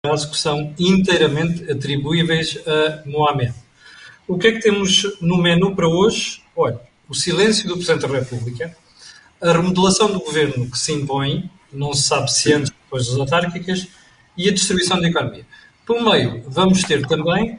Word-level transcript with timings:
que 0.00 0.38
são 0.38 0.72
inteiramente 0.78 1.68
atribuíveis 1.68 2.56
a 2.64 3.02
Mohamed. 3.04 3.52
O 4.28 4.38
que 4.38 4.46
é 4.46 4.52
que 4.52 4.60
temos 4.60 5.18
no 5.20 5.36
menu 5.36 5.74
para 5.74 5.88
hoje? 5.88 6.40
Olha, 6.54 6.80
o 7.08 7.14
silêncio 7.16 7.66
do 7.66 7.74
Presidente 7.74 8.06
da 8.06 8.18
República, 8.20 8.76
a 9.42 9.52
remodelação 9.52 10.12
do 10.12 10.20
governo 10.20 10.70
que 10.70 10.78
se 10.78 10.92
impõe, 10.92 11.50
não 11.72 11.92
se 11.92 12.02
sabe 12.02 12.30
se 12.30 12.52
antes 12.52 12.70
ou 12.70 12.76
depois 12.84 13.08
das 13.08 13.18
autárquicas, 13.18 13.88
e 14.36 14.48
a 14.48 14.52
distribuição 14.52 15.00
da 15.00 15.08
economia. 15.08 15.44
Por 15.84 16.00
meio, 16.00 16.44
vamos 16.46 16.84
ter 16.84 17.04
também 17.04 17.58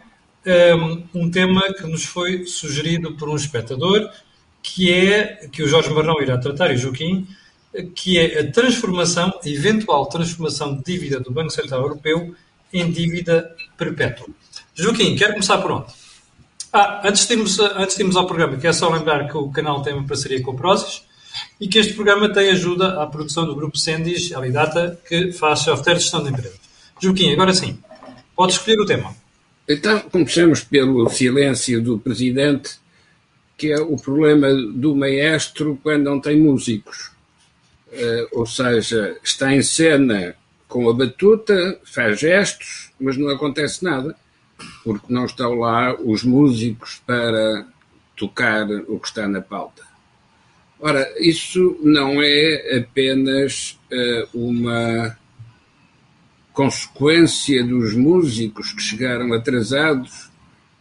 um, 1.14 1.24
um, 1.24 1.30
tema 1.30 1.74
que 1.74 1.84
nos 1.84 2.06
foi 2.06 2.46
sugerido 2.46 3.18
por 3.18 3.28
um 3.28 3.36
espectador, 3.36 4.10
que 4.64 4.90
é, 4.94 5.46
que 5.52 5.62
o 5.62 5.68
Jorge 5.68 5.90
Marrão 5.90 6.22
irá 6.22 6.38
tratar, 6.38 6.72
e 6.72 6.76
o 6.76 6.78
Joaquim, 6.78 7.28
que 7.96 8.18
é 8.18 8.40
a 8.40 8.52
transformação, 8.52 9.32
a 9.44 9.50
eventual 9.50 10.06
transformação 10.08 10.76
de 10.76 10.84
dívida 10.84 11.20
do 11.20 11.32
Banco 11.32 11.52
Central 11.52 11.82
Europeu 11.82 12.36
em 12.74 12.92
dívida 12.92 13.56
perpétua. 13.78 14.28
Joaquim, 14.74 15.16
quer 15.16 15.34
começar 15.34 15.58
por 15.60 15.72
onde? 15.72 15.88
Ah, 16.72 17.02
antes 17.04 17.26
de, 17.28 17.34
irmos, 17.34 17.60
antes 17.60 17.96
de 17.96 18.02
irmos 18.04 18.16
ao 18.16 18.28
programa, 18.28 18.58
quero 18.58 18.74
só 18.74 18.90
lembrar 18.90 19.28
que 19.28 19.36
o 19.36 19.50
canal 19.50 19.82
tem 19.82 19.94
uma 19.94 20.08
parceria 20.08 20.42
com 20.42 20.52
o 20.52 20.56
Prozis 20.56 21.04
e 21.60 21.68
que 21.68 21.80
este 21.80 21.94
programa 21.94 22.32
tem 22.32 22.50
ajuda 22.50 23.02
à 23.02 23.08
produção 23.08 23.46
do 23.46 23.56
grupo 23.56 23.78
Sendis, 23.78 24.32
Alidata, 24.34 25.00
que 25.08 25.32
faz 25.32 25.60
software 25.60 25.96
de 25.96 26.02
gestão 26.02 26.24
de 26.24 26.30
empresas. 26.30 26.60
Joaquim, 27.02 27.34
agora 27.34 27.54
sim, 27.54 27.80
pode 28.36 28.54
escolher 28.54 28.80
o 28.80 28.86
tema. 28.86 29.16
Então, 29.68 30.00
começamos 30.00 30.62
pelo 30.62 31.10
silêncio 31.10 31.82
do 31.82 32.00
presidente, 32.00 32.78
que 33.58 33.72
é 33.72 33.80
o 33.80 33.98
problema 33.98 34.48
do 34.54 34.96
maestro 34.96 35.80
quando 35.82 36.04
não 36.04 36.20
tem 36.20 36.40
músicos. 36.40 37.12
Uh, 37.92 38.28
ou 38.40 38.46
seja, 38.46 39.18
está 39.24 39.54
em 39.54 39.64
cena 39.64 40.36
com 40.68 40.88
a 40.88 40.94
batuta, 40.94 41.80
faz 41.84 42.20
gestos, 42.20 42.92
mas 43.00 43.18
não 43.18 43.30
acontece 43.30 43.84
nada, 43.84 44.16
porque 44.84 45.12
não 45.12 45.26
estão 45.26 45.56
lá 45.56 45.96
os 45.96 46.24
músicos 46.24 47.02
para 47.06 47.66
tocar 48.16 48.70
o 48.88 49.00
que 49.00 49.08
está 49.08 49.28
na 49.28 49.42
pauta. 49.42 49.82
Ora, 50.80 51.12
isso 51.20 51.78
não 51.82 52.22
é 52.22 52.78
apenas 52.78 53.80
uh, 53.92 54.38
uma 54.38 55.18
consequência 56.54 57.64
dos 57.66 57.96
músicos 57.96 58.72
que 58.72 58.82
chegaram 58.82 59.34
atrasados 59.34 60.30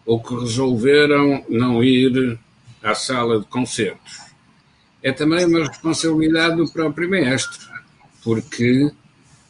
ou 0.04 0.22
que 0.22 0.34
resolveram 0.34 1.44
não 1.48 1.82
ir 1.82 2.38
à 2.82 2.94
sala 2.94 3.40
de 3.40 3.46
concertos 3.46 4.27
é 5.02 5.12
também 5.12 5.44
uma 5.44 5.66
responsabilidade 5.66 6.56
do 6.56 6.70
próprio 6.70 7.08
mestre, 7.08 7.58
porque 8.22 8.90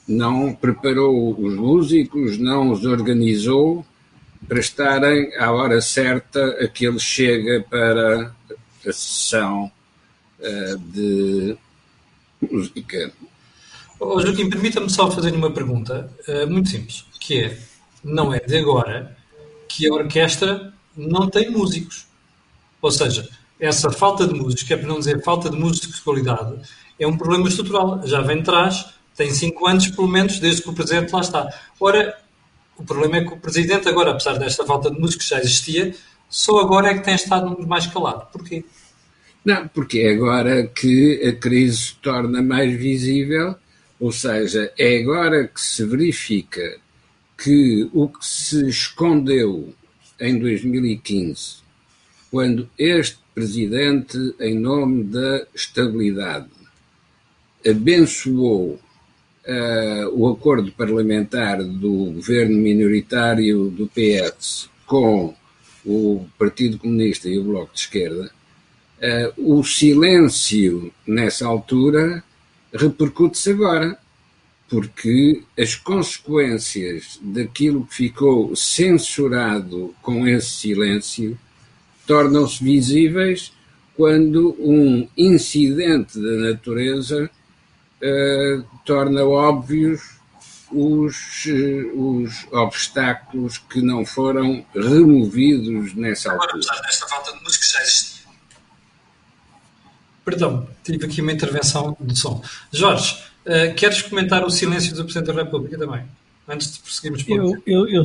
não 0.06 0.54
preparou 0.54 1.38
os 1.38 1.54
músicos, 1.54 2.38
não 2.38 2.70
os 2.70 2.84
organizou 2.84 3.84
para 4.46 4.60
estarem 4.60 5.34
à 5.36 5.50
hora 5.52 5.80
certa 5.80 6.42
a 6.62 6.68
que 6.68 6.86
ele 6.86 6.98
chega 6.98 7.64
para 7.68 8.34
a 8.86 8.92
sessão 8.92 9.70
uh, 10.38 10.78
de 10.78 11.56
música. 12.50 13.12
Oh, 14.00 14.20
Joaquim, 14.20 14.48
permita-me 14.48 14.88
só 14.88 15.10
fazer 15.10 15.34
uma 15.34 15.50
pergunta 15.50 16.10
uh, 16.28 16.48
muito 16.48 16.68
simples, 16.68 17.04
que 17.20 17.40
é, 17.40 17.58
não 18.02 18.32
é 18.32 18.38
de 18.38 18.56
agora 18.56 19.16
que 19.68 19.88
a 19.88 19.92
orquestra 19.92 20.72
não 20.96 21.28
tem 21.28 21.50
músicos. 21.50 22.06
Ou 22.80 22.90
seja, 22.90 23.28
essa 23.60 23.90
falta 23.90 24.26
de 24.26 24.34
músicos, 24.34 24.62
que 24.62 24.74
é 24.74 24.76
para 24.76 24.88
não 24.88 24.98
dizer 24.98 25.22
falta 25.22 25.50
de 25.50 25.56
músicos 25.56 25.96
de 25.96 26.02
qualidade, 26.02 26.54
é 26.98 27.06
um 27.06 27.16
problema 27.16 27.48
estrutural. 27.48 28.00
Já 28.06 28.20
vem 28.20 28.38
de 28.38 28.44
trás, 28.44 28.86
tem 29.16 29.30
cinco 29.30 29.66
anos, 29.66 29.88
pelo 29.88 30.08
menos, 30.08 30.38
desde 30.38 30.62
que 30.62 30.70
o 30.70 30.72
Presidente 30.72 31.12
lá 31.12 31.20
está. 31.20 31.48
Ora, 31.80 32.16
o 32.76 32.84
problema 32.84 33.16
é 33.16 33.24
que 33.24 33.32
o 33.32 33.36
Presidente, 33.36 33.88
agora, 33.88 34.12
apesar 34.12 34.38
desta 34.38 34.64
falta 34.64 34.90
de 34.90 34.98
músicos 34.98 35.26
que 35.26 35.34
já 35.34 35.40
existia, 35.40 35.94
só 36.28 36.60
agora 36.60 36.88
é 36.88 36.94
que 36.94 37.04
tem 37.04 37.14
estado 37.14 37.66
mais 37.66 37.86
calado. 37.86 38.26
Porquê? 38.32 38.64
Não, 39.44 39.66
porque 39.68 40.00
é 40.00 40.12
agora 40.12 40.66
que 40.66 41.22
a 41.26 41.32
crise 41.32 41.76
se 41.76 41.94
torna 41.96 42.42
mais 42.42 42.72
visível, 42.78 43.56
ou 43.98 44.12
seja, 44.12 44.72
é 44.78 44.98
agora 44.98 45.48
que 45.48 45.60
se 45.60 45.84
verifica 45.84 46.78
que 47.36 47.88
o 47.92 48.08
que 48.08 48.24
se 48.24 48.68
escondeu 48.68 49.74
em 50.20 50.38
2015, 50.38 51.58
quando 52.30 52.68
este 52.76 53.18
Presidente, 53.38 54.18
em 54.40 54.58
nome 54.58 55.04
da 55.04 55.46
estabilidade, 55.54 56.48
abençoou 57.64 58.80
uh, 59.46 60.08
o 60.12 60.26
acordo 60.26 60.72
parlamentar 60.72 61.62
do 61.62 62.14
governo 62.14 62.58
minoritário 62.58 63.70
do 63.70 63.86
PS 63.86 64.68
com 64.84 65.36
o 65.86 66.26
Partido 66.36 66.78
Comunista 66.78 67.28
e 67.28 67.38
o 67.38 67.44
Bloco 67.44 67.72
de 67.72 67.78
Esquerda, 67.78 68.28
uh, 69.36 69.56
o 69.56 69.62
silêncio 69.62 70.92
nessa 71.06 71.46
altura 71.46 72.24
repercute-se 72.74 73.52
agora, 73.52 73.96
porque 74.68 75.44
as 75.56 75.76
consequências 75.76 77.20
daquilo 77.22 77.86
que 77.86 77.94
ficou 77.94 78.56
censurado 78.56 79.94
com 80.02 80.26
esse 80.26 80.50
silêncio 80.50 81.38
tornam-se 82.08 82.64
visíveis 82.64 83.52
quando 83.94 84.56
um 84.58 85.06
incidente 85.16 86.18
da 86.18 86.50
natureza 86.50 87.30
uh, 88.02 88.64
torna 88.84 89.24
óbvios 89.24 90.16
os, 90.72 91.44
uh, 91.46 92.00
os 92.00 92.46
obstáculos 92.50 93.58
que 93.58 93.82
não 93.82 94.06
foram 94.06 94.64
removidos 94.74 95.94
nessa 95.94 96.32
altura. 96.32 96.50
Agora, 96.50 96.64
apesar 96.64 96.82
desta 96.86 97.06
falta 97.08 97.36
de 97.36 97.44
música, 97.44 97.66
já 97.66 97.82
existia. 97.82 98.28
Perdão, 100.24 100.68
tive 100.82 101.04
aqui 101.04 101.20
uma 101.20 101.32
intervenção 101.32 101.94
de 102.00 102.18
som. 102.18 102.42
Jorge, 102.72 103.22
uh, 103.44 103.74
queres 103.74 104.00
comentar 104.00 104.44
o 104.44 104.50
silêncio 104.50 104.94
do 104.94 105.04
Presidente 105.04 105.34
da 105.34 105.42
República 105.42 105.76
também? 105.76 106.06
Antes 106.48 106.72
de 106.72 106.78
prosseguirmos 106.78 107.22
para 107.22 107.34
eu, 107.34 107.62
eu, 107.66 107.88
eu 107.88 108.02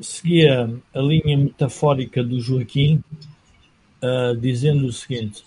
seguia 0.00 0.70
a 0.94 1.00
linha 1.00 1.36
metafórica 1.36 2.22
do 2.22 2.40
Joaquim, 2.40 3.02
uh, 4.02 4.36
dizendo 4.36 4.86
o 4.86 4.92
seguinte: 4.92 5.44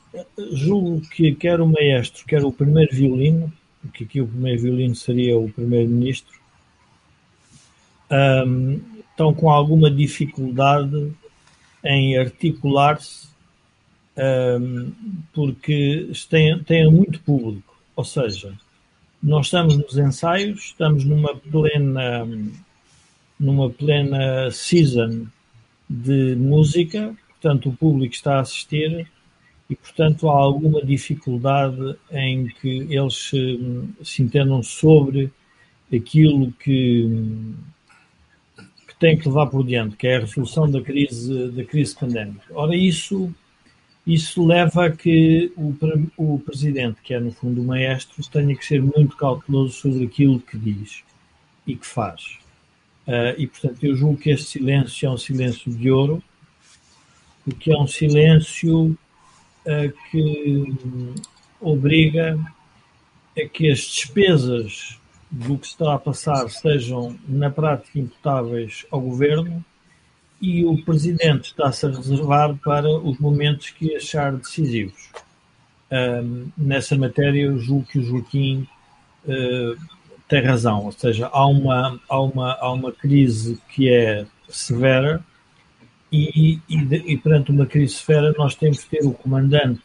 julgo 0.52 1.02
que 1.10 1.34
quer 1.36 1.62
o 1.62 1.68
maestro, 1.68 2.26
quer 2.26 2.44
o 2.44 2.52
primeiro 2.52 2.96
violino, 2.96 3.52
porque 3.82 4.04
aqui 4.04 4.22
o 4.22 4.28
primeiro 4.28 4.62
violino 4.62 4.96
seria 4.96 5.38
o 5.38 5.50
primeiro-ministro, 5.50 6.38
um, 8.46 8.80
estão 9.10 9.34
com 9.34 9.50
alguma 9.50 9.90
dificuldade 9.90 11.12
em 11.84 12.18
articular-se 12.18 13.28
porque 15.34 16.12
têm, 16.30 16.64
têm 16.64 16.92
muito 16.92 17.20
público. 17.22 17.78
Ou 17.96 18.04
seja, 18.04 18.54
nós 19.22 19.48
estamos 19.48 19.78
nos 19.78 19.98
ensaios, 19.98 20.66
estamos 20.66 21.04
numa 21.04 21.36
plena 21.36 22.26
numa 23.40 23.70
plena 23.70 24.50
season 24.52 25.28
de 25.90 26.36
música, 26.36 27.16
portanto 27.30 27.70
o 27.70 27.76
público 27.76 28.14
está 28.14 28.38
a 28.38 28.42
assistir 28.42 29.08
e, 29.70 29.76
portanto, 29.76 30.30
há 30.30 30.38
alguma 30.38 30.84
dificuldade 30.84 31.98
em 32.12 32.48
que 32.48 32.88
eles 32.90 33.16
se, 33.16 33.60
se 34.02 34.24
entendam 34.24 34.64
sobre 34.64 35.32
aquilo 35.94 36.54
que, 36.54 37.06
que 38.88 38.96
tem 38.98 39.18
que 39.18 39.28
levar 39.28 39.48
por 39.48 39.66
diante, 39.66 39.98
que 39.98 40.08
é 40.08 40.18
a 40.18 40.20
resolução 40.22 40.70
da 40.72 40.82
crise, 40.82 41.50
da 41.52 41.66
crise 41.66 41.96
pandémica. 41.96 42.46
Ora, 42.52 42.76
isso, 42.76 43.34
isso 44.06 44.46
leva 44.46 44.86
a 44.86 44.92
que 44.92 45.52
o, 45.58 45.76
o 46.16 46.40
presidente, 46.40 47.02
que 47.02 47.14
é 47.14 47.20
no 47.20 47.32
fundo 47.32 47.62
o 47.62 47.66
maestro, 47.66 48.24
tenha 48.30 48.56
que 48.56 48.66
ser 48.66 48.82
muito 48.82 49.18
cauteloso 49.18 49.74
sobre 49.74 50.06
aquilo 50.06 50.40
que 50.40 50.58
diz 50.58 51.04
e 51.66 51.76
que 51.76 51.86
faz. 51.86 52.40
Uh, 53.08 53.34
e, 53.38 53.48
portanto, 53.48 53.82
eu 53.86 53.96
julgo 53.96 54.18
que 54.18 54.30
este 54.32 54.48
silêncio 54.48 55.08
é 55.08 55.10
um 55.10 55.18
silêncio 55.18 55.72
de 55.72 55.90
ouro, 55.90 56.22
porque 57.46 57.72
é 57.72 57.78
um 57.78 57.88
silêncio 57.88 58.98
uh, 59.66 59.94
que 60.12 60.74
obriga 61.62 62.38
a 63.38 63.48
que 63.48 63.72
as 63.72 63.80
despesas 63.80 65.00
do 65.32 65.58
que 65.58 65.68
se 65.68 65.74
está 65.74 65.94
a 65.94 66.00
passar 66.00 66.50
sejam, 66.50 67.18
na 67.28 67.50
prática, 67.50 67.98
imputáveis 67.98 68.86
ao 68.92 69.00
governo 69.00 69.64
e 70.42 70.66
o 70.66 70.84
presidente 70.84 71.46
está-se 71.46 71.86
a 71.86 71.90
reservar 71.90 72.56
para 72.58 72.90
os 72.90 73.18
momentos 73.20 73.70
que 73.70 73.96
achar 73.96 74.34
decisivos. 74.34 75.10
Uh, 75.90 76.52
nessa 76.58 76.98
matéria, 76.98 77.44
eu 77.44 77.58
julgo 77.58 77.86
que 77.86 78.00
o 78.00 78.04
Joaquim 78.04 78.68
tem 80.28 80.42
razão, 80.42 80.86
ou 80.86 80.92
seja, 80.92 81.30
há 81.32 81.46
uma, 81.46 82.00
há 82.10 82.22
uma, 82.22 82.54
há 82.54 82.72
uma 82.72 82.92
crise 82.92 83.60
que 83.70 83.90
é 83.90 84.26
severa 84.50 85.24
e, 86.12 86.60
e, 86.70 87.14
e 87.14 87.18
perante 87.18 87.52
uma 87.52 87.66
crise 87.66 87.96
severa 87.96 88.34
nós 88.38 88.56
temos 88.56 88.84
que 88.84 88.98
ter 88.98 89.06
o 89.06 89.12
comandante 89.12 89.82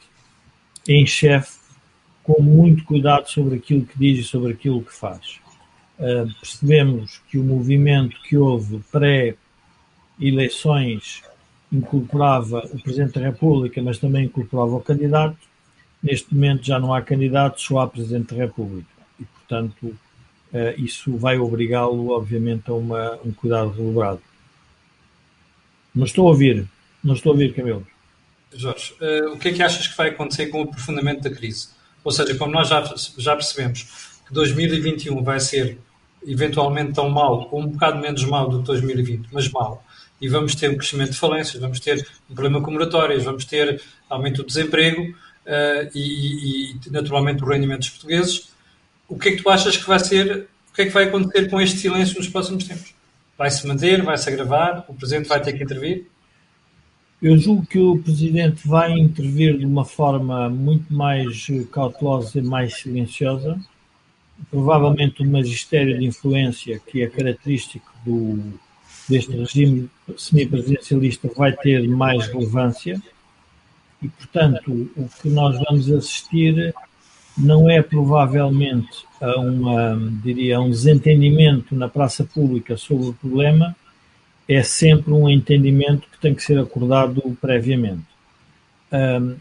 em 0.89 1.07
chefe 1.07 1.61
com 2.23 2.43
muito 2.43 2.85
cuidado 2.85 3.29
sobre 3.29 3.57
aquilo 3.57 3.85
que 3.85 3.99
diz 3.99 4.21
e 4.21 4.25
sobre 4.25 4.53
aquilo 4.53 4.83
que 4.83 4.93
faz. 4.93 5.41
uh, 5.99 6.33
percebemos 6.41 7.21
que 7.29 7.39
o 7.39 7.45
movimento 7.45 8.21
que 8.23 8.37
houve 8.37 8.81
pré-eleições 8.91 11.23
incorporava 11.71 12.59
o 12.73 12.83
Presidente 12.83 13.19
da 13.19 13.27
República, 13.27 13.83
mas 13.83 13.99
também 13.99 14.27
incorporava 14.27 14.77
o 14.77 14.81
candidato. 14.81 15.37
Neste 16.03 16.35
momento 16.35 16.67
já 16.67 16.79
não 16.79 16.93
há 16.93 17.01
candidato, 17.01 17.61
só 17.61 17.79
há 17.79 17.89
Presidente 17.89 18.35
da 18.35 18.45
República. 18.45 18.91
E, 19.19 19.25
portanto, 19.25 19.97
isso 20.77 21.17
vai 21.17 21.39
obrigá-lo, 21.39 22.11
obviamente, 22.11 22.71
a 22.71 22.75
uma, 22.75 23.19
um 23.25 23.33
cuidado 23.33 23.71
redobrado. 23.71 24.21
Não 25.95 26.05
estou 26.05 26.27
a 26.27 26.31
ouvir. 26.31 26.67
Não 27.03 27.15
estou 27.15 27.31
a 27.31 27.33
ouvir, 27.35 27.55
Camilo. 27.55 27.87
Jorge, 28.55 28.95
uh, 29.01 29.33
o 29.33 29.39
que 29.39 29.49
é 29.49 29.53
que 29.53 29.63
achas 29.63 29.87
que 29.87 29.97
vai 29.97 30.11
acontecer 30.11 30.47
com 30.47 30.61
o 30.61 30.65
aprofundamento 30.65 31.23
da 31.23 31.31
crise? 31.31 31.69
Ou 32.05 32.11
seja, 32.11 32.35
como 32.35 32.53
nós 32.53 32.69
já, 32.69 32.83
já 33.17 33.35
percebemos 33.35 34.21
que 34.27 34.33
2021 34.33 35.23
vai 35.23 35.41
ser 35.41 35.79
eventualmente 36.25 36.93
tão 36.93 37.09
mal, 37.09 37.49
ou 37.51 37.61
um 37.61 37.69
bocado 37.69 37.99
menos 37.99 38.25
mal 38.25 38.49
do 38.49 38.61
que 38.61 38.67
2020, 38.67 39.29
mas 39.33 39.51
mal, 39.51 39.85
e 40.21 40.29
vamos 40.29 40.55
ter 40.55 40.71
um 40.71 40.77
crescimento 40.77 41.13
de 41.13 41.19
falências, 41.19 41.61
vamos 41.61 41.81
ter 41.81 42.07
um 42.31 42.35
problema 42.35 42.63
com 42.63 42.71
moratórias, 42.71 43.25
vamos 43.25 43.45
ter 43.45 43.81
aumento 44.09 44.43
do 44.43 44.47
desemprego 44.47 45.03
uh, 45.03 45.91
e, 45.95 46.75
e, 46.75 46.91
naturalmente, 46.91 47.43
o 47.43 47.47
rendimento 47.47 47.81
dos 47.81 47.91
portugueses. 47.91 48.52
O 49.13 49.19
que 49.19 49.29
é 49.29 49.33
que 49.33 49.43
tu 49.43 49.51
achas 49.51 49.77
que 49.77 49.87
vai 49.87 50.01
ser, 50.01 50.49
o 50.71 50.75
que 50.75 50.83
é 50.83 50.87
que 50.87 50.91
vai 50.91 51.05
acontecer 51.05 51.51
com 51.51 51.61
este 51.61 51.77
silêncio 51.77 52.17
nos 52.17 52.29
próximos 52.29 52.65
tempos? 52.65 52.95
Vai 53.37 53.51
se 53.51 53.67
manter, 53.67 54.03
vai 54.03 54.17
se 54.17 54.27
agravar, 54.27 54.87
o 54.89 54.95
Presidente 54.95 55.29
vai 55.29 55.39
ter 55.43 55.53
que 55.53 55.63
intervir? 55.63 56.07
Eu 57.21 57.37
julgo 57.37 57.67
que 57.67 57.79
o 57.79 57.99
Presidente 57.99 58.67
vai 58.67 58.91
intervir 58.93 59.59
de 59.59 59.67
uma 59.67 59.85
forma 59.85 60.49
muito 60.49 60.91
mais 60.95 61.47
cautelosa 61.71 62.39
e 62.39 62.43
mais 62.43 62.77
silenciosa. 62.77 63.61
Provavelmente 64.51 65.23
o 65.23 65.27
magistério 65.27 65.99
de 65.99 66.07
influência, 66.07 66.81
que 66.87 67.03
é 67.03 67.07
característico 67.07 67.93
do, 68.07 68.43
deste 69.11 69.31
regime 69.37 69.91
semipresidencialista, 70.17 71.31
vai 71.37 71.53
ter 71.53 71.87
mais 71.87 72.29
relevância. 72.29 73.01
E, 74.01 74.09
portanto, 74.09 74.91
o 74.97 75.07
que 75.21 75.29
nós 75.29 75.63
vamos 75.69 75.93
assistir 75.93 76.75
não 77.37 77.71
é 77.71 77.83
provavelmente 77.83 79.07
a 79.21 79.39
uma, 79.41 79.99
diria, 80.23 80.61
um 80.61 80.71
desentendimento 80.71 81.75
na 81.75 81.89
praça 81.89 82.25
pública 82.25 82.77
sobre 82.77 83.09
o 83.09 83.15
problema, 83.15 83.75
é 84.49 84.63
sempre 84.63 85.13
um 85.13 85.29
entendimento 85.29 86.09
que 86.11 86.21
tem 86.21 86.35
que 86.35 86.43
ser 86.43 86.59
acordado 86.59 87.21
previamente. 87.41 88.05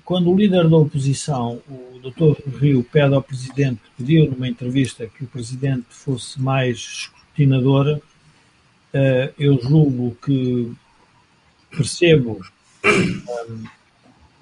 Quando 0.06 0.32
o 0.32 0.38
líder 0.38 0.70
da 0.70 0.78
oposição, 0.78 1.62
o 1.68 2.00
Dr. 2.00 2.58
Rio, 2.58 2.84
pede 2.84 3.14
ao 3.14 3.22
Presidente, 3.22 3.82
pediu 3.98 4.32
numa 4.32 4.48
entrevista 4.48 5.06
que 5.08 5.26
o 5.26 5.28
Presidente 5.28 5.88
fosse 5.90 6.42
mais 6.42 6.78
escrutinador, 6.78 8.00
ah, 8.94 9.30
eu 9.38 9.60
julgo 9.62 10.18
que 10.24 10.72
percebo, 11.70 12.42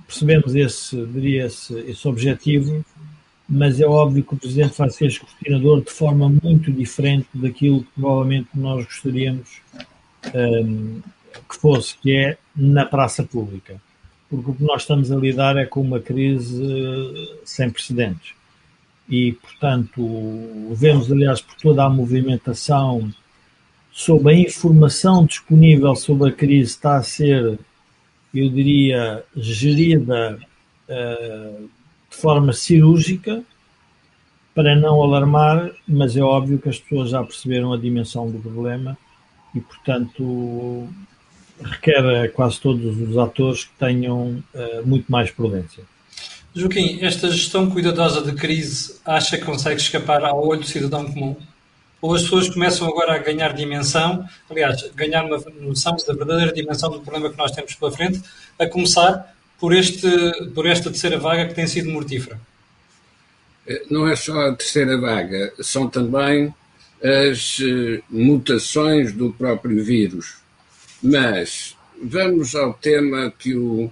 percebemos 0.05 0.55
esse, 0.55 1.05
diria 1.07 1.45
esse, 1.45 1.73
esse 1.81 2.07
objetivo, 2.07 2.83
mas 3.49 3.79
é 3.79 3.85
óbvio 3.85 4.23
que 4.23 4.35
o 4.35 4.37
Presidente 4.37 4.77
vai 4.77 4.89
ser 4.91 5.07
escrutinador 5.07 5.81
de 5.81 5.89
forma 5.89 6.29
muito 6.43 6.71
diferente 6.71 7.27
daquilo 7.33 7.83
que 7.83 7.89
provavelmente 7.95 8.49
nós 8.53 8.85
gostaríamos 8.85 9.61
um, 10.35 11.01
que 11.49 11.55
fosse, 11.55 11.97
que 11.97 12.15
é 12.15 12.37
na 12.55 12.85
praça 12.85 13.23
pública. 13.23 13.81
Porque 14.29 14.51
o 14.51 14.53
que 14.53 14.63
nós 14.63 14.83
estamos 14.83 15.11
a 15.11 15.15
lidar 15.15 15.57
é 15.57 15.65
com 15.65 15.81
uma 15.81 15.99
crise 15.99 16.63
sem 17.43 17.71
precedentes. 17.71 18.33
E, 19.09 19.31
portanto, 19.31 19.99
vemos, 20.71 21.11
aliás, 21.11 21.41
por 21.41 21.55
toda 21.55 21.83
a 21.83 21.89
movimentação 21.89 23.11
sobre 23.91 24.33
a 24.33 24.37
informação 24.37 25.25
disponível 25.25 25.95
sobre 25.95 26.29
a 26.29 26.31
crise 26.31 26.69
está 26.69 26.97
a 26.97 27.03
ser, 27.03 27.57
eu 28.31 28.49
diria, 28.49 29.23
gerida 29.35 30.39
uh, 30.87 31.69
forma 32.19 32.53
cirúrgica 32.53 33.43
para 34.53 34.75
não 34.75 35.01
alarmar, 35.01 35.71
mas 35.87 36.17
é 36.17 36.21
óbvio 36.21 36.59
que 36.59 36.69
as 36.69 36.77
pessoas 36.77 37.11
já 37.11 37.23
perceberam 37.23 37.71
a 37.71 37.77
dimensão 37.77 38.29
do 38.29 38.39
problema 38.39 38.97
e, 39.55 39.61
portanto, 39.61 40.87
requer 41.63 42.05
a 42.05 42.29
quase 42.29 42.59
todos 42.59 42.99
os 42.99 43.17
atores 43.17 43.65
que 43.65 43.73
tenham 43.79 44.43
uh, 44.53 44.85
muito 44.85 45.09
mais 45.11 45.31
prudência. 45.31 45.83
Joaquim, 46.53 46.99
esta 47.01 47.29
gestão 47.29 47.69
cuidadosa 47.69 48.21
de 48.21 48.33
crise 48.33 48.99
acha 49.05 49.37
que 49.37 49.45
consegue 49.45 49.79
escapar 49.79 50.23
ao 50.25 50.45
olho 50.45 50.61
do 50.61 50.67
cidadão 50.67 51.05
comum? 51.05 51.35
Ou 52.01 52.15
as 52.15 52.23
pessoas 52.23 52.49
começam 52.49 52.87
agora 52.87 53.13
a 53.13 53.17
ganhar 53.17 53.53
dimensão, 53.53 54.25
aliás, 54.49 54.89
ganhar 54.95 55.25
uma 55.25 55.37
noção 55.59 55.95
da 55.95 56.13
verdadeira 56.13 56.51
dimensão 56.51 56.89
do 56.89 57.01
problema 57.01 57.29
que 57.29 57.37
nós 57.37 57.51
temos 57.51 57.75
pela 57.75 57.91
frente, 57.91 58.21
a 58.57 58.65
começar 58.65 59.35
por, 59.59 59.75
este, 59.75 60.09
por 60.53 60.65
esta 60.65 60.89
terceira 60.89 61.19
vaga 61.19 61.47
que 61.47 61.53
tem 61.53 61.67
sido 61.67 61.89
mortífera? 61.89 62.39
Eh, 63.67 63.83
não 63.89 64.07
é 64.07 64.15
só 64.15 64.47
a 64.47 64.55
terceira 64.55 64.97
vaga, 64.97 65.53
são 65.59 65.89
também 65.89 66.53
as 67.03 67.59
eh, 67.61 68.01
mutações 68.09 69.13
do 69.13 69.31
próprio 69.31 69.83
vírus. 69.83 70.37
Mas 71.01 71.75
vamos 72.01 72.55
ao 72.55 72.73
tema 72.73 73.31
que 73.37 73.55
o 73.55 73.89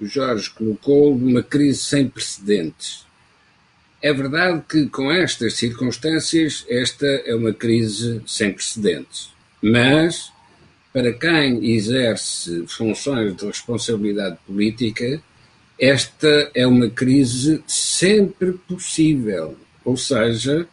Jorge 0.00 0.50
colocou 0.50 1.16
de 1.16 1.24
uma 1.24 1.42
crise 1.42 1.80
sem 1.80 2.08
precedentes. 2.08 3.06
É 4.02 4.12
verdade 4.12 4.62
que 4.68 4.86
com 4.86 5.10
estas 5.10 5.54
circunstâncias 5.54 6.64
esta 6.68 7.06
é 7.06 7.34
uma 7.34 7.52
crise 7.52 8.22
sem 8.26 8.52
precedentes, 8.52 9.30
mas 9.62 10.30
para 10.96 11.12
quem 11.12 11.62
exerce 11.72 12.64
funções 12.68 13.36
de 13.36 13.44
responsabilidade 13.44 14.38
política, 14.46 15.20
esta 15.78 16.50
é 16.54 16.66
uma 16.66 16.88
crise 16.88 17.62
sempre 17.66 18.52
possível, 18.66 19.58
ou 19.84 19.94
seja, 19.98 20.66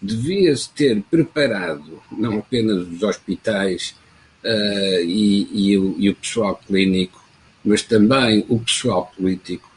devia-se 0.00 0.70
ter 0.70 1.02
preparado 1.10 2.00
não 2.16 2.38
apenas 2.38 2.86
os 2.86 3.02
hospitais 3.02 3.96
uh, 4.44 5.02
e, 5.02 5.72
e, 5.72 5.76
o, 5.76 5.96
e 5.98 6.08
o 6.08 6.14
pessoal 6.14 6.60
clínico, 6.68 7.20
mas 7.64 7.82
também 7.82 8.46
o 8.48 8.60
pessoal 8.60 9.12
político, 9.16 9.68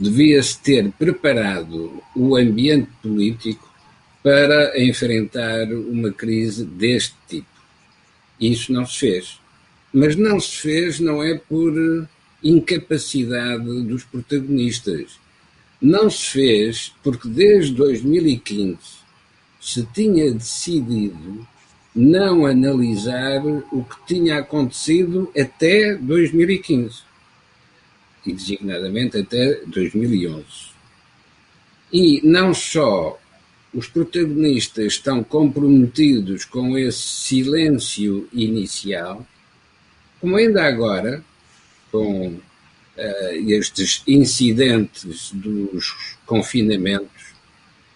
devia-se 0.00 0.58
ter 0.58 0.90
preparado 0.92 2.02
o 2.16 2.34
ambiente 2.34 2.88
político 3.02 3.70
para 4.22 4.82
enfrentar 4.82 5.70
uma 5.70 6.10
crise 6.10 6.64
deste 6.64 7.14
tipo. 7.28 7.53
Isso 8.52 8.72
não 8.72 8.84
se 8.84 8.98
fez. 8.98 9.40
Mas 9.92 10.16
não 10.16 10.38
se 10.40 10.56
fez 10.56 11.00
não 11.00 11.22
é 11.22 11.34
por 11.36 11.72
incapacidade 12.42 13.82
dos 13.82 14.04
protagonistas. 14.04 15.18
Não 15.80 16.10
se 16.10 16.30
fez 16.30 16.92
porque 17.02 17.28
desde 17.28 17.74
2015 17.74 18.78
se 19.60 19.86
tinha 19.94 20.30
decidido 20.30 21.46
não 21.94 22.44
analisar 22.44 23.44
o 23.46 23.84
que 23.84 24.06
tinha 24.14 24.38
acontecido 24.38 25.30
até 25.38 25.94
2015 25.94 27.02
e 28.26 28.32
designadamente 28.32 29.18
até 29.18 29.60
2011. 29.66 30.44
E 31.92 32.20
não 32.24 32.52
só 32.52 33.18
os 33.74 33.88
protagonistas 33.88 34.86
estão 34.86 35.24
comprometidos 35.24 36.44
com 36.44 36.78
esse 36.78 36.98
silêncio 36.98 38.28
inicial, 38.32 39.26
como 40.20 40.36
ainda 40.36 40.64
agora, 40.64 41.22
com 41.90 42.28
uh, 42.28 43.50
estes 43.50 44.02
incidentes 44.06 45.32
dos 45.32 46.16
confinamentos, 46.24 47.34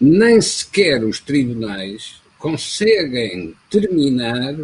nem 0.01 0.41
sequer 0.41 1.05
os 1.05 1.21
tribunais 1.21 2.21
conseguem 2.39 3.55
terminar 3.71 4.55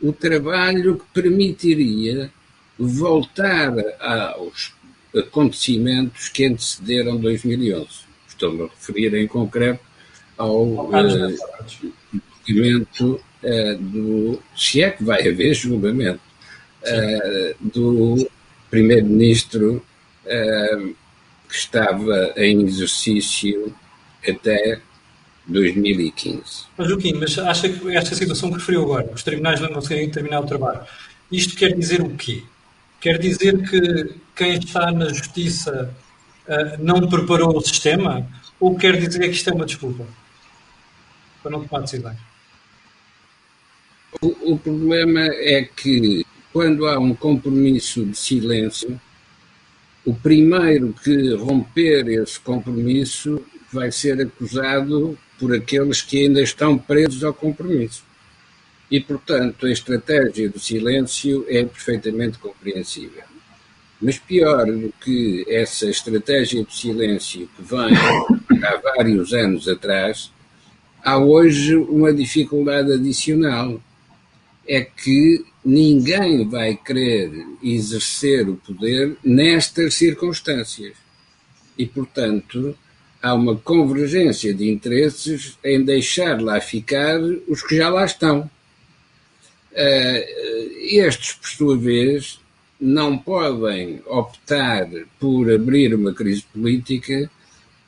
o 0.00 0.12
trabalho 0.12 0.98
que 0.98 1.22
permitiria 1.22 2.30
voltar 2.78 3.72
aos 4.00 4.72
acontecimentos 5.14 6.28
que 6.28 6.44
antecederam 6.44 7.16
2011. 7.18 7.88
Estou-me 8.28 8.62
a 8.62 8.66
referir 8.66 9.14
em 9.14 9.26
concreto 9.26 9.89
ao 10.40 10.90
julgamento 12.46 13.20
uh, 13.44 13.78
do. 13.78 14.42
Se 14.56 14.82
é 14.82 14.90
que 14.90 15.04
vai 15.04 15.28
haver 15.28 15.54
julgamento 15.54 16.20
uh, 16.82 17.54
do 17.60 18.28
primeiro-ministro 18.70 19.84
que 21.48 21.56
estava 21.56 22.32
em 22.36 22.62
exercício 22.62 23.74
até 24.26 24.80
2015. 25.44 26.40
Mas, 26.78 26.88
Joaquim, 26.88 27.14
mas 27.14 27.36
acha 27.36 27.68
que 27.68 27.96
esta 27.96 28.14
situação 28.14 28.48
que 28.50 28.58
referiu 28.58 28.82
agora, 28.82 29.10
os 29.12 29.24
tribunais 29.24 29.58
não 29.58 29.70
conseguem 29.70 30.08
terminar 30.08 30.40
o 30.40 30.46
trabalho, 30.46 30.82
isto 31.32 31.56
quer 31.56 31.76
dizer 31.76 32.00
o 32.00 32.10
quê? 32.10 32.44
Quer 33.00 33.18
dizer 33.18 33.60
que 33.68 34.14
quem 34.36 34.52
está 34.52 34.92
na 34.92 35.08
justiça 35.08 35.92
uh, 36.46 36.84
não 36.84 37.08
preparou 37.08 37.56
o 37.56 37.60
sistema? 37.60 38.24
Ou 38.60 38.76
quer 38.76 38.96
dizer 38.96 39.20
que 39.20 39.34
isto 39.34 39.50
é 39.50 39.52
uma 39.52 39.66
desculpa 39.66 40.06
para 41.42 41.50
não 41.50 41.64
tomar 41.64 41.82
decisões? 41.82 42.18
O, 44.20 44.54
o 44.54 44.58
problema 44.58 45.20
é 45.20 45.62
que 45.64 46.26
quando 46.52 46.86
há 46.86 46.98
um 46.98 47.14
compromisso 47.14 48.04
de 48.04 48.16
silêncio, 48.16 49.00
o 50.04 50.14
primeiro 50.14 50.94
que 51.04 51.34
romper 51.34 52.08
esse 52.08 52.40
compromisso 52.40 53.40
vai 53.72 53.92
ser 53.92 54.20
acusado 54.20 55.16
por 55.38 55.54
aqueles 55.54 56.02
que 56.02 56.22
ainda 56.22 56.40
estão 56.42 56.76
presos 56.76 57.22
ao 57.22 57.32
compromisso. 57.32 58.04
E, 58.90 58.98
portanto, 58.98 59.66
a 59.66 59.70
estratégia 59.70 60.48
do 60.48 60.58
silêncio 60.58 61.46
é 61.48 61.64
perfeitamente 61.64 62.38
compreensível. 62.38 63.22
Mas 64.02 64.18
pior 64.18 64.66
do 64.66 64.92
que 65.00 65.44
essa 65.48 65.86
estratégia 65.86 66.64
do 66.64 66.72
silêncio 66.72 67.48
que 67.56 67.62
vem 67.62 67.94
há 68.64 68.76
vários 68.96 69.32
anos 69.32 69.68
atrás, 69.68 70.32
há 71.04 71.18
hoje 71.18 71.76
uma 71.76 72.12
dificuldade 72.12 72.92
adicional. 72.92 73.80
É 74.66 74.82
que 74.82 75.44
ninguém 75.64 76.48
vai 76.48 76.76
querer 76.76 77.32
exercer 77.62 78.48
o 78.48 78.56
poder 78.56 79.16
nestas 79.24 79.94
circunstâncias. 79.94 80.94
E, 81.76 81.86
portanto, 81.86 82.76
há 83.22 83.34
uma 83.34 83.56
convergência 83.56 84.54
de 84.54 84.70
interesses 84.70 85.58
em 85.64 85.82
deixar 85.84 86.40
lá 86.40 86.60
ficar 86.60 87.20
os 87.48 87.62
que 87.62 87.76
já 87.76 87.88
lá 87.88 88.04
estão. 88.04 88.50
Uh, 89.72 90.50
estes, 90.80 91.32
por 91.32 91.48
sua 91.48 91.76
vez, 91.76 92.40
não 92.80 93.16
podem 93.18 94.00
optar 94.06 94.88
por 95.18 95.50
abrir 95.50 95.94
uma 95.94 96.14
crise 96.14 96.42
política 96.52 97.30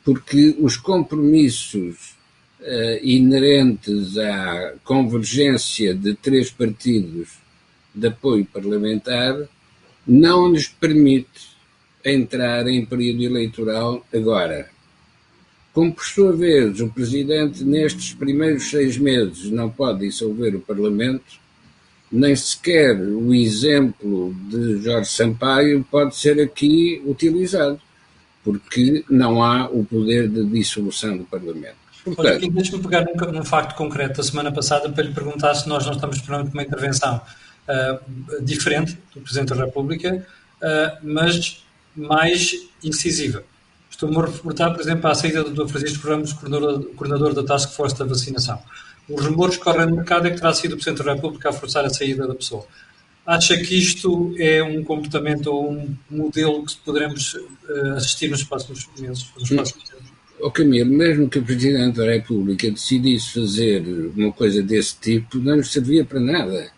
porque 0.04 0.56
os 0.58 0.76
compromissos 0.76 2.11
inerentes 3.02 4.16
à 4.18 4.74
convergência 4.84 5.94
de 5.94 6.14
três 6.14 6.50
partidos 6.50 7.30
de 7.94 8.06
apoio 8.06 8.46
parlamentar 8.46 9.36
não 10.06 10.52
lhes 10.52 10.68
permite 10.68 11.52
entrar 12.04 12.66
em 12.66 12.84
período 12.84 13.22
eleitoral 13.22 14.06
agora. 14.12 14.68
Como, 15.72 15.92
por 15.94 16.04
sua 16.04 16.32
vez, 16.32 16.80
o 16.80 16.88
Presidente, 16.88 17.64
nestes 17.64 18.12
primeiros 18.12 18.68
seis 18.68 18.98
meses, 18.98 19.50
não 19.50 19.70
pode 19.70 20.00
dissolver 20.00 20.54
o 20.54 20.60
Parlamento, 20.60 21.40
nem 22.10 22.36
sequer 22.36 23.00
o 23.00 23.34
exemplo 23.34 24.34
de 24.50 24.82
Jorge 24.82 25.10
Sampaio 25.10 25.82
pode 25.90 26.14
ser 26.14 26.38
aqui 26.42 27.00
utilizado, 27.06 27.80
porque 28.44 29.02
não 29.08 29.42
há 29.42 29.66
o 29.70 29.82
poder 29.84 30.28
de 30.28 30.44
dissolução 30.44 31.16
do 31.16 31.24
Parlamento. 31.24 31.81
Portanto, 32.04 32.50
deixe-me 32.50 32.82
pegar 32.82 33.04
num, 33.04 33.32
num, 33.32 33.44
facto 33.44 33.76
concreto 33.76 34.16
da 34.16 34.22
semana 34.22 34.50
passada 34.50 34.90
para 34.90 35.04
lhe 35.04 35.12
perguntar 35.12 35.54
se 35.54 35.68
nós 35.68 35.86
não 35.86 35.92
estamos 35.92 36.16
esperando 36.16 36.52
uma 36.52 36.62
intervenção 36.62 37.20
uh, 37.68 38.42
diferente 38.42 38.98
do 39.14 39.20
Presidente 39.20 39.54
da 39.54 39.64
República, 39.64 40.26
uh, 40.60 40.98
mas 41.02 41.64
mais 41.94 42.54
incisiva. 42.82 43.44
Estou-me 43.90 44.16
a 44.16 44.26
reportar, 44.26 44.72
por 44.72 44.80
exemplo, 44.80 45.08
à 45.08 45.14
saída 45.14 45.44
do 45.44 45.50
Dr. 45.50 45.70
Francisco 45.70 46.08
Ramos, 46.08 46.32
coordenador, 46.32 46.84
coordenador 46.96 47.34
da 47.34 47.44
Task 47.44 47.70
Force 47.70 47.96
da 47.96 48.04
vacinação. 48.04 48.60
Os 49.08 49.24
rumores 49.24 49.56
que 49.56 49.62
correm 49.62 49.86
no 49.86 49.96
mercado 49.96 50.26
é 50.26 50.30
que 50.30 50.36
terá 50.38 50.52
sido 50.54 50.72
o 50.72 50.76
Presidente 50.76 51.04
da 51.04 51.14
República 51.14 51.50
a 51.50 51.52
forçar 51.52 51.84
a 51.84 51.90
saída 51.90 52.26
da 52.26 52.34
pessoa. 52.34 52.66
Acha 53.24 53.56
que 53.56 53.78
isto 53.78 54.34
é 54.38 54.62
um 54.62 54.82
comportamento 54.82 55.46
ou 55.46 55.70
um 55.70 55.96
modelo 56.10 56.64
que 56.64 56.76
poderemos 56.78 57.34
uh, 57.34 57.94
assistir 57.96 58.28
nos 58.28 58.42
próximos 58.42 58.88
meses? 58.98 59.30
Nos 59.38 59.48
próximos 59.48 59.91
Oh, 60.44 60.50
Camilo, 60.50 60.90
mesmo 60.90 61.28
que 61.28 61.38
o 61.38 61.44
Presidente 61.44 61.98
da 61.98 62.12
República 62.12 62.68
decidisse 62.68 63.34
fazer 63.34 63.80
uma 64.16 64.32
coisa 64.32 64.60
desse 64.60 64.96
tipo, 64.98 65.38
não 65.38 65.54
lhe 65.54 65.62
servia 65.62 66.04
para 66.04 66.18
nada. 66.18 66.72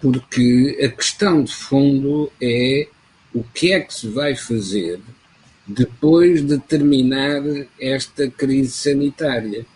Porque 0.00 0.78
a 0.80 0.88
questão 0.88 1.42
de 1.42 1.52
fundo 1.52 2.30
é 2.40 2.86
o 3.34 3.42
que 3.42 3.72
é 3.72 3.80
que 3.80 3.92
se 3.92 4.06
vai 4.06 4.36
fazer 4.36 5.00
depois 5.66 6.46
de 6.46 6.58
terminar 6.58 7.42
esta 7.80 8.30
crise 8.30 8.70
sanitária 8.70 9.66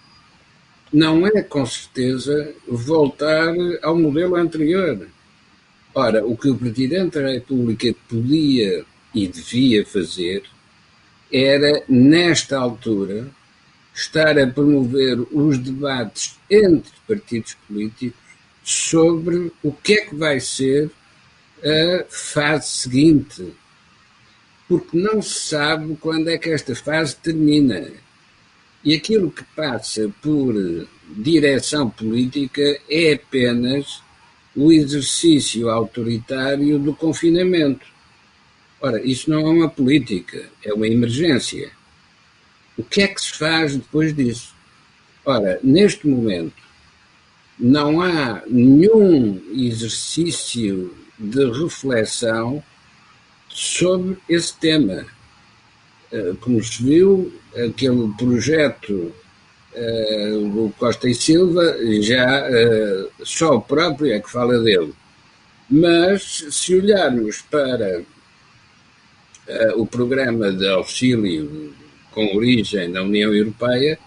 não 0.92 1.26
é 1.26 1.42
com 1.42 1.66
certeza 1.66 2.54
voltar 2.68 3.52
ao 3.82 3.98
modelo 3.98 4.36
anterior. 4.36 5.08
Ora, 5.92 6.24
o 6.24 6.36
que 6.36 6.48
o 6.48 6.54
Presidente 6.54 7.20
da 7.20 7.28
República 7.28 7.92
podia 8.08 8.84
e 9.12 9.26
devia 9.26 9.84
fazer 9.84 10.44
era, 11.32 11.82
nesta 11.88 12.58
altura, 12.58 13.28
estar 13.94 14.38
a 14.38 14.46
promover 14.46 15.18
os 15.32 15.58
debates 15.58 16.38
entre 16.50 16.92
partidos 17.08 17.56
políticos 17.66 18.20
sobre 18.62 19.52
o 19.62 19.72
que 19.72 19.94
é 19.94 20.06
que 20.06 20.14
vai 20.14 20.40
ser 20.40 20.90
a 21.62 22.04
fase 22.08 22.68
seguinte. 22.68 23.54
Porque 24.68 24.98
não 24.98 25.22
se 25.22 25.48
sabe 25.48 25.96
quando 26.00 26.28
é 26.28 26.36
que 26.36 26.50
esta 26.50 26.74
fase 26.74 27.16
termina. 27.16 27.88
E 28.84 28.94
aquilo 28.94 29.30
que 29.30 29.44
passa 29.56 30.12
por 30.20 30.54
direção 31.08 31.88
política 31.88 32.80
é 32.90 33.12
apenas 33.14 34.02
o 34.54 34.72
exercício 34.72 35.68
autoritário 35.68 36.78
do 36.78 36.94
confinamento. 36.94 37.86
Ora, 38.80 39.00
isso 39.02 39.30
não 39.30 39.40
é 39.40 39.50
uma 39.50 39.68
política, 39.68 40.48
é 40.64 40.72
uma 40.72 40.86
emergência. 40.86 41.70
O 42.76 42.82
que 42.82 43.02
é 43.02 43.08
que 43.08 43.20
se 43.20 43.32
faz 43.32 43.76
depois 43.76 44.14
disso? 44.14 44.54
Ora, 45.24 45.58
neste 45.62 46.06
momento, 46.06 46.62
não 47.58 48.00
há 48.00 48.42
nenhum 48.46 49.40
exercício 49.52 50.94
de 51.18 51.50
reflexão 51.50 52.62
sobre 53.48 54.18
esse 54.28 54.54
tema. 54.58 55.06
Eh, 56.12 56.34
como 56.40 56.62
se 56.62 56.82
viu, 56.82 57.32
aquele 57.54 58.12
projeto 58.16 59.12
uh, 59.74 60.50
do 60.50 60.72
Costa 60.78 61.08
e 61.08 61.14
Silva, 61.14 61.76
já 62.00 62.48
uh, 62.48 63.10
só 63.24 63.56
o 63.56 63.60
próprio 63.60 64.12
é 64.12 64.20
que 64.20 64.30
fala 64.30 64.58
dele. 64.60 64.92
Mas, 65.68 66.46
se 66.50 66.76
olharmos 66.76 67.42
para 67.50 68.02
o 69.76 69.86
programa 69.86 70.52
de 70.52 70.66
auxílio 70.68 71.74
com 72.12 72.36
origem 72.36 72.88
na 72.88 73.02
União 73.02 73.34
Europeia, 73.34 73.98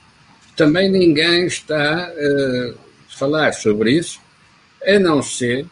também 0.55 0.89
ninguém 0.89 1.45
está 1.45 2.05
a 2.05 2.73
falar 3.07 3.53
sobre 3.53 3.91
isso, 3.91 4.19
a 4.85 4.97
não 4.99 5.21
ser 5.21 5.65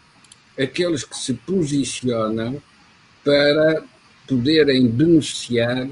aqueles 0.58 1.04
que 1.04 1.18
se 1.18 1.34
posicionam 1.34 2.62
para 3.24 3.84
poderem 4.28 4.88
beneficiar 4.88 5.88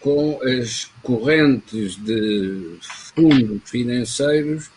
com 0.00 0.40
as 0.42 0.90
correntes 1.02 1.96
de 1.96 2.78
fundos 3.14 3.70
financeiros 3.70 4.70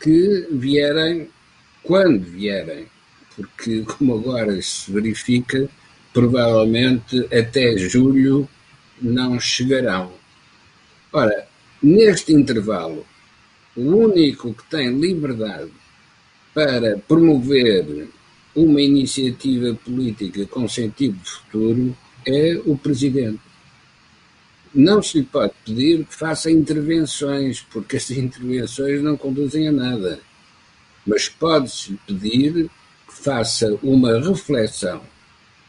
que 0.00 0.46
vierem 0.50 1.30
quando 1.82 2.24
vierem, 2.24 2.86
porque, 3.34 3.82
como 3.96 4.14
agora 4.14 4.60
se 4.60 4.92
verifica, 4.92 5.68
provavelmente 6.16 7.26
até 7.26 7.76
julho 7.76 8.48
não 9.02 9.38
chegarão. 9.38 10.14
Ora, 11.12 11.46
neste 11.82 12.32
intervalo, 12.32 13.04
o 13.76 13.82
único 13.82 14.54
que 14.54 14.64
tem 14.70 14.98
liberdade 14.98 15.70
para 16.54 16.96
promover 17.06 18.08
uma 18.54 18.80
iniciativa 18.80 19.74
política 19.74 20.46
com 20.46 20.66
sentido 20.66 21.18
de 21.18 21.28
futuro 21.28 21.94
é 22.26 22.62
o 22.64 22.78
Presidente 22.78 23.40
não 24.74 25.02
se 25.02 25.18
lhe 25.18 25.24
pode 25.24 25.52
pedir 25.66 26.04
que 26.06 26.14
faça 26.14 26.50
intervenções, 26.50 27.60
porque 27.60 27.98
as 27.98 28.10
intervenções 28.10 29.02
não 29.02 29.18
conduzem 29.18 29.68
a 29.68 29.72
nada. 29.72 30.18
Mas 31.06 31.28
pode-se 31.28 31.98
pedir 32.06 32.70
que 33.06 33.14
faça 33.22 33.78
uma 33.82 34.18
reflexão 34.18 35.02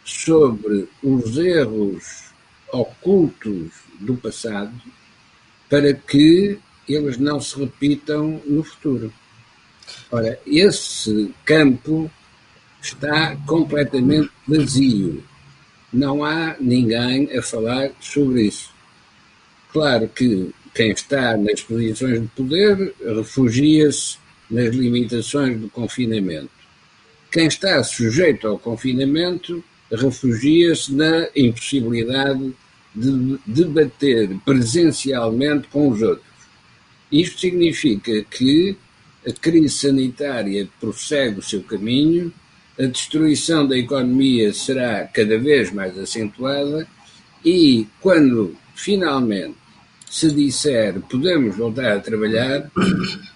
sobre 0.08 0.88
os 1.04 1.38
erros 1.38 2.32
ocultos 2.72 3.72
do 4.00 4.16
passado 4.16 4.74
para 5.70 5.94
que 5.94 6.58
eles 6.88 7.18
não 7.18 7.42
se 7.42 7.60
repitam 7.60 8.42
no 8.46 8.64
futuro. 8.64 9.12
Ora, 10.10 10.40
esse 10.48 11.34
campo 11.44 12.10
está 12.82 13.36
completamente 13.46 14.32
vazio. 14.48 15.22
Não 15.92 16.24
há 16.24 16.56
ninguém 16.58 17.30
a 17.38 17.42
falar 17.42 17.92
sobre 18.00 18.44
isso. 18.44 18.72
Claro 19.74 20.08
que 20.08 20.54
quem 20.74 20.92
está 20.92 21.36
nas 21.36 21.62
posições 21.62 22.22
de 22.22 22.28
poder 22.30 22.94
refugia-se 23.02 24.18
nas 24.50 24.74
limitações 24.74 25.60
do 25.60 25.70
confinamento. 25.70 26.50
Quem 27.30 27.48
está 27.48 27.84
sujeito 27.84 28.48
ao 28.48 28.58
confinamento 28.58 29.62
refugia-se 29.92 30.94
na 30.94 31.28
impossibilidade 31.36 32.54
de 32.94 33.40
debater 33.46 34.30
presencialmente 34.44 35.68
com 35.68 35.90
os 35.90 36.02
outros. 36.02 36.28
Isto 37.12 37.40
significa 37.40 38.24
que 38.24 38.76
a 39.26 39.32
crise 39.32 39.70
sanitária 39.70 40.68
prossegue 40.80 41.40
o 41.40 41.44
seu 41.44 41.62
caminho, 41.64 42.34
a 42.80 42.86
destruição 42.86 43.68
da 43.68 43.78
economia 43.78 44.54
será 44.54 45.06
cada 45.06 45.38
vez 45.38 45.72
mais 45.72 45.98
acentuada 45.98 46.88
e 47.44 47.88
quando 48.02 48.56
finalmente 48.76 49.56
se 50.10 50.32
disser 50.32 51.00
podemos 51.02 51.56
voltar 51.58 51.98
a 51.98 52.00
trabalhar, 52.00 52.70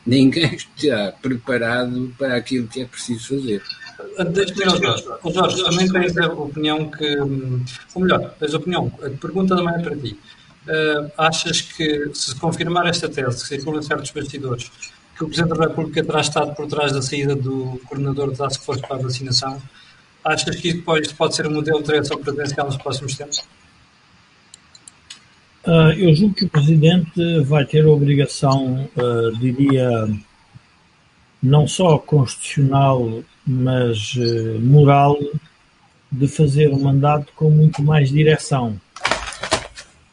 ninguém 0.05 0.55
está 0.75 1.11
preparado 1.21 2.13
para 2.17 2.35
aquilo 2.35 2.67
que 2.67 2.81
é 2.81 2.85
preciso 2.85 3.35
fazer. 3.35 3.61
Deixa-me 4.31 4.61
ir 4.63 4.69
Jorge. 4.69 5.05
O 5.23 5.31
Jorge, 5.31 5.63
também 5.63 5.91
tens 5.91 6.17
a 6.17 6.27
opinião 6.27 6.89
que. 6.89 7.17
Ou 7.19 8.01
melhor, 8.01 8.33
tens 8.39 8.53
a 8.53 8.57
opinião. 8.57 8.91
A 9.03 9.09
pergunta 9.09 9.55
também 9.55 9.75
é 9.75 9.79
para 9.79 9.95
ti. 9.95 10.17
Uh, 10.67 11.11
achas 11.17 11.61
que, 11.61 12.11
se 12.13 12.35
confirmar 12.35 12.85
esta 12.85 13.09
tese, 13.09 13.41
que 13.41 13.47
circula 13.47 13.79
em 13.79 13.83
certos 13.83 14.11
bastidores, 14.11 14.71
que 15.17 15.23
o 15.23 15.27
Presidente 15.27 15.57
da 15.57 15.67
República 15.67 16.03
terá 16.03 16.21
estado 16.21 16.55
por 16.55 16.67
trás 16.67 16.91
da 16.91 17.01
saída 17.01 17.35
do 17.35 17.81
coordenador 17.87 18.29
da 18.31 18.45
Task 18.45 18.63
Force 18.63 18.81
para 18.81 18.97
a 18.97 18.99
vacinação, 18.99 19.59
achas 20.23 20.55
que 20.55 20.69
isto 20.69 20.83
pode, 20.83 21.13
pode 21.15 21.35
ser 21.35 21.47
um 21.47 21.51
modelo 21.51 21.81
de 21.81 21.91
reação 21.91 22.17
presidencial 22.17 22.67
nos 22.67 22.77
próximos 22.77 23.15
tempos? 23.15 23.39
Uh, 25.65 25.93
eu 25.97 26.15
julgo 26.15 26.35
que 26.35 26.45
o 26.45 26.49
Presidente 26.49 27.39
vai 27.43 27.65
ter 27.65 27.85
a 27.85 27.89
obrigação, 27.89 28.89
uh, 28.95 29.37
diria, 29.39 30.07
não 31.41 31.67
só 31.67 31.97
constitucional, 31.97 33.23
mas 33.45 34.15
uh, 34.15 34.59
moral, 34.61 35.17
de 36.11 36.27
fazer 36.27 36.69
um 36.73 36.79
mandato 36.79 37.31
com 37.35 37.49
muito 37.49 37.81
mais 37.81 38.09
direção, 38.09 38.79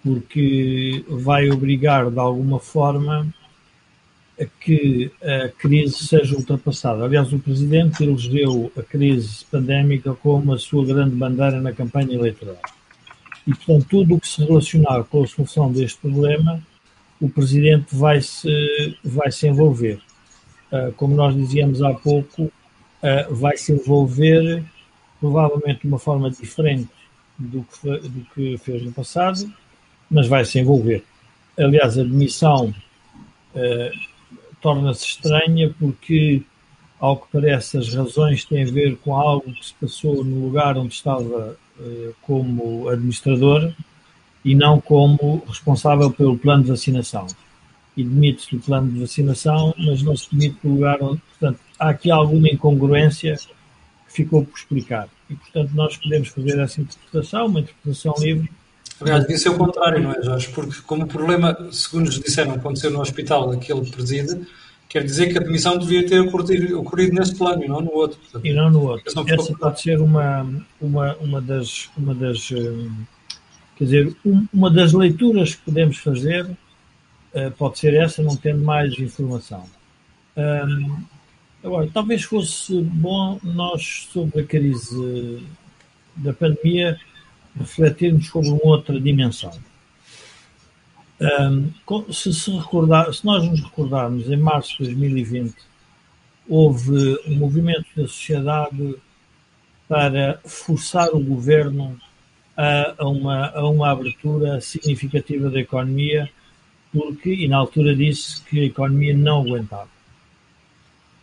porque 0.02 1.04
vai 1.08 1.50
obrigar, 1.50 2.10
de 2.10 2.18
alguma 2.18 2.60
forma, 2.60 3.26
a 4.40 4.44
que 4.44 5.10
a 5.20 5.48
crise 5.48 6.06
seja 6.06 6.36
ultrapassada. 6.36 7.04
Aliás, 7.04 7.32
o 7.32 7.38
Presidente 7.38 8.04
elegeu 8.04 8.70
a 8.78 8.82
crise 8.82 9.44
pandémica 9.50 10.14
como 10.14 10.52
a 10.52 10.58
sua 10.58 10.86
grande 10.86 11.16
bandeira 11.16 11.60
na 11.60 11.72
campanha 11.72 12.14
eleitoral. 12.14 12.58
E, 13.44 13.54
portanto, 13.54 13.86
tudo 13.90 14.14
o 14.14 14.20
que 14.20 14.28
se 14.28 14.44
relacionar 14.44 15.02
com 15.04 15.24
a 15.24 15.26
solução 15.26 15.72
deste 15.72 15.98
problema, 15.98 16.62
o 17.20 17.28
Presidente 17.28 17.86
vai 17.96 18.20
se, 18.20 18.96
vai 19.02 19.32
-se 19.32 19.48
envolver. 19.48 19.98
Uh, 20.70 20.92
como 20.92 21.16
nós 21.16 21.34
dizíamos 21.34 21.82
há 21.82 21.92
pouco, 21.92 22.52
uh, 23.02 23.34
vai 23.34 23.56
se 23.56 23.72
envolver 23.72 24.64
provavelmente 25.20 25.82
de 25.82 25.88
uma 25.88 25.98
forma 25.98 26.30
diferente 26.30 26.88
do 27.38 27.64
que, 27.64 28.08
do 28.08 28.26
que 28.34 28.58
fez 28.58 28.82
no 28.84 28.92
passado, 28.92 29.52
mas 30.10 30.26
vai 30.26 30.44
se 30.44 30.58
envolver. 30.58 31.04
Aliás, 31.58 31.98
a 31.98 32.02
demissão 32.02 32.74
uh, 33.54 33.98
torna-se 34.60 35.04
estranha 35.06 35.74
porque, 35.78 36.42
ao 37.00 37.16
que 37.16 37.26
parece, 37.32 37.78
as 37.78 37.94
razões 37.94 38.44
têm 38.44 38.62
a 38.62 38.70
ver 38.70 38.96
com 38.98 39.14
algo 39.14 39.52
que 39.52 39.66
se 39.66 39.74
passou 39.74 40.24
no 40.24 40.44
lugar 40.46 40.76
onde 40.76 40.94
estava 40.94 41.56
eh, 41.80 42.12
como 42.22 42.88
administrador 42.88 43.72
e 44.44 44.52
não 44.52 44.80
como 44.80 45.44
responsável 45.46 46.10
pelo 46.10 46.36
plano 46.36 46.64
de 46.64 46.70
vacinação. 46.70 47.26
E 47.96 48.02
demite-se 48.02 48.56
do 48.56 48.62
plano 48.62 48.90
de 48.90 49.00
vacinação, 49.00 49.74
mas 49.78 50.02
não 50.02 50.16
se 50.16 50.28
demite 50.30 50.56
do 50.62 50.74
lugar 50.74 51.00
onde. 51.02 51.20
Portanto, 51.20 51.60
há 51.78 51.90
aqui 51.90 52.10
alguma 52.10 52.48
incongruência 52.48 53.36
que 53.36 54.12
ficou 54.12 54.44
por 54.44 54.58
explicar. 54.58 55.08
E, 55.28 55.34
portanto, 55.34 55.70
nós 55.74 55.96
podemos 55.96 56.28
fazer 56.28 56.58
essa 56.58 56.80
interpretação, 56.80 57.46
uma 57.46 57.60
interpretação 57.60 58.14
livre, 58.18 58.50
Aliás, 59.00 59.22
devia 59.22 59.38
ser 59.38 59.50
o 59.50 59.56
contrário, 59.56 60.02
não 60.02 60.12
é, 60.12 60.22
Jorge? 60.22 60.48
Porque, 60.48 60.80
como 60.82 61.04
o 61.04 61.06
problema, 61.06 61.68
segundo 61.70 62.06
nos 62.06 62.18
disseram, 62.18 62.54
aconteceu 62.54 62.90
no 62.90 63.00
hospital 63.00 63.56
que 63.58 63.72
ele 63.72 63.88
preside, 63.88 64.40
quer 64.88 65.04
dizer 65.04 65.28
que 65.28 65.38
a 65.38 65.40
demissão 65.40 65.78
devia 65.78 66.04
ter 66.06 66.20
ocorrido, 66.20 66.80
ocorrido 66.80 67.14
nesse 67.14 67.36
plano 67.36 67.64
e 67.64 67.68
não 67.68 67.80
no 67.80 67.92
outro. 67.92 68.18
Portanto, 68.18 68.44
e 68.44 68.52
não 68.52 68.70
no 68.70 68.82
outro. 68.82 69.04
Essa 69.06 69.54
pode 69.54 69.80
ser 69.80 70.00
uma, 70.00 70.48
uma, 70.80 71.14
uma 71.16 71.40
das. 71.40 71.88
Uma 71.96 72.14
das 72.14 72.50
eh, 72.50 72.88
quer 73.76 73.84
dizer, 73.84 74.16
uma 74.52 74.70
das 74.70 74.92
leituras 74.92 75.54
que 75.54 75.62
podemos 75.62 75.98
fazer 75.98 76.50
eh, 77.34 77.50
pode 77.50 77.78
ser 77.78 77.94
essa, 77.94 78.20
não 78.20 78.34
tendo 78.34 78.64
mais 78.64 78.98
informação. 78.98 79.64
Agora, 81.62 81.88
talvez 81.92 82.22
fosse 82.22 82.80
bom 82.80 83.38
nós, 83.42 84.08
sobre 84.12 84.40
a 84.40 84.44
crise 84.44 85.42
da 86.16 86.32
pandemia, 86.32 86.98
refletirmos 87.56 88.26
sobre 88.28 88.50
uma 88.50 88.64
outra 88.64 89.00
dimensão. 89.00 89.52
Um, 91.20 91.72
se, 92.12 92.32
se, 92.32 92.50
recordar, 92.50 93.12
se 93.12 93.24
nós 93.24 93.44
nos 93.48 93.60
recordarmos, 93.60 94.30
em 94.30 94.36
março 94.36 94.78
de 94.78 94.84
2020, 94.84 95.54
houve 96.48 97.18
um 97.26 97.34
movimento 97.36 97.86
da 97.96 98.06
sociedade 98.06 98.94
para 99.88 100.40
forçar 100.44 101.08
o 101.08 101.18
governo 101.18 101.98
a, 102.56 102.94
a, 102.98 103.08
uma, 103.08 103.48
a 103.50 103.68
uma 103.68 103.90
abertura 103.90 104.60
significativa 104.60 105.50
da 105.50 105.60
economia, 105.60 106.30
porque, 106.92 107.32
e 107.32 107.48
na 107.48 107.56
altura 107.56 107.94
disse 107.94 108.42
que 108.42 108.60
a 108.60 108.64
economia 108.64 109.16
não 109.16 109.40
aguentava. 109.40 109.97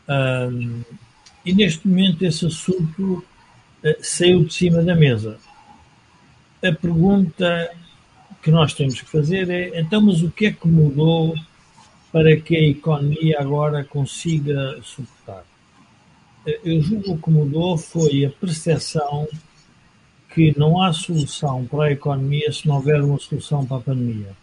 Um, 0.08 0.82
e 1.44 1.54
neste 1.54 1.88
momento 1.88 2.24
esse 2.24 2.46
assunto 2.46 3.26
uh, 3.84 3.96
saiu 4.02 4.44
de 4.44 4.54
cima 4.54 4.84
da 4.84 4.96
mesa 4.96 5.39
a 6.68 6.74
pergunta 6.74 7.72
que 8.41 8.52
nós 8.52 8.74
temos 8.74 9.02
que 9.02 9.10
fazer 9.10 9.50
é: 9.50 9.80
então, 9.80 10.02
mas 10.02 10.22
o 10.22 10.32
que 10.32 10.48
é 10.48 10.52
que 10.52 10.68
mudou 10.68 11.36
para 12.12 12.36
que 12.38 12.56
a 12.56 12.62
economia 12.62 13.38
agora 13.39 13.84
consiga 13.84 14.80
suportar? 14.84 15.44
Eu 16.63 16.82
julgo 16.82 17.18
que 17.18 17.30
mudou 17.30 17.78
foi 17.78 18.26
a 18.26 18.30
percepção 18.30 19.28
que 20.34 20.58
não 20.58 20.82
há 20.82 20.94
solução 20.94 21.65
para 21.65 21.86
a 21.86 21.91
economia 21.91 22.52
se 22.52 22.68
não 22.68 22.76
houver 22.76 23.02
uma 23.02 23.18
solução 23.18 23.65
para 23.65 23.78
a 23.78 23.82
pandemia. 23.82 24.36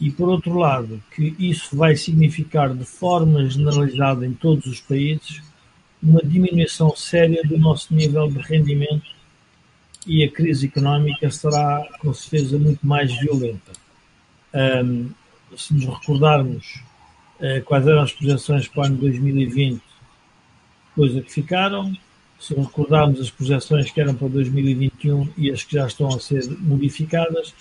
E, 0.00 0.10
por 0.10 0.28
outro 0.28 0.56
lado, 0.56 1.02
que 1.14 1.34
isso 1.38 1.76
vai 1.76 1.96
significar 1.96 2.74
de 2.74 2.84
forma 2.84 3.44
generalizada 3.48 4.24
em 4.24 4.32
todos 4.32 4.66
os 4.66 4.80
países 4.80 5.42
uma 6.00 6.20
diminuição 6.22 6.94
séria 6.94 7.42
do 7.42 7.58
nosso 7.58 7.92
nível 7.92 8.28
de 8.28 8.38
rendimento 8.38 9.10
e 10.06 10.22
a 10.24 10.30
crise 10.30 10.66
económica 10.66 11.30
será, 11.30 11.86
com 11.98 12.14
certeza, 12.14 12.58
muito 12.58 12.86
mais 12.86 13.12
violenta. 13.18 13.72
Um, 14.54 15.10
se 15.56 15.74
nos 15.74 15.84
recordarmos 15.84 16.80
uh, 17.40 17.62
quais 17.64 17.86
eram 17.86 18.02
as 18.02 18.12
projeções 18.12 18.68
para 18.68 18.82
o 18.82 18.86
ano 18.86 18.96
2020, 18.96 19.82
coisa 20.94 21.20
que 21.20 21.32
ficaram, 21.32 21.92
se 22.38 22.54
recordarmos 22.54 23.20
as 23.20 23.30
projeções 23.30 23.90
que 23.90 24.00
eram 24.00 24.14
para 24.14 24.28
2021 24.28 25.28
e 25.36 25.50
as 25.50 25.64
que 25.64 25.74
já 25.74 25.86
estão 25.86 26.08
a 26.08 26.20
ser 26.20 26.48
modificadas, 26.60 27.52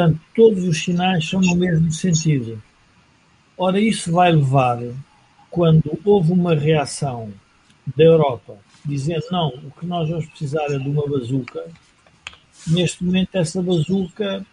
portanto, 0.00 0.20
todos 0.34 0.64
os 0.64 0.82
sinais 0.82 1.28
são 1.28 1.40
no 1.40 1.54
mesmo 1.54 1.90
sentido. 1.92 2.62
Ora, 3.56 3.78
isso 3.78 4.10
vai 4.10 4.32
levar, 4.32 4.80
quando 5.50 5.98
houve 6.04 6.32
uma 6.32 6.54
reação 6.54 7.30
da 7.94 8.04
Europa 8.04 8.56
dizendo 8.82 9.24
não, 9.30 9.48
o 9.48 9.70
que 9.78 9.84
nós 9.84 10.08
vamos 10.08 10.24
precisar 10.26 10.64
é 10.70 10.78
de 10.78 10.88
uma 10.88 11.06
bazuca. 11.06 11.66
Neste 12.66 13.04
momento, 13.04 13.34
essa 13.34 13.60
bazuca, 13.60 14.44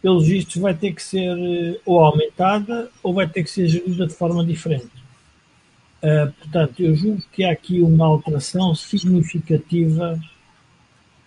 pelos 0.00 0.28
vistos, 0.28 0.56
vai 0.56 0.74
ter 0.74 0.92
que 0.92 1.02
ser 1.02 1.36
eh, 1.36 1.80
ou 1.84 1.98
aumentada 2.00 2.88
ou 3.02 3.12
vai 3.12 3.28
ter 3.28 3.42
que 3.42 3.50
ser 3.50 3.66
gerida 3.66 4.06
de 4.06 4.14
forma 4.14 4.44
diferente. 4.44 5.04
Uh, 6.02 6.30
portanto, 6.38 6.80
eu 6.80 6.94
julgo 6.94 7.22
que 7.32 7.42
há 7.42 7.50
aqui 7.50 7.80
uma 7.80 8.06
alteração 8.06 8.72
significativa 8.74 10.20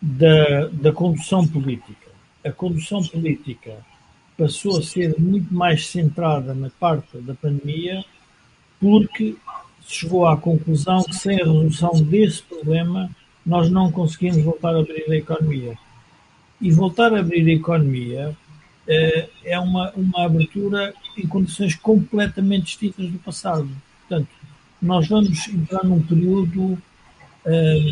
da, 0.02 0.68
da 0.68 0.94
condução 0.94 1.46
política. 1.46 2.09
A 2.44 2.52
condução 2.52 3.04
política 3.04 3.78
passou 4.38 4.78
a 4.78 4.82
ser 4.82 5.20
muito 5.20 5.54
mais 5.54 5.88
centrada 5.88 6.54
na 6.54 6.70
parte 6.70 7.18
da 7.18 7.34
pandemia 7.34 8.04
porque 8.80 9.36
chegou 9.86 10.26
à 10.26 10.38
conclusão 10.38 11.04
que 11.04 11.16
sem 11.16 11.36
a 11.36 11.46
resolução 11.46 11.92
desse 12.02 12.42
problema 12.44 13.10
nós 13.46 13.70
não 13.70 13.92
conseguimos 13.92 14.44
voltar 14.44 14.76
a 14.76 14.80
abrir 14.80 15.06
a 15.10 15.16
economia. 15.16 15.78
E 16.62 16.72
voltar 16.72 17.14
a 17.14 17.20
abrir 17.20 17.46
a 17.50 17.54
economia 17.54 18.38
eh, 18.88 19.30
é 19.44 19.60
uma, 19.60 19.92
uma 19.92 20.26
abertura 20.26 20.94
em 21.18 21.28
condições 21.28 21.76
completamente 21.76 22.66
distintas 22.66 23.10
do 23.10 23.20
passado. 23.20 23.70
Portanto, 24.08 24.30
nós 24.82 25.08
vamos 25.08 25.48
entrar 25.48 25.84
num 25.84 26.02
período 26.02 26.78
eh, 27.46 27.92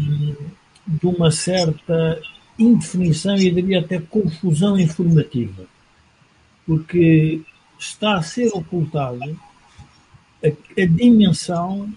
de 0.88 1.06
uma 1.06 1.32
certa 1.32 2.22
indefinição 2.58 3.36
e 3.36 3.52
diria 3.52 3.80
até 3.80 4.00
confusão 4.00 4.80
informativa, 4.80 5.66
porque 6.66 7.42
está 7.80 8.16
a 8.16 8.22
ser 8.22 8.48
ocultado 8.54 9.40
a, 10.44 10.82
a 10.82 10.86
dimensão 10.86 11.92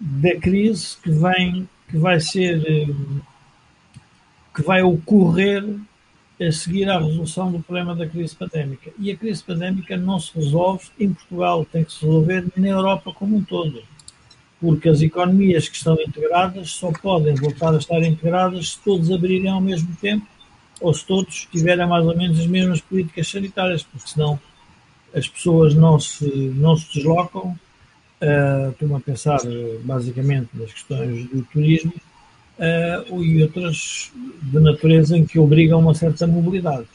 da 0.00 0.34
crise 0.36 0.96
que 1.02 1.10
vem, 1.10 1.68
que 1.88 1.96
vai 1.96 2.20
ser, 2.20 2.62
que 4.54 4.62
vai 4.62 4.82
ocorrer 4.82 5.64
a 6.40 6.50
seguir 6.50 6.90
à 6.90 6.98
resolução 6.98 7.52
do 7.52 7.60
problema 7.60 7.94
da 7.94 8.08
crise 8.08 8.34
pandémica. 8.34 8.90
E 8.98 9.10
a 9.10 9.16
crise 9.16 9.42
pandémica 9.42 9.96
não 9.96 10.18
se 10.18 10.34
resolve 10.34 10.86
em 10.98 11.12
Portugal, 11.12 11.64
tem 11.64 11.84
que 11.84 11.92
se 11.92 12.04
resolver 12.04 12.46
na 12.56 12.68
Europa 12.68 13.12
como 13.12 13.36
um 13.36 13.44
todo. 13.44 13.82
Porque 14.60 14.88
as 14.88 15.02
economias 15.02 15.68
que 15.68 15.76
estão 15.76 15.96
integradas 16.00 16.70
só 16.70 16.90
podem 16.92 17.34
voltar 17.34 17.74
a 17.74 17.78
estar 17.78 18.02
integradas 18.02 18.70
se 18.70 18.78
todos 18.80 19.10
abrirem 19.10 19.50
ao 19.50 19.60
mesmo 19.60 19.94
tempo 20.00 20.26
ou 20.80 20.92
se 20.92 21.04
todos 21.06 21.46
tiverem 21.50 21.86
mais 21.86 22.04
ou 22.04 22.16
menos 22.16 22.38
as 22.38 22.46
mesmas 22.46 22.80
políticas 22.80 23.28
sanitárias, 23.28 23.82
porque 23.82 24.08
senão 24.08 24.38
as 25.14 25.28
pessoas 25.28 25.74
não 25.74 25.98
se, 26.00 26.26
não 26.56 26.76
se 26.76 26.94
deslocam. 26.94 27.56
Uh, 28.20 28.70
Estou-me 28.70 28.94
a 28.94 29.00
pensar 29.00 29.38
basicamente 29.82 30.48
nas 30.54 30.72
questões 30.72 31.28
do 31.28 31.42
turismo 31.42 31.92
uh, 32.58 33.22
e 33.22 33.42
outras 33.42 34.12
de 34.42 34.60
natureza 34.60 35.16
em 35.16 35.26
que 35.26 35.38
obrigam 35.38 35.80
uma 35.80 35.94
certa 35.94 36.26
mobilidade. 36.26 36.86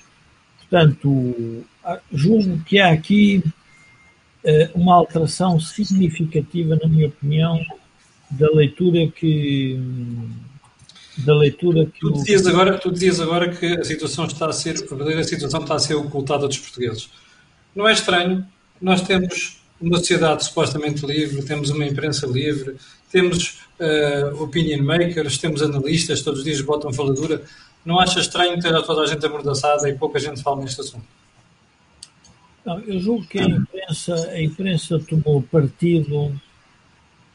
Portanto, 0.60 1.64
julgo 2.12 2.60
que 2.64 2.80
há 2.80 2.92
aqui 2.92 3.44
uma 4.74 4.96
alteração 4.96 5.60
significativa, 5.60 6.78
na 6.82 6.88
minha 6.88 7.08
opinião, 7.08 7.60
da 8.32 8.50
leitura 8.52 9.08
que 9.08 9.80
da 11.18 11.36
leitura 11.36 11.86
que 11.86 12.00
tu 12.00 12.14
dizias 12.14 12.46
o... 12.46 12.50
agora 12.50 12.78
tu 12.78 12.92
dizias 12.92 13.20
agora 13.20 13.50
que 13.50 13.66
a 13.66 13.84
situação 13.84 14.26
está 14.26 14.48
a 14.48 14.54
ser 14.54 14.78
a 14.78 14.86
verdadeira 14.86 15.22
situação 15.24 15.62
está 15.62 15.76
a 15.76 15.80
ser 15.80 15.96
ocultada 15.96 16.48
dos 16.48 16.58
portugueses 16.60 17.10
não 17.76 17.90
é 17.90 17.92
estranho 17.92 18.46
nós 18.80 19.02
temos 19.02 19.60
uma 19.82 19.98
sociedade 19.98 20.46
supostamente 20.46 21.06
livre 21.06 21.44
temos 21.44 21.72
uma 21.72 21.86
imprensa 21.86 22.26
livre 22.26 22.78
temos 23.12 23.62
uh, 23.80 24.44
opinion 24.44 24.84
makers, 24.84 25.38
temos 25.38 25.62
analistas, 25.62 26.22
todos 26.22 26.40
os 26.40 26.46
dias 26.46 26.62
botam 26.62 26.94
faladura. 26.94 27.42
Não 27.84 28.00
acha 28.00 28.20
estranho 28.20 28.60
ter 28.60 28.72
toda 28.84 29.02
a 29.02 29.08
gente 29.08 29.26
amordaçada 29.26 29.90
e 29.90 29.96
pouca 29.96 30.20
gente 30.20 30.44
fala 30.44 30.62
neste 30.62 30.82
assunto? 30.82 31.06
Não, 32.70 32.80
eu 32.82 33.00
julgo 33.00 33.26
que 33.26 33.40
a 33.40 33.46
imprensa, 33.46 34.30
a 34.30 34.40
imprensa 34.44 35.00
tomou 35.00 35.42
partido 35.42 36.28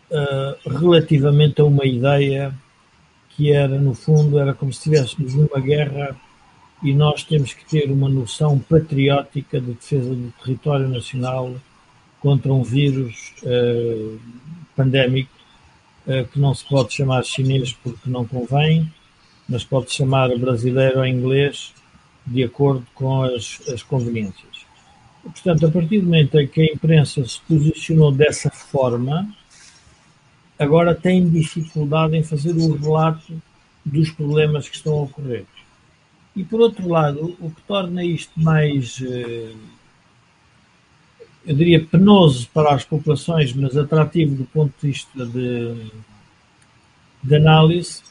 uh, 0.09 0.79
relativamente 0.79 1.61
a 1.61 1.65
uma 1.65 1.85
ideia 1.85 2.55
que 3.31 3.51
era, 3.51 3.81
no 3.81 3.95
fundo, 3.95 4.39
era 4.39 4.55
como 4.55 4.73
se 4.73 4.79
estivéssemos 4.79 5.35
numa 5.35 5.59
guerra 5.59 6.17
e 6.85 6.95
nós 6.95 7.25
temos 7.25 7.53
que 7.53 7.65
ter 7.65 7.91
uma 7.91 8.09
noção 8.09 8.61
patriótica 8.61 9.61
de 9.61 9.73
defesa 9.73 10.15
do 10.15 10.33
território 10.41 10.89
nacional 10.89 11.53
contra 12.21 12.53
um 12.53 12.63
vírus 12.63 13.35
uh, 13.43 14.17
pandémico 14.77 15.33
eh, 16.07 16.25
que 16.33 16.39
não 16.39 16.55
se 16.55 16.65
pode 16.65 16.95
chamar 16.95 17.25
chinês 17.25 17.73
porque 17.73 18.09
não 18.09 18.25
convém, 18.25 18.89
mas 19.49 19.65
pode 19.65 19.93
chamar 19.93 20.29
brasileiro 20.39 21.01
ou 21.01 21.07
inglês 21.07 21.75
de 22.25 22.45
acordo 22.45 22.87
com 22.95 23.25
as, 23.25 23.61
as 23.69 23.83
conveniências. 23.83 24.54
Portanto, 25.25 25.67
a 25.67 25.71
partir 25.71 26.01
do 26.01 26.07
momento 26.07 26.39
em 26.39 26.47
que 26.47 26.61
a 26.61 26.73
imprensa 26.73 27.25
se 27.25 27.41
posicionou 27.49 28.13
dessa 28.13 28.51
forma, 28.51 29.29
agora 30.59 30.95
tem 30.95 31.29
dificuldade 31.29 32.17
em 32.17 32.23
fazer 32.23 32.53
o 32.53 32.77
relato 32.77 33.43
dos 33.85 34.11
problemas 34.11 34.69
que 34.69 34.77
estão 34.77 34.93
a 34.93 35.03
ocorrer. 35.03 35.45
E 36.37 36.45
por 36.45 36.61
outro 36.61 36.89
lado, 36.89 37.37
o 37.41 37.51
que 37.51 37.63
torna 37.63 38.05
isto 38.05 38.33
mais 38.39 39.01
eh, 39.03 39.53
eu 41.47 41.55
diria, 41.55 41.85
penoso 41.85 42.49
para 42.55 42.75
as 42.75 42.85
populações, 42.85 43.53
mas 43.53 43.77
atrativo 43.77 44.35
do 44.35 44.45
ponto 44.45 44.73
de 44.81 44.89
vista 44.89 45.27
de, 45.27 45.91
de 47.23 47.37
análise, 47.37 48.03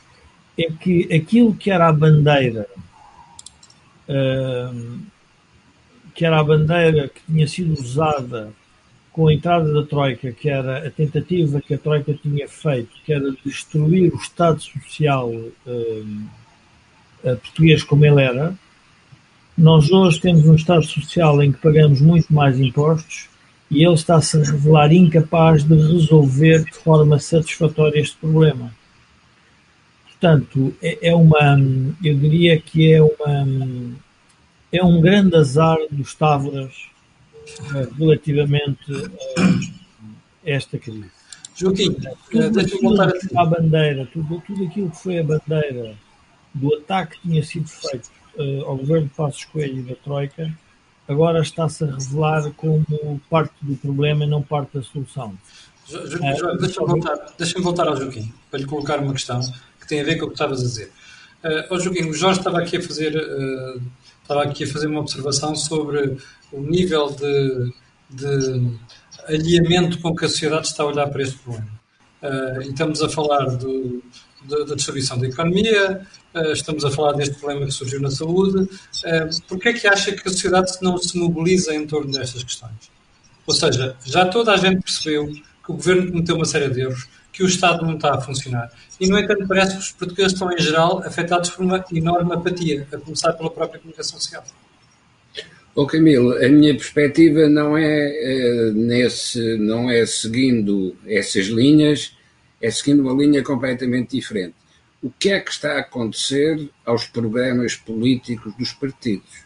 é 0.58 0.72
que 0.72 1.12
aquilo 1.14 1.56
que 1.56 1.72
era 1.72 1.88
a 1.88 1.94
bandeira, 1.94 2.68
uh, 4.08 5.00
que 6.14 6.26
era 6.26 6.40
a 6.40 6.44
bandeira 6.44 7.10
que 7.10 7.22
tinha 7.26 7.48
sido 7.48 7.74
usada 7.74 8.52
com 9.12 9.28
a 9.28 9.34
entrada 9.34 9.72
da 9.72 9.84
Troika, 9.84 10.32
que 10.32 10.50
era 10.50 10.88
a 10.88 10.92
tentativa 10.92 11.62
que 11.62 11.76
a 11.76 11.78
Troika 11.78 12.14
tinha 12.14 12.48
feito, 12.48 12.90
que 13.06 13.14
era 13.14 13.32
destruir 13.46 14.12
o 14.12 14.18
Estado 14.18 14.60
Social 14.62 15.30
uh, 15.30 16.28
português 17.24 17.84
como 17.84 18.06
ele 18.06 18.22
era, 18.22 18.56
nós 19.58 19.92
hoje 19.92 20.20
temos 20.20 20.48
um 20.48 20.56
Estado 20.56 20.84
Social 20.84 21.42
em 21.44 21.52
que 21.52 21.60
pagamos 21.60 22.02
muito 22.02 22.34
mais 22.34 22.60
impostos 22.60 23.30
e 23.70 23.84
ele 23.84 23.94
está-se 23.94 24.38
a 24.38 24.44
revelar 24.44 24.92
incapaz 24.92 25.64
de 25.64 25.76
resolver 25.76 26.64
de 26.64 26.74
forma 26.74 27.20
satisfatória 27.20 28.00
este 28.00 28.18
problema. 28.18 28.74
Portanto, 30.08 30.74
é, 30.82 31.10
é 31.10 31.16
uma, 31.16 31.60
eu 32.04 32.16
diria 32.16 32.60
que 32.60 32.94
é 32.94 33.02
uma, 33.02 33.48
é 34.74 34.84
um 34.84 35.00
grande 35.00 35.36
azar 35.36 35.78
dos 35.90 36.14
Távoras 36.16 36.90
eh, 37.76 37.88
relativamente 37.98 38.92
a 40.46 40.50
esta 40.50 40.78
crise. 40.78 41.12
Joaquim, 41.56 41.96
eh, 42.34 42.50
deixa-me 42.50 42.82
voltar 42.82 43.14
a... 43.36 43.46
bandeira, 43.46 44.08
tudo, 44.12 44.42
tudo 44.46 44.64
aquilo 44.66 44.90
que 44.90 44.98
foi 44.98 45.20
a 45.20 45.24
bandeira 45.24 45.96
do 46.54 46.74
ataque 46.76 47.16
que 47.16 47.22
tinha 47.22 47.44
sido 47.44 47.68
feito 47.68 48.10
uh, 48.38 48.66
ao 48.66 48.78
governo 48.78 49.08
de 49.08 49.14
Passos 49.14 49.46
Coelho 49.46 49.80
e 49.80 49.84
da 49.84 49.96
Troika, 49.96 50.52
agora 51.08 51.42
está-se 51.42 51.84
a 51.84 51.88
revelar 51.88 52.52
como 52.54 52.86
parte 53.30 53.54
do 53.62 53.76
problema 53.78 54.24
e 54.24 54.28
não 54.28 54.42
parte 54.42 54.78
da 54.78 54.84
solução. 54.84 55.38
Uh, 55.92 56.58
Deixa-me 56.58 56.88
voltar, 56.88 57.34
deixa 57.38 57.62
voltar 57.62 57.88
ao 57.88 57.98
Joaquim, 57.98 58.32
para 58.50 58.60
lhe 58.60 58.66
colocar 58.66 59.00
uma 59.00 59.14
questão 59.14 59.42
que 59.80 59.88
tem 59.88 60.02
a 60.02 60.04
ver 60.04 60.18
com 60.18 60.26
o 60.26 60.28
que 60.28 60.36
estavas 60.36 60.62
a 60.62 60.64
dizer. 60.64 60.92
Uh, 61.44 61.80
Joaquim, 61.80 62.06
o 62.06 62.14
Jorge 62.14 62.40
estava 62.40 62.60
aqui 62.60 62.78
a 62.78 62.82
fazer, 62.82 63.16
uh, 63.16 63.82
estava 64.24 64.44
aqui 64.44 64.64
a 64.64 64.68
fazer 64.68 64.88
uma 64.88 65.02
observação 65.02 65.56
sobre 65.56 66.18
o 66.52 66.62
nível 66.62 67.12
de, 67.12 67.72
de 68.10 68.72
alinhamento 69.28 70.00
com 70.00 70.16
que 70.16 70.26
a 70.26 70.30
sociedade 70.30 70.68
está 70.68 70.84
a 70.84 70.88
olhar 70.88 71.08
para 71.10 71.22
este 71.22 71.38
problema. 71.40 71.68
Uh, 72.22 72.62
e 72.62 72.70
estamos 72.70 73.02
a 73.02 73.10
falar 73.10 73.46
do, 73.58 74.02
da 74.46 74.76
distribuição 74.76 75.18
da 75.20 75.28
economia, 75.28 76.08
uh, 76.34 76.52
estamos 76.52 76.86
a 76.86 76.92
falar 76.92 77.14
deste 77.14 77.36
problema 77.36 77.66
que 77.66 77.72
surgiu 77.72 78.00
na 78.00 78.10
saúde. 78.10 78.60
Uh, 78.62 79.60
é 79.66 79.74
que 79.74 79.88
acha 79.88 80.12
que 80.14 80.28
a 80.28 80.32
sociedade 80.32 80.72
não 80.82 80.98
se 80.98 81.18
mobiliza 81.18 81.76
em 81.76 81.86
torno 81.86 82.12
destas 82.12 82.44
questões? 82.44 82.92
Ou 83.46 83.54
seja, 83.54 83.96
já 84.06 84.26
toda 84.26 84.54
a 84.54 84.58
gente 84.58 84.82
percebeu 84.82 85.28
que 85.28 85.72
o 85.72 85.74
governo 85.74 86.12
cometeu 86.12 86.36
uma 86.36 86.46
série 86.46 86.70
de 86.70 86.82
erros, 86.82 87.08
que 87.34 87.44
o 87.44 87.48
Estado 87.48 87.84
não 87.84 87.96
está 87.96 88.14
a 88.14 88.22
funcionar. 88.22 88.72
E, 89.00 89.08
no 89.08 89.18
entanto, 89.18 89.48
parece 89.48 89.74
que 89.74 89.80
os 89.80 89.92
portugueses 89.92 90.34
estão, 90.34 90.54
em 90.54 90.60
geral, 90.60 91.00
afetados 91.00 91.50
por 91.50 91.66
uma 91.66 91.84
enorme 91.92 92.32
apatia, 92.32 92.88
a 92.94 92.98
começar 92.98 93.34
pela 93.34 93.50
própria 93.50 93.80
comunicação 93.80 94.20
social. 94.20 94.46
Oh 95.76 95.88
Camilo, 95.88 96.34
a 96.34 96.48
minha 96.48 96.76
perspectiva 96.76 97.50
não 97.50 97.76
é, 97.76 98.70
uh, 98.70 98.74
nesse, 98.74 99.58
não 99.58 99.90
é 99.90 100.06
seguindo 100.06 100.96
essas 101.08 101.48
linhas, 101.48 102.16
é 102.62 102.70
seguindo 102.70 103.02
uma 103.02 103.20
linha 103.20 103.42
completamente 103.42 104.16
diferente. 104.16 104.54
O 105.02 105.10
que 105.10 105.32
é 105.32 105.40
que 105.40 105.50
está 105.50 105.74
a 105.74 105.80
acontecer 105.80 106.70
aos 106.86 107.08
programas 107.08 107.76
políticos 107.76 108.54
dos 108.56 108.72
partidos? 108.72 109.44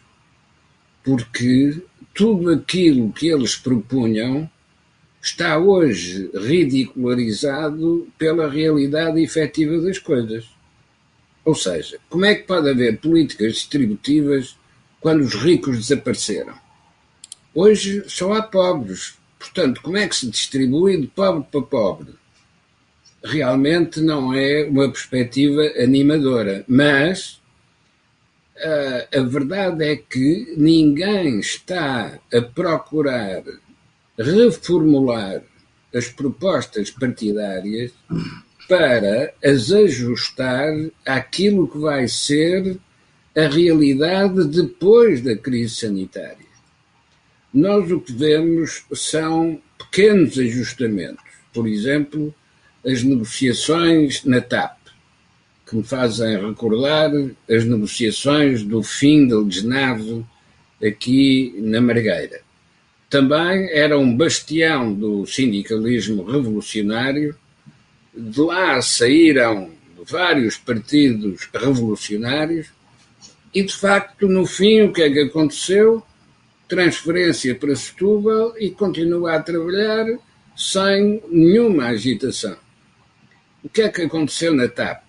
Porque 1.02 1.82
tudo 2.14 2.50
aquilo 2.50 3.10
que 3.10 3.28
eles 3.28 3.56
propunham 3.56 4.48
está 5.20 5.58
hoje 5.58 6.30
ridicularizado 6.34 8.08
pela 8.16 8.48
realidade 8.48 9.22
efetiva 9.22 9.80
das 9.80 9.98
coisas. 9.98 10.48
Ou 11.44 11.54
seja, 11.54 11.98
como 12.08 12.24
é 12.24 12.34
que 12.34 12.46
pode 12.46 12.68
haver 12.68 12.98
políticas 12.98 13.54
distributivas 13.54 14.56
quando 15.00 15.22
os 15.22 15.34
ricos 15.34 15.78
desapareceram? 15.78 16.54
Hoje 17.54 18.04
só 18.06 18.34
há 18.34 18.42
pobres. 18.42 19.16
Portanto, 19.38 19.80
como 19.82 19.96
é 19.96 20.06
que 20.08 20.16
se 20.16 20.28
distribui 20.28 21.00
de 21.00 21.06
pobre 21.06 21.46
para 21.50 21.62
pobre? 21.62 22.18
realmente 23.22 24.00
não 24.00 24.32
é 24.32 24.64
uma 24.64 24.88
perspectiva 24.90 25.62
animadora. 25.78 26.64
Mas 26.68 27.40
uh, 28.56 29.18
a 29.18 29.22
verdade 29.22 29.84
é 29.84 29.96
que 29.96 30.54
ninguém 30.56 31.40
está 31.40 32.18
a 32.32 32.40
procurar 32.40 33.42
reformular 34.18 35.42
as 35.94 36.08
propostas 36.08 36.90
partidárias 36.90 37.92
para 38.68 39.32
as 39.42 39.72
ajustar 39.72 40.72
àquilo 41.06 41.68
que 41.68 41.78
vai 41.78 42.06
ser 42.08 42.76
a 43.36 43.48
realidade 43.48 44.44
depois 44.44 45.22
da 45.22 45.36
crise 45.36 45.76
sanitária. 45.76 46.48
Nós 47.54 47.90
o 47.90 48.00
que 48.00 48.12
vemos 48.12 48.84
são 48.92 49.60
pequenos 49.78 50.38
ajustamentos. 50.38 51.24
Por 51.52 51.66
exemplo, 51.66 52.34
as 52.84 53.02
negociações 53.02 54.24
na 54.24 54.40
TAP, 54.40 54.76
que 55.66 55.76
me 55.76 55.82
fazem 55.82 56.38
recordar 56.46 57.10
as 57.48 57.64
negociações 57.64 58.62
do 58.62 58.82
fim 58.82 59.26
del 59.26 59.44
desnave 59.44 60.24
aqui 60.82 61.54
na 61.58 61.80
Margueira. 61.80 62.47
Também 63.08 63.70
era 63.70 63.98
um 63.98 64.14
bastião 64.14 64.92
do 64.92 65.26
sindicalismo 65.26 66.24
revolucionário. 66.24 67.34
De 68.14 68.40
lá 68.40 68.80
saíram 68.82 69.70
vários 70.04 70.56
partidos 70.56 71.48
revolucionários 71.52 72.68
E 73.54 73.62
de 73.62 73.74
facto, 73.74 74.28
no 74.28 74.44
fim, 74.46 74.82
o 74.82 74.92
que 74.92 75.02
é 75.02 75.10
que 75.10 75.20
aconteceu? 75.20 76.02
Transferência 76.68 77.54
para 77.54 77.74
Setúbal 77.74 78.54
e 78.58 78.70
continua 78.70 79.34
a 79.34 79.42
trabalhar 79.42 80.06
sem 80.54 81.22
nenhuma 81.30 81.86
agitação. 81.86 82.56
O 83.64 83.68
que 83.68 83.82
é 83.82 83.88
que 83.88 84.02
aconteceu 84.02 84.54
na 84.54 84.68
TAP? 84.68 85.02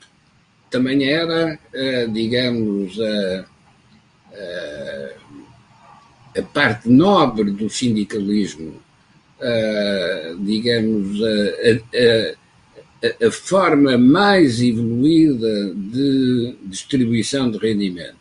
Também 0.69 1.03
era, 1.09 1.59
eh, 1.73 2.07
digamos, 2.07 2.97
a, 2.99 3.45
a, 4.33 5.09
a 6.37 6.41
parte 6.41 6.89
nobre 6.89 7.51
do 7.51 7.69
sindicalismo, 7.69 8.81
a, 9.41 10.35
digamos, 10.39 11.19
a, 11.23 13.27
a, 13.27 13.31
forma 13.31 13.97
mais 13.97 14.61
evoluída 14.61 15.73
de 15.73 16.55
distribuição 16.65 17.49
de 17.49 17.57
rendimentos, 17.57 18.15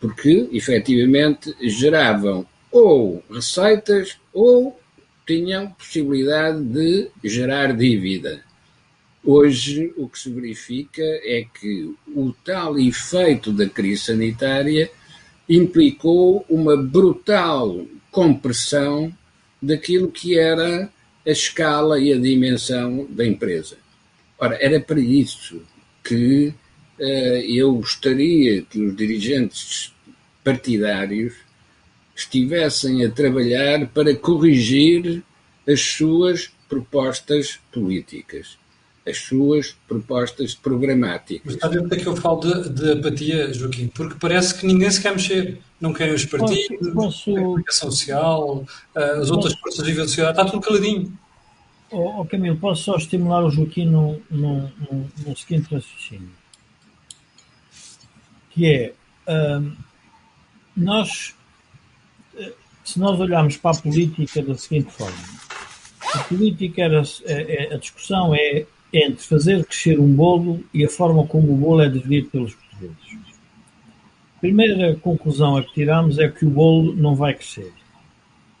porque 0.00 0.48
efetivamente 0.52 1.54
geravam 1.62 2.46
ou 2.70 3.22
receitas 3.30 4.18
ou 4.32 4.78
tinham 5.26 5.70
possibilidade 5.70 6.62
de 6.62 7.08
gerar 7.24 7.74
dívida. 7.74 8.44
Hoje, 9.24 9.92
o 9.96 10.08
que 10.08 10.20
se 10.20 10.30
verifica 10.30 11.02
é 11.02 11.44
que 11.58 11.92
o 12.14 12.32
tal 12.44 12.78
efeito 12.78 13.52
da 13.52 13.68
crise 13.68 14.04
sanitária 14.04 14.88
implicou 15.48 16.44
uma 16.48 16.76
brutal 16.76 17.86
compressão 18.10 19.12
daquilo 19.60 20.10
que 20.10 20.38
era 20.38 20.90
a 21.26 21.30
escala 21.30 21.98
e 22.00 22.12
a 22.12 22.18
dimensão 22.18 23.06
da 23.10 23.26
empresa. 23.26 23.76
Ora, 24.38 24.56
era 24.60 24.80
para 24.80 25.00
isso 25.00 25.62
que 26.04 26.52
uh, 26.98 27.02
eu 27.02 27.74
gostaria 27.74 28.62
que 28.62 28.80
os 28.80 28.96
dirigentes 28.96 29.92
partidários 30.44 31.34
estivessem 32.14 33.04
a 33.04 33.10
trabalhar 33.10 33.88
para 33.88 34.14
corrigir 34.14 35.22
as 35.68 35.80
suas 35.80 36.50
propostas 36.68 37.58
políticas, 37.72 38.56
as 39.06 39.18
suas 39.18 39.76
propostas 39.86 40.54
programáticas. 40.54 41.42
Mas 41.44 41.54
está 41.54 41.66
a 41.66 41.70
ver 41.70 41.80
porque 41.80 41.94
é 41.94 41.98
que 41.98 42.06
eu 42.06 42.16
falo 42.16 42.40
de, 42.40 42.68
de, 42.70 42.92
apatia, 42.92 43.52
Joaquim? 43.52 43.88
Porque 43.88 44.16
parece 44.20 44.58
que 44.58 44.66
ninguém 44.66 44.90
se 44.90 45.00
quer 45.00 45.12
mexer. 45.12 45.58
Não 45.80 45.92
querem 45.92 46.14
os 46.14 46.24
partidos, 46.24 46.94
posso, 46.94 47.36
a 47.36 47.40
comunicação 47.40 47.90
social, 47.90 48.64
as 48.94 49.30
outras 49.30 49.52
posso, 49.52 49.62
forças 49.62 49.86
vivas 49.86 50.04
da 50.04 50.08
sociedade, 50.08 50.38
está 50.38 50.50
tudo 50.50 50.66
caladinho. 50.66 51.12
Oh, 51.90 52.20
oh, 52.20 52.24
Camilo, 52.24 52.56
posso 52.56 52.84
só 52.84 52.96
estimular 52.96 53.44
o 53.44 53.50
Joaquim 53.50 53.84
no, 53.84 54.20
no, 54.30 54.62
no, 54.62 55.10
no 55.26 55.36
seguinte 55.36 55.72
raciocínio. 55.72 56.30
Que 58.50 58.66
é, 58.66 58.92
hum, 59.58 59.76
nós 60.74 61.36
se 62.86 63.00
nós 63.00 63.18
olharmos 63.18 63.56
para 63.56 63.76
a 63.76 63.82
política 63.82 64.40
da 64.42 64.54
seguinte 64.54 64.92
forma, 64.92 65.18
a 66.14 66.18
política 66.20 66.82
era, 66.82 67.02
é, 67.24 67.64
é, 67.64 67.74
a 67.74 67.78
discussão 67.78 68.32
é 68.32 68.64
entre 68.96 69.22
fazer 69.22 69.64
crescer 69.64 70.00
um 70.00 70.12
bolo 70.14 70.64
e 70.72 70.84
a 70.84 70.88
forma 70.88 71.26
como 71.26 71.52
o 71.52 71.56
bolo 71.56 71.82
é 71.82 71.88
dividido 71.88 72.30
pelos 72.30 72.54
portugueses. 72.54 73.18
A 74.36 74.40
primeira 74.40 74.96
conclusão 74.96 75.56
a 75.56 75.62
que 75.62 75.74
tiramos 75.74 76.18
é 76.18 76.28
que 76.28 76.46
o 76.46 76.50
bolo 76.50 76.94
não 76.94 77.14
vai 77.14 77.34
crescer. 77.34 77.72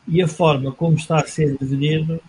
E 0.06 0.22
a 0.22 0.28
forma 0.28 0.72
como 0.72 0.96
está 0.96 1.20
a 1.20 1.26
ser 1.26 1.56
dividido, 1.56 2.20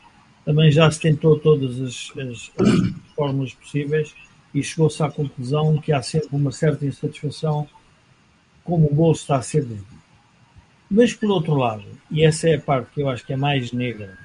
também 0.45 0.71
já 0.71 0.89
se 0.89 0.99
tentou 0.99 1.37
todas 1.37 1.79
as, 1.81 2.11
as, 2.17 2.51
as 2.57 2.93
fórmulas 3.15 3.53
possíveis 3.53 4.15
e 4.53 4.63
chegou-se 4.63 5.03
à 5.03 5.11
conclusão 5.11 5.77
que 5.77 5.91
há 5.91 6.01
sempre 6.01 6.29
uma 6.31 6.51
certa 6.51 6.85
insatisfação 6.85 7.67
como 8.63 8.87
o 8.87 8.93
bolo 8.93 9.13
está 9.13 9.37
a 9.37 9.41
ser 9.41 9.61
dividido. 9.63 9.97
Mas, 10.89 11.13
por 11.13 11.29
outro 11.29 11.55
lado, 11.55 11.83
e 12.09 12.23
essa 12.23 12.47
é 12.47 12.55
a 12.55 12.61
parte 12.61 12.93
que 12.93 13.01
eu 13.01 13.09
acho 13.09 13.25
que 13.25 13.33
é 13.33 13.37
mais 13.37 13.73
negra, 13.73 14.17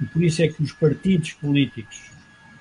e 0.00 0.04
por 0.06 0.22
isso 0.22 0.42
é 0.42 0.48
que 0.48 0.62
os 0.62 0.72
partidos 0.72 1.32
políticos 1.32 2.13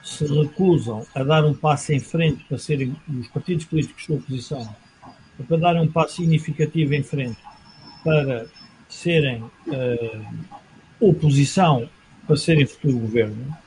se 0.04 0.26
recusam 0.26 1.06
a 1.16 1.24
dar 1.24 1.46
um 1.46 1.54
passo 1.54 1.94
em 1.94 2.00
frente 2.00 2.44
para 2.44 2.58
serem 2.58 2.96
os 3.10 3.28
partidos 3.30 3.66
políticos 3.66 4.06
da 4.08 4.16
oposição, 4.16 4.76
para 5.48 5.58
darem 5.58 5.82
um 5.82 5.92
passo 5.92 6.18
significativo 6.18 6.94
em 6.94 7.02
frente 7.02 7.38
para 8.04 8.46
serem 8.90 9.42
uh, 9.42 10.26
oposição 11.00 11.90
para 12.28 12.36
serem 12.38 12.66
futuro 12.66 13.00
governo, 13.00 13.58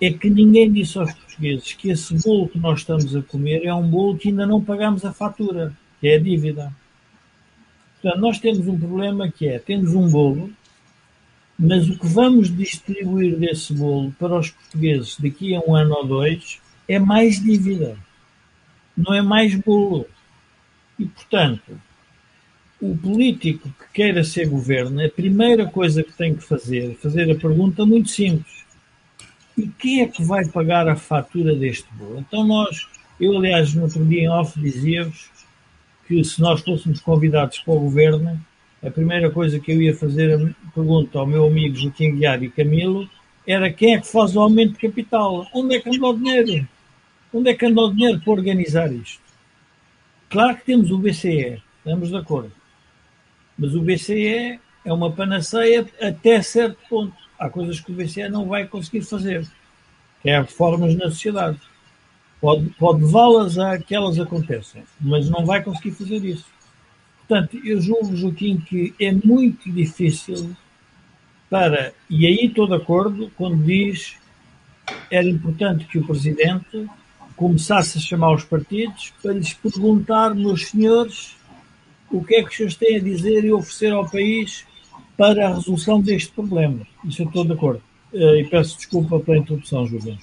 é 0.00 0.12
que 0.12 0.30
ninguém 0.30 0.70
disse 0.72 0.98
aos 0.98 1.12
portugueses 1.12 1.72
que 1.72 1.90
esse 1.90 2.14
bolo 2.22 2.48
que 2.48 2.58
nós 2.58 2.80
estamos 2.80 3.14
a 3.16 3.22
comer 3.22 3.64
é 3.64 3.74
um 3.74 3.88
bolo 3.88 4.16
que 4.16 4.28
ainda 4.28 4.46
não 4.46 4.62
pagamos 4.62 5.04
a 5.04 5.12
fatura, 5.12 5.76
que 6.00 6.08
é 6.08 6.16
a 6.16 6.20
dívida. 6.20 6.72
Portanto, 8.00 8.20
nós 8.20 8.38
temos 8.38 8.66
um 8.68 8.78
problema 8.78 9.30
que 9.30 9.48
é, 9.48 9.58
temos 9.58 9.94
um 9.94 10.08
bolo, 10.08 10.50
mas 11.58 11.88
o 11.88 11.98
que 11.98 12.06
vamos 12.06 12.54
distribuir 12.54 13.36
desse 13.36 13.72
bolo 13.72 14.14
para 14.18 14.38
os 14.38 14.50
portugueses 14.50 15.16
daqui 15.18 15.54
a 15.56 15.60
um 15.60 15.74
ano 15.74 15.94
ou 15.94 16.06
dois 16.06 16.60
é 16.86 16.98
mais 16.98 17.42
dívida, 17.42 17.98
não 18.96 19.12
é 19.12 19.20
mais 19.20 19.54
bolo. 19.56 20.06
E, 20.98 21.04
portanto, 21.06 21.80
o 22.80 22.96
político 22.96 23.68
que 23.70 23.92
queira 23.92 24.22
ser 24.22 24.48
governo, 24.48 25.04
a 25.04 25.08
primeira 25.08 25.66
coisa 25.66 26.04
que 26.04 26.12
tem 26.12 26.34
que 26.34 26.44
fazer 26.44 26.92
é 26.92 26.94
fazer 26.94 27.30
a 27.30 27.34
pergunta 27.34 27.84
muito 27.84 28.08
simples. 28.08 28.64
E 29.56 29.66
quem 29.66 30.02
é 30.02 30.06
que 30.06 30.22
vai 30.22 30.46
pagar 30.46 30.88
a 30.88 30.94
fatura 30.94 31.56
deste 31.56 31.88
bolo? 31.94 32.20
Então 32.20 32.46
nós, 32.46 32.86
eu 33.20 33.36
aliás 33.36 33.74
no 33.74 33.82
outro 33.82 34.04
dia 34.04 34.22
em 34.22 34.28
off 34.28 34.58
dizia-vos 34.60 35.28
que 36.06 36.22
se 36.22 36.40
nós 36.40 36.60
fôssemos 36.60 37.00
convidados 37.00 37.58
para 37.58 37.74
o 37.74 37.80
governo, 37.80 38.40
a 38.82 38.90
primeira 38.90 39.30
coisa 39.30 39.58
que 39.58 39.72
eu 39.72 39.82
ia 39.82 39.94
fazer, 39.94 40.34
a 40.34 40.70
pergunta 40.72 41.18
ao 41.18 41.26
meu 41.26 41.46
amigo 41.46 41.74
Joaquim 41.74 42.16
Guiar 42.16 42.42
e 42.42 42.50
Camilo, 42.50 43.08
era 43.46 43.72
quem 43.72 43.94
é 43.94 44.00
que 44.00 44.06
faz 44.06 44.36
o 44.36 44.40
aumento 44.40 44.74
de 44.74 44.88
capital? 44.88 45.46
Onde 45.54 45.76
é 45.76 45.80
que 45.80 45.88
anda 45.88 46.06
o 46.06 46.16
dinheiro? 46.16 46.68
Onde 47.32 47.50
é 47.50 47.54
que 47.54 47.66
anda 47.66 47.80
o 47.80 47.92
dinheiro 47.92 48.20
para 48.20 48.32
organizar 48.32 48.92
isto? 48.92 49.22
Claro 50.30 50.56
que 50.56 50.66
temos 50.66 50.90
o 50.90 50.98
BCE, 50.98 51.62
estamos 51.78 52.10
de 52.10 52.16
acordo. 52.16 52.52
Mas 53.58 53.74
o 53.74 53.80
BCE 53.80 54.60
é 54.84 54.92
uma 54.92 55.10
panaceia 55.10 55.86
até 56.00 56.40
certo 56.42 56.78
ponto. 56.88 57.16
Há 57.38 57.48
coisas 57.48 57.80
que 57.80 57.90
o 57.90 57.94
BCE 57.94 58.28
não 58.28 58.46
vai 58.46 58.66
conseguir 58.66 59.02
fazer, 59.02 59.46
que 60.22 60.30
é 60.30 60.40
reformas 60.40 60.94
na 60.94 61.06
sociedade. 61.06 61.58
Pode, 62.40 62.66
pode 62.78 63.02
levá-las 63.02 63.58
a 63.58 63.78
que 63.78 63.94
elas 63.94 64.18
aconteçam, 64.18 64.82
mas 65.00 65.28
não 65.28 65.44
vai 65.44 65.62
conseguir 65.62 65.92
fazer 65.92 66.24
isso. 66.24 66.46
Portanto, 67.28 67.60
eu 67.62 67.78
julgo, 67.80 68.16
Joaquim, 68.16 68.56
que 68.56 68.94
é 68.98 69.12
muito 69.12 69.70
difícil 69.70 70.56
para, 71.50 71.92
e 72.08 72.26
aí 72.26 72.46
estou 72.46 72.66
de 72.66 72.74
acordo, 72.74 73.30
quando 73.36 73.62
diz 73.62 74.16
era 75.10 75.28
importante 75.28 75.84
que 75.84 75.98
o 75.98 76.06
Presidente 76.06 76.88
começasse 77.36 77.98
a 77.98 78.00
chamar 78.00 78.34
os 78.34 78.44
partidos 78.44 79.12
para 79.22 79.34
lhes 79.34 79.52
perguntar, 79.52 80.34
meus 80.34 80.68
senhores, 80.68 81.36
o 82.10 82.24
que 82.24 82.36
é 82.36 82.42
que 82.42 82.48
os 82.48 82.56
senhores 82.56 82.76
têm 82.76 82.96
a 82.96 83.00
dizer 83.00 83.44
e 83.44 83.52
oferecer 83.52 83.92
ao 83.92 84.08
país 84.08 84.64
para 85.16 85.48
a 85.48 85.54
resolução 85.54 86.00
deste 86.00 86.32
problema. 86.32 86.86
Isso 87.04 87.22
eu 87.22 87.26
estou 87.26 87.44
de 87.44 87.52
acordo. 87.52 87.82
Eh, 88.14 88.40
e 88.40 88.44
peço 88.44 88.76
desculpa 88.76 89.20
pela 89.20 89.38
interrupção, 89.38 89.86
Joaquim. 89.86 90.18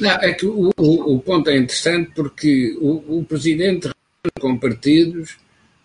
Não, 0.00 0.10
é 0.10 0.32
que 0.32 0.46
o, 0.46 0.70
o, 0.76 1.14
o 1.14 1.20
ponto 1.20 1.48
é 1.48 1.56
interessante 1.56 2.10
porque 2.14 2.76
o, 2.80 3.18
o 3.18 3.24
Presidente 3.24 3.90
com 4.40 4.58
partidos 4.58 5.36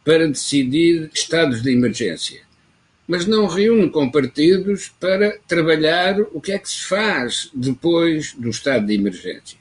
para 0.03 0.27
decidir 0.27 1.09
estados 1.13 1.61
de 1.61 1.71
emergência, 1.71 2.41
mas 3.07 3.25
não 3.25 3.47
reúne 3.47 3.89
com 3.89 4.09
partidos 4.09 4.93
para 4.99 5.37
trabalhar 5.47 6.19
o 6.33 6.41
que 6.41 6.51
é 6.51 6.59
que 6.59 6.69
se 6.69 6.83
faz 6.83 7.49
depois 7.53 8.33
do 8.33 8.49
estado 8.49 8.85
de 8.85 8.93
emergência. 8.93 9.57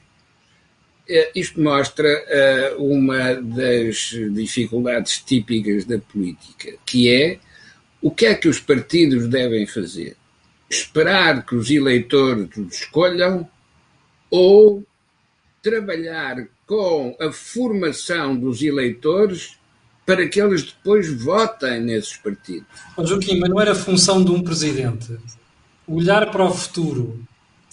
É, 1.07 1.31
isto 1.35 1.61
mostra 1.61 2.07
uh, 2.77 2.83
uma 2.83 3.33
das 3.33 4.15
dificuldades 4.31 5.19
típicas 5.19 5.83
da 5.83 5.97
política, 5.97 6.75
que 6.85 7.09
é 7.09 7.39
o 8.01 8.11
que 8.11 8.25
é 8.25 8.35
que 8.35 8.47
os 8.47 8.59
partidos 8.59 9.27
devem 9.27 9.65
fazer? 9.65 10.15
Esperar 10.69 11.45
que 11.45 11.55
os 11.55 11.69
eleitores 11.69 12.49
os 12.57 12.75
escolham 12.75 13.49
ou 14.29 14.85
trabalhar 15.61 16.47
com 16.65 17.15
a 17.19 17.31
formação 17.31 18.35
dos 18.35 18.61
eleitores 18.61 19.57
para 20.05 20.27
que 20.27 20.41
eles 20.41 20.63
depois 20.63 21.09
votem 21.21 21.81
nesses 21.81 22.17
partidos. 22.17 22.67
Mas, 22.97 23.09
Joaquim, 23.09 23.39
mas 23.39 23.49
não 23.49 23.61
era 23.61 23.73
função 23.73 24.23
de 24.23 24.31
um 24.31 24.43
presidente 24.43 25.17
olhar 25.87 26.31
para 26.31 26.45
o 26.45 26.53
futuro 26.53 27.23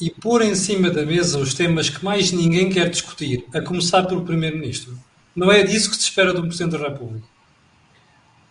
e 0.00 0.10
pôr 0.10 0.42
em 0.42 0.54
cima 0.54 0.90
da 0.90 1.04
mesa 1.04 1.38
os 1.38 1.54
temas 1.54 1.88
que 1.90 2.04
mais 2.04 2.32
ninguém 2.32 2.70
quer 2.70 2.88
discutir, 2.88 3.44
a 3.52 3.60
começar 3.60 4.04
pelo 4.04 4.24
Primeiro-Ministro? 4.24 4.98
Não 5.34 5.50
é 5.50 5.62
disso 5.62 5.90
que 5.90 5.96
se 5.96 6.02
espera 6.02 6.32
de 6.32 6.40
um 6.40 6.46
Presidente 6.46 6.78
da 6.78 6.88
República? 6.88 7.26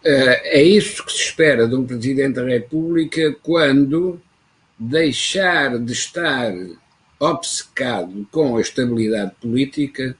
É 0.03 0.63
isso 0.63 1.05
que 1.05 1.11
se 1.11 1.23
espera 1.23 1.67
de 1.67 1.75
um 1.75 1.85
Presidente 1.85 2.35
da 2.35 2.45
República 2.45 3.35
quando 3.43 4.21
deixar 4.77 5.77
de 5.77 5.91
estar 5.91 6.53
obcecado 7.19 8.25
com 8.31 8.55
a 8.55 8.61
estabilidade 8.61 9.33
política 9.41 10.15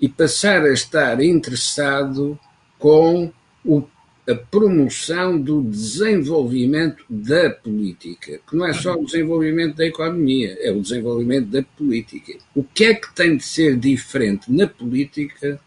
e 0.00 0.08
passar 0.08 0.62
a 0.62 0.72
estar 0.72 1.20
interessado 1.20 2.38
com 2.82 3.32
o, 3.64 3.84
a 4.28 4.34
promoção 4.34 5.40
do 5.40 5.62
desenvolvimento 5.62 7.04
da 7.08 7.48
política, 7.48 8.40
que 8.44 8.56
não 8.56 8.66
é 8.66 8.72
só 8.72 8.94
o 8.94 9.04
desenvolvimento 9.04 9.76
da 9.76 9.86
economia, 9.86 10.58
é 10.60 10.72
o 10.72 10.80
desenvolvimento 10.80 11.46
da 11.46 11.62
política. 11.62 12.32
O 12.52 12.64
que 12.64 12.86
é 12.86 12.94
que 12.94 13.14
tem 13.14 13.36
de 13.36 13.44
ser 13.44 13.76
diferente 13.76 14.50
na 14.50 14.66
política 14.66 15.60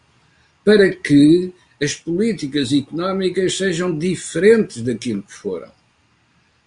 para 0.66 0.90
que 0.90 1.54
as 1.82 1.96
políticas 1.96 2.74
económicas 2.74 3.56
sejam 3.56 3.98
diferentes 3.98 4.82
daquilo 4.82 5.24
que 5.24 5.34
foram? 5.34 5.72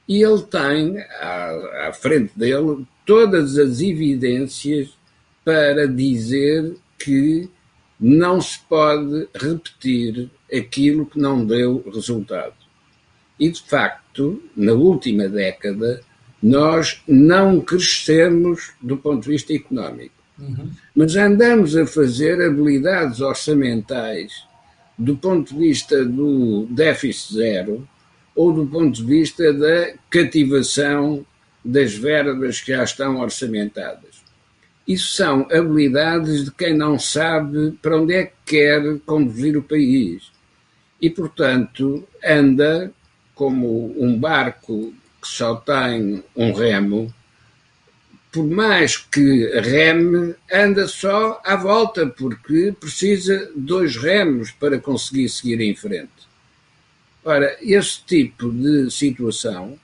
E 0.09 0.23
ele 0.23 0.43
tem 0.45 0.99
à, 1.21 1.89
à 1.89 1.93
frente 1.93 2.33
dele 2.35 2.87
todas 3.05 3.59
as 3.59 3.83
evidências 3.83 4.89
para 5.45 5.87
dizer 5.87 6.75
que 6.99 7.51
não 8.01 8.41
se 8.41 8.59
pode 8.69 9.29
repetir 9.35 10.31
aquilo 10.53 11.07
que 11.07 11.19
não 11.19 11.45
deu 11.45 11.85
resultado. 11.93 12.55
E, 13.39 13.51
de 13.51 13.63
facto, 13.63 14.43
na 14.57 14.73
última 14.73 15.29
década, 15.29 16.01
nós 16.43 17.03
não 17.07 17.61
crescemos 17.61 18.73
do 18.81 18.97
ponto 18.97 19.25
de 19.25 19.31
vista 19.31 19.53
económico. 19.53 20.15
Uhum. 20.39 20.71
Mas 20.95 21.17
andamos 21.17 21.77
a 21.77 21.87
fazer 21.87 22.41
habilidades 22.41 23.21
orçamentais 23.21 24.47
do 24.97 25.17
ponto 25.17 25.53
de 25.53 25.61
vista 25.61 26.05
do 26.05 26.67
déficit 26.71 27.35
zero 27.35 27.89
ou 28.35 28.53
do 28.53 28.67
ponto 28.67 28.97
de 28.97 29.05
vista 29.05 29.53
da 29.53 29.95
cativação 30.09 31.25
das 31.65 31.95
verbas 31.95 32.61
que 32.61 32.73
já 32.73 32.85
estão 32.85 33.21
orçamentadas. 33.21 34.08
Isso 34.89 35.15
são 35.15 35.47
habilidades 35.53 36.47
de 36.47 36.51
quem 36.51 36.75
não 36.75 36.99
sabe 36.99 37.73
para 37.83 38.01
onde 38.01 38.15
é 38.15 38.25
que 38.25 38.33
quer 38.47 38.99
conduzir 39.05 39.55
o 39.55 39.63
país. 39.63 40.33
E, 40.99 41.11
portanto, 41.11 42.09
anda 42.25 42.91
como 43.35 43.95
um 44.03 44.19
barco 44.19 44.95
que 45.21 45.29
só 45.29 45.57
tem 45.57 46.25
um 46.35 46.53
remo, 46.53 47.15
por 48.33 48.47
mais 48.47 48.97
que 48.97 49.47
reme, 49.61 50.35
anda 50.51 50.89
só 50.89 51.41
à 51.45 51.55
volta, 51.55 52.07
porque 52.07 52.75
precisa 52.81 53.51
de 53.55 53.61
dois 53.61 53.95
remos 53.95 54.53
para 54.53 54.79
conseguir 54.79 55.29
seguir 55.29 55.61
em 55.61 55.77
frente. 55.77 56.29
Ora, 57.23 57.59
esse 57.61 58.03
tipo 58.07 58.51
de 58.51 58.91
situação 58.91 59.79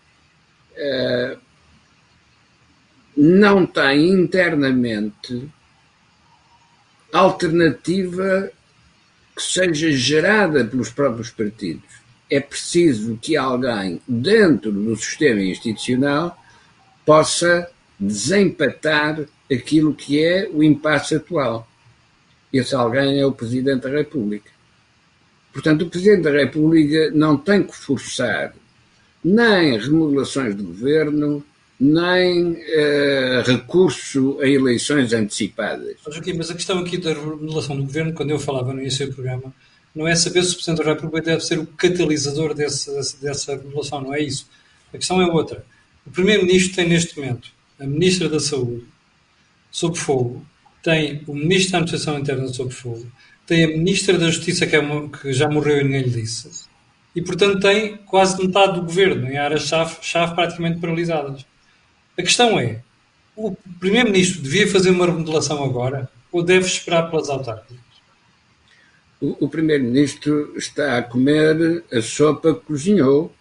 uh, 0.73 1.44
não 3.17 3.65
tem 3.65 4.09
internamente 4.11 5.49
alternativa 7.13 8.51
que 9.37 9.43
seja 9.43 9.91
gerada 9.93 10.65
pelos 10.65 10.91
próprios 10.91 11.31
partidos. 11.31 12.03
É 12.31 12.41
preciso 12.41 13.19
que 13.21 13.37
alguém 13.37 14.01
dentro 14.09 14.73
do 14.73 14.97
sistema 14.97 15.41
institucional 15.43 16.37
possa 17.05 17.71
desempatar 17.99 19.25
aquilo 19.53 19.95
que 19.95 20.23
é 20.23 20.49
o 20.53 20.63
impasse 20.63 21.15
atual. 21.15 21.69
Esse 22.53 22.75
alguém 22.75 23.21
é 23.21 23.27
o 23.27 23.33
Presidente 23.33 23.83
da 23.83 23.91
República. 23.91 24.51
Portanto, 25.53 25.83
o 25.83 25.91
Presidente 25.91 26.23
da 26.23 26.33
República 26.33 27.11
não 27.13 27.37
tem 27.37 27.63
que 27.63 27.77
forçar 27.77 28.55
nem 29.23 29.79
remodelações 29.79 30.57
de 30.57 30.63
governo, 30.63 31.45
nem 31.85 32.53
uh, 32.53 33.43
recurso 33.45 34.39
a 34.41 34.49
eleições 34.49 35.13
antecipadas. 35.13 35.97
Mas 36.37 36.51
a 36.51 36.55
questão 36.55 36.79
aqui 36.79 36.97
da 36.97 37.13
remodelação 37.13 37.77
do 37.77 37.83
governo, 37.83 38.15
quando 38.15 38.31
eu 38.31 38.39
falava 38.39 38.73
no 38.73 38.81
início 38.81 39.07
do 39.07 39.13
programa, 39.13 39.55
não 39.95 40.09
é 40.09 40.15
saber 40.15 40.43
se 40.43 40.53
o 40.53 40.55
Presidente 40.55 40.83
da 40.83 40.93
República 40.95 41.21
deve 41.21 41.45
ser 41.45 41.59
o 41.59 41.67
catalisador 41.67 42.55
desse, 42.55 42.91
dessa 43.21 43.57
remodelação, 43.57 44.01
não 44.01 44.15
é 44.15 44.23
isso. 44.23 44.49
A 44.93 44.97
questão 44.97 45.21
é 45.21 45.27
outra. 45.27 45.65
O 46.07 46.11
Primeiro-Ministro 46.11 46.75
tem 46.75 46.89
neste 46.89 47.19
momento 47.19 47.51
a 47.79 47.85
Ministra 47.85 48.29
da 48.29 48.41
Saúde 48.41 48.85
sob 49.71 49.99
fogo, 49.99 50.45
tem 50.83 51.23
o 51.27 51.35
Ministro 51.35 51.73
da 51.73 51.79
Administração 51.79 52.19
Interna 52.19 52.49
sob 52.49 52.73
fogo, 52.73 53.07
tem 53.47 53.65
a 53.65 53.69
Ministra 53.69 54.17
da 54.17 54.31
Justiça 54.31 54.67
que, 54.67 54.77
é 54.77 54.81
uma, 54.81 55.09
que 55.09 55.33
já 55.33 55.49
morreu 55.49 55.81
e 55.81 55.85
ninguém 55.85 56.03
lhe 56.03 56.11
disse, 56.11 56.67
e 57.15 57.21
portanto 57.21 57.61
tem 57.61 57.97
quase 57.99 58.41
metade 58.43 58.75
do 58.75 58.87
governo 58.87 59.29
em 59.29 59.37
áreas-chave 59.37 60.35
praticamente 60.35 60.81
paralisadas. 60.81 61.45
A 62.17 62.23
questão 62.23 62.59
é: 62.59 62.81
o 63.37 63.57
Primeiro-Ministro 63.81 64.43
devia 64.43 64.69
fazer 64.69 64.91
uma 64.91 65.07
remodelação 65.07 65.65
agora 65.65 66.09
ou 66.31 66.43
deve 66.43 66.67
esperar 66.67 67.11
pelas 67.11 67.29
autárquicas? 67.29 67.83
O, 69.21 69.47
o 69.47 69.49
Primeiro-Ministro 69.49 70.57
está 70.57 70.99
a 70.99 71.03
comer 71.03 71.85
a 71.93 72.01
sopa 72.01 72.55
que 72.55 72.61
cozinhou 72.61 73.33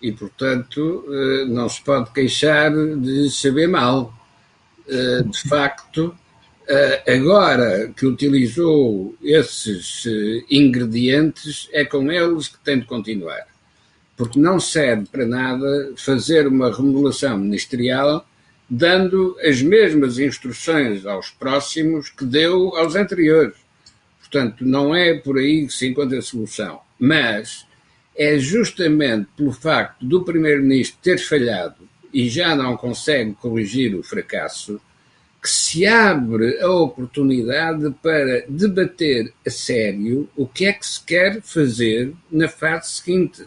e, 0.00 0.12
portanto, 0.12 1.04
eh, 1.08 1.44
não 1.46 1.68
se 1.68 1.80
pode 1.82 2.10
queixar 2.12 2.72
de 2.72 3.30
saber 3.30 3.68
mal. 3.68 4.12
Eh, 4.88 5.22
de 5.22 5.48
facto, 5.48 6.14
eh, 6.66 7.14
agora 7.14 7.92
que 7.96 8.06
utilizou 8.06 9.14
esses 9.22 10.04
ingredientes, 10.50 11.68
é 11.72 11.84
com 11.84 12.10
eles 12.10 12.48
que 12.48 12.58
tem 12.58 12.80
de 12.80 12.86
continuar 12.86 13.51
porque 14.16 14.38
não 14.38 14.60
serve 14.60 15.06
para 15.10 15.26
nada 15.26 15.92
fazer 15.96 16.46
uma 16.46 16.74
remodelação 16.74 17.38
ministerial 17.38 18.26
dando 18.74 19.36
as 19.42 19.60
mesmas 19.60 20.18
instruções 20.18 21.04
aos 21.04 21.30
próximos 21.30 22.08
que 22.08 22.24
deu 22.24 22.74
aos 22.74 22.94
anteriores. 22.94 23.54
Portanto, 24.18 24.64
não 24.64 24.94
é 24.94 25.12
por 25.12 25.36
aí 25.36 25.66
que 25.66 25.72
se 25.74 25.86
encontra 25.86 26.18
a 26.18 26.22
solução. 26.22 26.80
Mas 26.98 27.66
é 28.16 28.38
justamente 28.38 29.28
pelo 29.36 29.52
facto 29.52 30.04
do 30.04 30.24
Primeiro-Ministro 30.24 30.98
ter 31.02 31.18
falhado 31.18 31.86
e 32.14 32.28
já 32.30 32.56
não 32.56 32.76
consegue 32.76 33.34
corrigir 33.34 33.94
o 33.94 34.02
fracasso 34.02 34.80
que 35.42 35.50
se 35.50 35.84
abre 35.84 36.58
a 36.60 36.70
oportunidade 36.70 37.94
para 38.02 38.44
debater 38.48 39.34
a 39.46 39.50
sério 39.50 40.28
o 40.36 40.46
que 40.46 40.66
é 40.66 40.72
que 40.72 40.86
se 40.86 41.02
quer 41.04 41.42
fazer 41.42 42.12
na 42.30 42.48
fase 42.48 42.90
seguinte 42.90 43.44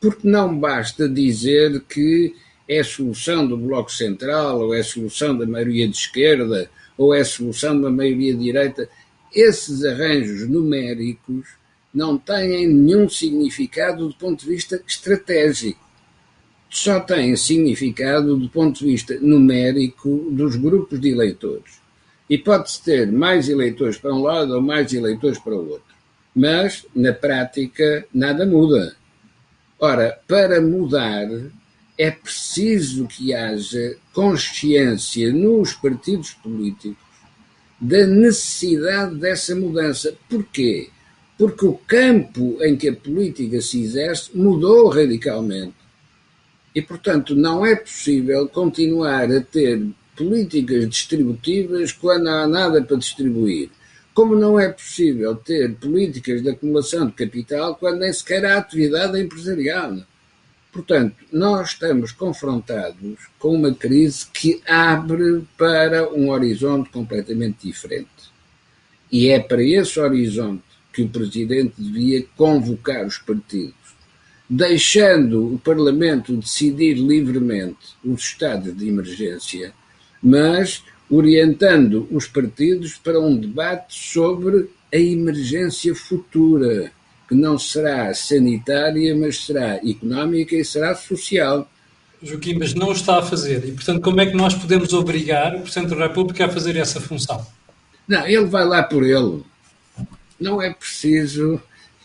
porque 0.00 0.28
não 0.28 0.58
basta 0.58 1.08
dizer 1.08 1.80
que 1.88 2.34
é 2.68 2.80
a 2.80 2.84
solução 2.84 3.46
do 3.46 3.56
Bloco 3.56 3.90
Central, 3.90 4.60
ou 4.60 4.74
é 4.74 4.80
a 4.80 4.84
solução 4.84 5.36
da 5.36 5.46
maioria 5.46 5.88
de 5.88 5.96
esquerda, 5.96 6.70
ou 6.96 7.14
é 7.14 7.24
solução 7.24 7.80
da 7.80 7.90
maioria 7.90 8.34
de 8.34 8.42
direita. 8.42 8.88
Esses 9.34 9.84
arranjos 9.84 10.48
numéricos 10.48 11.48
não 11.92 12.18
têm 12.18 12.68
nenhum 12.68 13.08
significado 13.08 14.08
do 14.08 14.14
ponto 14.14 14.40
de 14.44 14.50
vista 14.50 14.82
estratégico. 14.86 15.86
Só 16.68 17.00
têm 17.00 17.34
significado 17.34 18.36
do 18.36 18.48
ponto 18.50 18.80
de 18.80 18.84
vista 18.84 19.18
numérico 19.20 20.28
dos 20.30 20.54
grupos 20.56 21.00
de 21.00 21.10
eleitores. 21.10 21.80
E 22.28 22.36
pode-se 22.36 22.82
ter 22.82 23.10
mais 23.10 23.48
eleitores 23.48 23.96
para 23.96 24.12
um 24.12 24.22
lado 24.22 24.54
ou 24.54 24.60
mais 24.60 24.92
eleitores 24.92 25.38
para 25.38 25.54
o 25.54 25.70
outro. 25.70 25.94
Mas, 26.36 26.84
na 26.94 27.12
prática, 27.12 28.06
nada 28.12 28.44
muda. 28.44 28.97
Ora, 29.80 30.18
para 30.26 30.60
mudar 30.60 31.28
é 31.96 32.10
preciso 32.10 33.06
que 33.06 33.32
haja 33.32 33.96
consciência 34.12 35.32
nos 35.32 35.72
partidos 35.72 36.30
políticos 36.32 37.08
da 37.80 38.06
necessidade 38.06 39.14
dessa 39.16 39.54
mudança. 39.54 40.16
Porquê? 40.28 40.90
Porque 41.36 41.64
o 41.64 41.74
campo 41.74 42.58
em 42.60 42.76
que 42.76 42.88
a 42.88 42.94
política 42.94 43.60
se 43.60 43.80
exerce 43.80 44.36
mudou 44.36 44.88
radicalmente. 44.88 45.74
E, 46.74 46.82
portanto, 46.82 47.36
não 47.36 47.64
é 47.64 47.76
possível 47.76 48.48
continuar 48.48 49.30
a 49.30 49.40
ter 49.40 49.84
políticas 50.16 50.88
distributivas 50.88 51.92
quando 51.92 52.24
não 52.24 52.32
há 52.32 52.46
nada 52.48 52.82
para 52.82 52.96
distribuir. 52.96 53.70
Como 54.18 54.34
não 54.34 54.58
é 54.58 54.68
possível 54.68 55.36
ter 55.36 55.76
políticas 55.76 56.42
de 56.42 56.50
acumulação 56.50 57.06
de 57.06 57.12
capital 57.12 57.76
quando 57.76 58.00
nem 58.00 58.12
sequer 58.12 58.44
há 58.44 58.58
atividade 58.58 59.16
empresarial. 59.16 59.96
Portanto, 60.72 61.14
nós 61.32 61.68
estamos 61.68 62.10
confrontados 62.10 63.16
com 63.38 63.54
uma 63.54 63.72
crise 63.72 64.26
que 64.34 64.60
abre 64.66 65.44
para 65.56 66.12
um 66.12 66.30
horizonte 66.30 66.90
completamente 66.90 67.68
diferente. 67.68 68.08
E 69.08 69.28
é 69.28 69.38
para 69.38 69.62
esse 69.62 70.00
horizonte 70.00 70.64
que 70.92 71.02
o 71.02 71.08
Presidente 71.08 71.74
devia 71.78 72.26
convocar 72.36 73.06
os 73.06 73.18
partidos, 73.18 73.94
deixando 74.50 75.54
o 75.54 75.60
Parlamento 75.60 76.36
decidir 76.36 76.94
livremente 76.94 77.94
os 78.04 78.22
estados 78.22 78.76
de 78.76 78.88
emergência, 78.88 79.72
mas 80.20 80.82
orientando 81.10 82.06
os 82.10 82.26
partidos 82.26 82.96
para 82.96 83.20
um 83.20 83.36
debate 83.36 83.94
sobre 83.94 84.70
a 84.92 84.96
emergência 84.96 85.94
futura, 85.94 86.90
que 87.28 87.34
não 87.34 87.58
será 87.58 88.12
sanitária, 88.14 89.14
mas 89.16 89.44
será 89.44 89.76
económica 89.76 90.54
e 90.56 90.64
será 90.64 90.94
social. 90.94 91.68
Joaquim, 92.22 92.58
mas 92.58 92.74
não 92.74 92.92
está 92.92 93.18
a 93.18 93.22
fazer. 93.22 93.64
E, 93.66 93.72
portanto, 93.72 94.02
como 94.02 94.20
é 94.20 94.26
que 94.26 94.36
nós 94.36 94.54
podemos 94.54 94.92
obrigar 94.92 95.54
o 95.54 95.60
Presidente 95.60 95.94
da 95.94 96.06
República 96.06 96.46
a 96.46 96.48
fazer 96.48 96.76
essa 96.76 97.00
função? 97.00 97.46
Não, 98.06 98.26
ele 98.26 98.46
vai 98.46 98.64
lá 98.64 98.82
por 98.82 99.04
ele. 99.04 99.42
Não 100.40 100.60
é 100.60 100.72
preciso. 100.72 101.60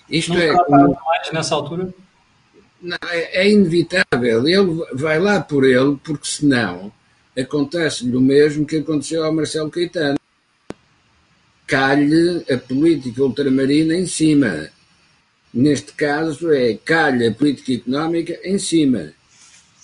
Isto 0.09 0.33
não 0.33 0.41
é. 0.41 0.51
mais 0.51 1.31
nessa 1.31 1.55
altura? 1.55 1.93
Não, 2.81 2.97
é, 3.09 3.41
é, 3.41 3.49
inevitável. 3.49 4.47
Ele 4.47 4.85
vai 4.93 5.19
lá 5.19 5.39
por 5.39 5.63
ele, 5.63 5.97
porque 6.03 6.27
senão 6.27 6.91
acontece-lhe 7.37 8.15
o 8.15 8.21
mesmo 8.21 8.65
que 8.65 8.77
aconteceu 8.77 9.23
ao 9.23 9.33
Marcelo 9.33 9.69
Caetano. 9.69 10.19
Calhe 11.65 12.45
a 12.51 12.57
política 12.57 13.23
ultramarina 13.23 13.95
em 13.95 14.05
cima. 14.05 14.69
Neste 15.53 15.93
caso 15.93 16.51
é 16.51 16.75
calhe 16.75 17.27
a 17.27 17.31
política 17.33 17.73
económica 17.73 18.39
em 18.43 18.57
cima. 18.57 19.13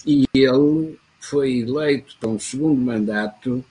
E 0.06 0.26
ele 0.34 0.98
foi 1.20 1.60
eleito 1.60 2.16
para 2.20 2.30
um 2.30 2.40
segundo 2.40 2.80
mandato 2.80 3.64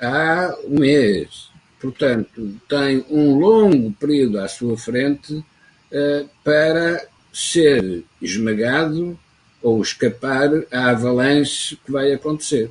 há 0.00 0.56
um 0.66 0.80
mês. 0.80 1.50
Portanto, 1.80 2.56
tem 2.68 3.04
um 3.10 3.38
longo 3.38 3.92
período 3.92 4.38
à 4.38 4.48
sua 4.48 4.76
frente 4.76 5.34
uh, 5.34 6.28
para 6.44 7.06
ser 7.32 8.04
esmagado 8.20 9.18
ou 9.62 9.80
escapar 9.80 10.50
à 10.70 10.90
avalanche 10.90 11.76
que 11.84 11.90
vai 11.90 12.12
acontecer. 12.12 12.70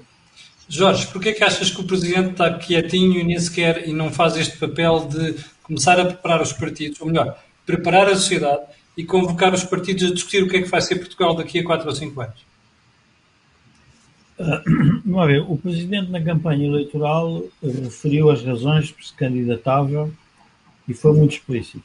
Jorge, 0.73 1.05
porquê 1.07 1.29
é 1.29 1.33
que 1.33 1.43
achas 1.43 1.69
que 1.69 1.81
o 1.81 1.83
Presidente 1.83 2.31
está 2.31 2.57
quietinho 2.57 3.19
e 3.19 3.25
nem 3.25 3.37
sequer 3.37 3.89
e 3.89 3.91
não 3.91 4.09
faz 4.09 4.37
este 4.37 4.57
papel 4.57 5.05
de 5.05 5.35
começar 5.63 5.99
a 5.99 6.05
preparar 6.05 6.41
os 6.41 6.53
partidos, 6.53 7.01
ou 7.01 7.07
melhor, 7.07 7.37
preparar 7.65 8.07
a 8.07 8.15
sociedade 8.15 8.61
e 8.95 9.03
convocar 9.03 9.53
os 9.53 9.65
partidos 9.65 10.09
a 10.09 10.13
discutir 10.13 10.41
o 10.41 10.47
que 10.47 10.55
é 10.55 10.61
que 10.61 10.69
vai 10.69 10.79
ser 10.79 10.95
Portugal 10.95 11.35
daqui 11.35 11.59
a 11.59 11.65
4 11.65 11.89
ou 11.89 11.93
5 11.93 12.21
anos? 12.21 12.51
Uh, 15.11 15.27
ver, 15.27 15.41
o 15.41 15.57
Presidente 15.57 16.09
na 16.09 16.21
campanha 16.21 16.65
eleitoral 16.65 17.43
referiu 17.61 18.31
as 18.31 18.43
razões 18.43 18.89
por 18.91 19.03
se 19.03 19.13
candidatava 19.13 20.09
e 20.87 20.93
foi 20.93 21.13
muito 21.13 21.33
explícito. 21.33 21.83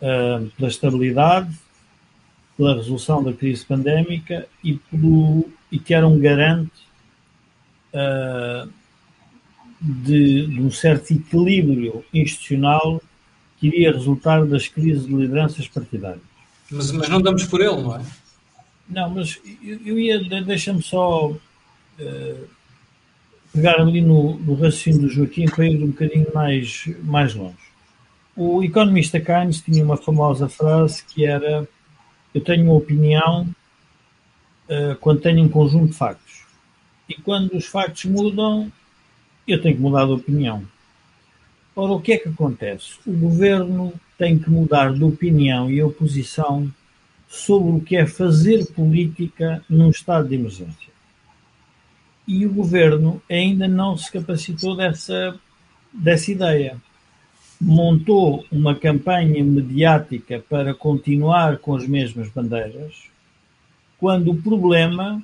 Uh, 0.00 0.50
pela 0.56 0.68
estabilidade, 0.68 1.54
pela 2.56 2.74
resolução 2.74 3.22
da 3.22 3.32
crise 3.32 3.64
pandémica 3.64 4.48
e, 4.64 4.74
pelo, 4.74 5.48
e 5.70 5.78
que 5.78 5.94
era 5.94 6.08
um 6.08 6.18
garante 6.18 6.72
uh, 7.94 8.68
de, 9.80 10.46
de, 10.46 10.60
um 10.60 10.70
certo 10.70 11.12
equilíbrio 11.12 12.04
institucional 12.12 13.02
que 13.58 13.66
iria 13.66 13.92
resultar 13.92 14.44
das 14.46 14.68
crises 14.68 15.06
de 15.06 15.14
lideranças 15.14 15.68
partidárias. 15.68 16.22
Mas, 16.70 16.90
mas 16.92 17.08
não 17.08 17.20
damos 17.20 17.44
por 17.44 17.60
ele, 17.60 17.82
não 17.82 17.96
é? 17.96 18.02
Não, 18.88 19.10
mas 19.10 19.40
eu, 19.62 19.80
eu 19.84 19.98
ia, 19.98 20.18
deixa-me 20.42 20.82
só 20.82 21.30
uh, 21.30 22.48
pegar 23.52 23.80
ali 23.80 24.00
no, 24.00 24.38
no 24.38 24.54
raciocínio 24.54 25.02
do 25.02 25.08
Joaquim 25.08 25.46
para 25.46 25.66
ir 25.66 25.82
um 25.82 25.88
bocadinho 25.88 26.26
mais, 26.34 26.88
mais 27.02 27.34
longe. 27.34 27.56
O 28.34 28.62
economista 28.62 29.20
Keynes 29.20 29.60
tinha 29.60 29.84
uma 29.84 29.96
famosa 29.96 30.48
frase 30.48 31.04
que 31.04 31.24
era 31.24 31.68
eu 32.34 32.40
tenho 32.40 32.64
uma 32.64 32.74
opinião 32.74 33.46
uh, 34.68 34.96
quando 35.00 35.20
tenho 35.20 35.42
um 35.42 35.48
conjunto 35.48 35.88
de 35.88 35.96
factos. 35.96 36.21
E 37.12 37.20
quando 37.20 37.54
os 37.54 37.66
factos 37.66 38.06
mudam, 38.06 38.72
eu 39.46 39.60
tenho 39.60 39.76
que 39.76 39.82
mudar 39.82 40.06
de 40.06 40.12
opinião. 40.12 40.64
Ora, 41.76 41.92
o 41.92 42.00
que 42.00 42.12
é 42.12 42.16
que 42.16 42.30
acontece? 42.30 42.94
O 43.06 43.12
governo 43.12 43.92
tem 44.16 44.38
que 44.38 44.48
mudar 44.48 44.94
de 44.94 45.04
opinião 45.04 45.70
e 45.70 45.82
oposição 45.82 46.72
sobre 47.28 47.76
o 47.76 47.80
que 47.80 47.96
é 47.96 48.06
fazer 48.06 48.64
política 48.72 49.62
num 49.68 49.90
estado 49.90 50.26
de 50.26 50.36
emergência. 50.36 50.92
E 52.26 52.46
o 52.46 52.52
governo 52.52 53.22
ainda 53.28 53.68
não 53.68 53.94
se 53.94 54.10
capacitou 54.10 54.74
dessa, 54.74 55.38
dessa 55.92 56.32
ideia 56.32 56.80
montou 57.60 58.44
uma 58.50 58.74
campanha 58.74 59.44
mediática 59.44 60.42
para 60.48 60.74
continuar 60.74 61.58
com 61.58 61.76
as 61.76 61.86
mesmas 61.86 62.30
bandeiras, 62.30 63.04
quando 63.98 64.32
o 64.32 64.42
problema 64.42 65.22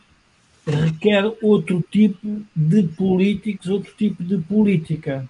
requer 0.71 1.25
outro 1.43 1.85
tipo 1.91 2.43
de 2.55 2.83
políticos, 2.83 3.69
outro 3.69 3.93
tipo 3.97 4.23
de 4.23 4.39
política, 4.39 5.29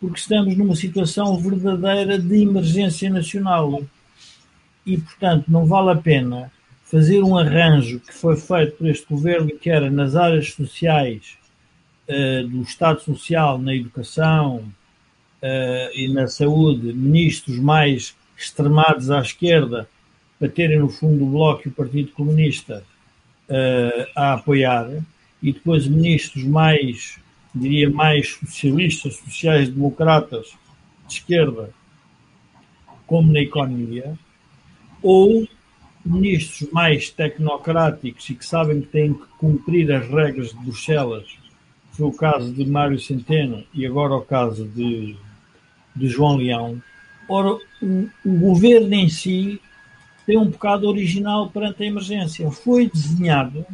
porque 0.00 0.20
estamos 0.20 0.56
numa 0.56 0.76
situação 0.76 1.36
verdadeira 1.38 2.18
de 2.18 2.42
emergência 2.42 3.10
nacional. 3.10 3.82
E, 4.86 4.96
portanto, 4.98 5.46
não 5.48 5.66
vale 5.66 5.90
a 5.90 5.96
pena 5.96 6.52
fazer 6.84 7.22
um 7.22 7.36
arranjo 7.36 8.00
que 8.00 8.14
foi 8.14 8.36
feito 8.36 8.76
por 8.76 8.88
este 8.88 9.06
governo, 9.06 9.58
que 9.58 9.68
era 9.68 9.90
nas 9.90 10.16
áreas 10.16 10.52
sociais, 10.52 11.36
uh, 12.08 12.46
do 12.46 12.62
Estado 12.62 13.00
Social, 13.00 13.58
na 13.58 13.74
educação, 13.74 14.64
uh, 15.42 15.90
e 15.94 16.08
na 16.08 16.26
saúde 16.26 16.92
ministros 16.92 17.58
mais 17.58 18.16
extremados 18.36 19.10
à 19.10 19.20
esquerda 19.20 19.88
para 20.38 20.48
terem 20.48 20.78
no 20.78 20.88
fundo 20.88 21.24
o 21.24 21.30
Bloco 21.30 21.62
e 21.66 21.68
o 21.68 21.74
Partido 21.74 22.12
Comunista 22.12 22.84
uh, 23.48 24.10
a 24.14 24.34
apoiar 24.34 24.88
e 25.42 25.52
depois 25.52 25.86
ministros 25.86 26.44
mais, 26.44 27.18
diria, 27.54 27.90
mais 27.90 28.34
socialistas, 28.34 29.16
sociais-democratas 29.16 30.48
de 31.06 31.14
esquerda, 31.14 31.70
como 33.06 33.32
na 33.32 33.40
economia, 33.40 34.18
ou 35.02 35.48
ministros 36.04 36.70
mais 36.70 37.10
tecnocráticos 37.10 38.28
e 38.30 38.34
que 38.34 38.44
sabem 38.44 38.80
que 38.80 38.88
têm 38.88 39.14
que 39.14 39.26
cumprir 39.38 39.90
as 39.92 40.08
regras 40.08 40.50
de 40.50 40.56
Bruxelas, 40.56 41.26
foi 41.92 42.06
o 42.06 42.12
caso 42.12 42.52
de 42.52 42.64
Mário 42.64 42.98
Centeno 42.98 43.64
e 43.74 43.84
agora 43.86 44.14
o 44.14 44.22
caso 44.22 44.66
de 44.68 45.16
de 45.98 46.08
João 46.08 46.36
Leão. 46.36 46.80
Ora, 47.28 47.58
o, 47.82 48.08
o 48.24 48.38
governo 48.38 48.94
em 48.94 49.08
si 49.08 49.60
tem 50.28 50.36
um 50.36 50.50
bocado 50.50 50.86
original 50.86 51.48
perante 51.48 51.82
a 51.82 51.86
emergência. 51.86 52.50
Foi 52.50 52.90
desenhado 52.90 53.64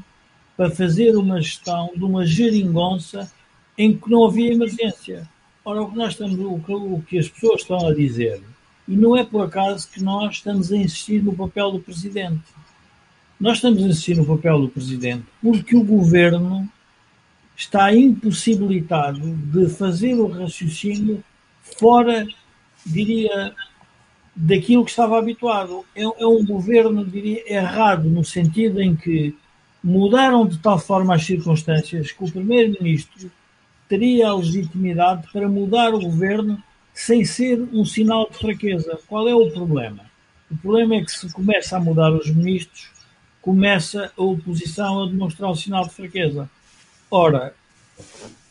para 0.56 0.70
fazer 0.70 1.16
uma 1.16 1.42
gestão 1.42 1.90
de 1.96 2.04
uma 2.04 2.24
geringonça 2.24 3.28
em 3.76 3.96
que 3.96 4.08
não 4.08 4.24
havia 4.24 4.52
emergência. 4.52 5.28
Ora, 5.64 5.82
o 5.82 5.90
que 5.90 5.96
nós 5.96 6.12
estamos, 6.12 6.38
o 6.38 7.02
que, 7.08 7.18
as 7.18 7.28
pessoas 7.28 7.62
estão 7.62 7.88
a 7.88 7.92
dizer, 7.92 8.40
e 8.86 8.94
não 8.94 9.16
é 9.16 9.24
por 9.24 9.44
acaso 9.44 9.90
que 9.90 10.00
nós 10.00 10.36
estamos 10.36 10.70
a 10.70 10.76
insistir 10.76 11.24
no 11.24 11.34
papel 11.34 11.72
do 11.72 11.80
presidente. 11.80 12.44
Nós 13.40 13.56
estamos 13.56 13.82
a 13.82 13.88
insistir 13.88 14.16
no 14.16 14.24
papel 14.24 14.60
do 14.60 14.68
presidente 14.68 15.24
porque 15.42 15.74
o 15.74 15.82
governo 15.82 16.70
está 17.56 17.92
impossibilitado 17.92 19.34
de 19.34 19.68
fazer 19.70 20.14
o 20.14 20.28
raciocínio 20.28 21.20
fora, 21.80 22.24
diria, 22.86 23.52
daquilo 24.34 24.84
que 24.84 24.90
estava 24.90 25.18
habituado. 25.18 25.84
É, 25.94 26.02
é 26.02 26.26
um 26.26 26.44
governo, 26.44 27.04
diria, 27.04 27.52
errado, 27.52 28.08
no 28.08 28.24
sentido 28.24 28.80
em 28.80 28.96
que 28.96 29.36
mudaram 29.82 30.46
de 30.46 30.58
tal 30.58 30.78
forma 30.78 31.14
as 31.14 31.24
circunstâncias 31.24 32.10
que 32.10 32.24
o 32.24 32.30
primeiro-ministro 32.30 33.30
teria 33.88 34.28
a 34.28 34.36
legitimidade 34.36 35.28
para 35.32 35.48
mudar 35.48 35.94
o 35.94 36.00
governo 36.00 36.62
sem 36.92 37.24
ser 37.24 37.60
um 37.72 37.84
sinal 37.84 38.28
de 38.30 38.38
fraqueza. 38.38 38.98
Qual 39.06 39.28
é 39.28 39.34
o 39.34 39.50
problema? 39.50 40.04
O 40.50 40.56
problema 40.56 40.96
é 40.96 41.04
que 41.04 41.12
se 41.12 41.30
começa 41.32 41.76
a 41.76 41.80
mudar 41.80 42.12
os 42.12 42.30
ministros, 42.30 42.88
começa 43.42 44.12
a 44.16 44.22
oposição 44.22 45.02
a 45.02 45.06
demonstrar 45.06 45.50
um 45.50 45.54
sinal 45.54 45.84
de 45.84 45.94
fraqueza. 45.94 46.48
Ora, 47.10 47.54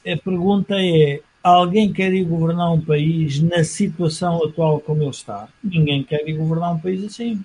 a 0.06 0.18
pergunta 0.18 0.76
é: 0.78 1.22
Alguém 1.44 1.92
quer 1.92 2.14
ir 2.14 2.24
governar 2.24 2.72
um 2.72 2.80
país 2.80 3.40
na 3.42 3.64
situação 3.66 4.44
atual 4.44 4.80
como 4.80 5.04
ele 5.04 5.10
está? 5.10 5.50
Ninguém 5.62 6.02
quer 6.02 6.28
ir 6.28 6.38
governar 6.38 6.74
um 6.74 6.80
país 6.80 7.04
assim. 7.04 7.44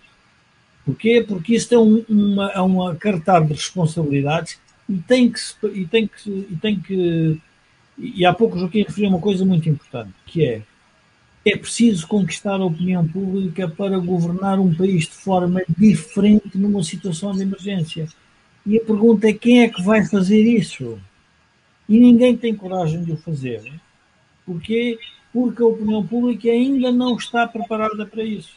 Porquê? 0.84 1.24
Porque 1.26 1.56
isto 1.56 1.74
é, 1.74 1.78
um, 1.78 2.04
uma, 2.08 2.50
é 2.52 2.60
uma 2.60 2.94
cartar 2.94 3.44
de 3.44 3.52
responsabilidades 3.52 4.58
e 4.88 4.96
tem 4.98 5.30
que, 5.30 5.40
e 5.74 5.86
tem 5.86 6.06
que, 6.06 6.30
e 6.30 6.56
tem 6.56 6.80
que 6.80 7.40
e 7.98 8.24
há 8.24 8.32
pouco 8.32 8.56
o 8.56 8.60
Joaquim 8.60 8.84
referiu 8.84 9.10
uma 9.10 9.20
coisa 9.20 9.44
muito 9.44 9.68
importante, 9.68 10.14
que 10.24 10.44
é 10.44 10.62
é 11.44 11.56
preciso 11.56 12.06
conquistar 12.06 12.56
a 12.56 12.64
opinião 12.64 13.06
pública 13.06 13.68
para 13.68 13.98
governar 13.98 14.58
um 14.58 14.74
país 14.74 15.04
de 15.04 15.14
forma 15.14 15.62
diferente 15.78 16.58
numa 16.58 16.82
situação 16.82 17.32
de 17.32 17.42
emergência. 17.42 18.06
E 18.66 18.76
a 18.76 18.84
pergunta 18.84 19.28
é 19.28 19.32
quem 19.32 19.62
é 19.62 19.68
que 19.68 19.82
vai 19.82 20.04
fazer 20.04 20.42
isso? 20.42 20.98
E 21.88 21.98
ninguém 21.98 22.36
tem 22.36 22.54
coragem 22.54 23.02
de 23.02 23.12
o 23.12 23.16
fazer. 23.16 23.62
Porquê? 24.48 24.98
Porque 25.30 25.62
a 25.62 25.66
opinião 25.66 26.06
pública 26.06 26.48
ainda 26.48 26.90
não 26.90 27.16
está 27.16 27.46
preparada 27.46 28.06
para 28.06 28.24
isso. 28.24 28.56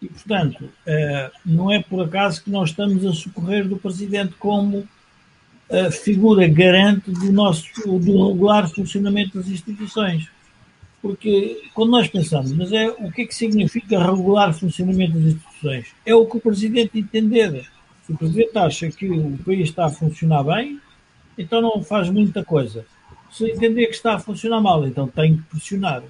E, 0.00 0.06
portanto, 0.06 0.70
eh, 0.86 1.30
não 1.44 1.72
é 1.72 1.82
por 1.82 2.04
acaso 2.04 2.44
que 2.44 2.50
nós 2.50 2.70
estamos 2.70 3.04
a 3.04 3.12
socorrer 3.12 3.66
do 3.66 3.76
Presidente 3.76 4.34
como 4.38 4.86
a 5.68 5.90
figura 5.90 6.46
garante 6.46 7.10
do 7.10 7.32
nosso 7.32 7.66
do 7.84 8.28
regular 8.28 8.68
funcionamento 8.68 9.36
das 9.36 9.48
instituições. 9.48 10.30
Porque 11.02 11.60
quando 11.74 11.90
nós 11.90 12.06
pensamos, 12.06 12.52
mas 12.52 12.72
é 12.72 12.88
o 12.88 13.10
que 13.10 13.22
é 13.22 13.26
que 13.26 13.34
significa 13.34 13.98
regular 13.98 14.54
funcionamento 14.54 15.14
das 15.14 15.34
instituições? 15.34 15.86
É 16.04 16.14
o 16.14 16.24
que 16.24 16.36
o 16.36 16.40
Presidente 16.40 17.00
entender. 17.00 17.66
Se 18.06 18.12
o 18.12 18.16
Presidente 18.16 18.56
acha 18.56 18.88
que 18.90 19.10
o 19.10 19.36
país 19.44 19.68
está 19.68 19.86
a 19.86 19.90
funcionar 19.90 20.44
bem, 20.44 20.80
então 21.36 21.60
não 21.60 21.82
faz 21.82 22.08
muita 22.10 22.44
coisa 22.44 22.86
se 23.36 23.50
entender 23.50 23.86
que 23.86 23.94
está 23.94 24.14
a 24.14 24.18
funcionar 24.18 24.60
mal, 24.60 24.86
então 24.86 25.06
tem 25.06 25.36
que 25.36 25.42
pressionar. 25.42 26.02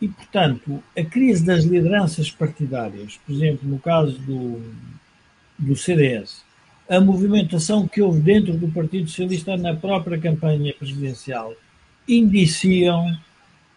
E, 0.00 0.08
portanto, 0.08 0.82
a 0.96 1.04
crise 1.04 1.44
das 1.44 1.64
lideranças 1.64 2.30
partidárias, 2.30 3.18
por 3.26 3.34
exemplo, 3.34 3.68
no 3.68 3.78
caso 3.78 4.18
do, 4.20 4.62
do 5.58 5.76
CDS, 5.76 6.42
a 6.88 6.98
movimentação 7.00 7.86
que 7.86 8.00
houve 8.00 8.20
dentro 8.20 8.56
do 8.56 8.68
Partido 8.68 9.08
Socialista 9.08 9.56
na 9.56 9.74
própria 9.74 10.18
campanha 10.18 10.74
presidencial, 10.74 11.54
indiciam 12.08 13.16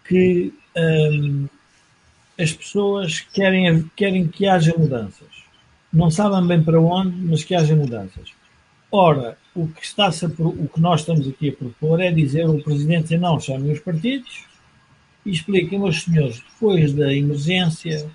que 0.06 0.54
hum, 0.76 1.48
as 2.40 2.54
pessoas 2.54 3.20
querem, 3.20 3.90
querem 3.96 4.28
que 4.28 4.48
haja 4.48 4.74
mudanças. 4.78 5.28
Não 5.92 6.10
sabem 6.10 6.48
bem 6.48 6.64
para 6.64 6.80
onde, 6.80 7.16
mas 7.26 7.44
que 7.44 7.56
haja 7.56 7.76
mudanças. 7.76 8.37
Ora, 8.92 9.38
o 9.54 9.68
que, 9.68 9.84
está 9.84 10.10
o 10.40 10.68
que 10.68 10.80
nós 10.80 11.02
estamos 11.02 11.28
aqui 11.28 11.50
a 11.50 11.54
propor 11.54 12.00
é 12.00 12.10
dizer 12.10 12.44
ao 12.44 12.60
Presidente 12.60 13.18
não 13.18 13.40
chamem 13.40 13.74
os 13.74 13.80
partidos 13.80 14.46
e 15.26 15.32
expliquem 15.32 15.82
aos 15.82 16.04
senhores, 16.04 16.40
depois 16.40 16.94
da 16.94 17.14
emergência 17.14 18.10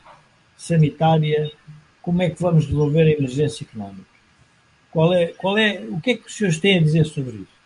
sanitária, 0.57 1.53
como 2.01 2.23
é 2.23 2.31
que 2.31 2.41
vamos 2.41 2.67
resolver 2.67 3.03
a 3.03 3.11
emergência 3.11 3.65
económica. 3.65 4.07
Qual 4.91 5.13
é, 5.13 5.27
qual 5.27 5.59
é, 5.59 5.81
o 5.91 6.01
que 6.01 6.13
é 6.13 6.17
que 6.17 6.27
os 6.27 6.35
senhores 6.35 6.59
têm 6.59 6.79
a 6.79 6.83
dizer 6.83 7.05
sobre 7.05 7.37
isso? 7.37 7.63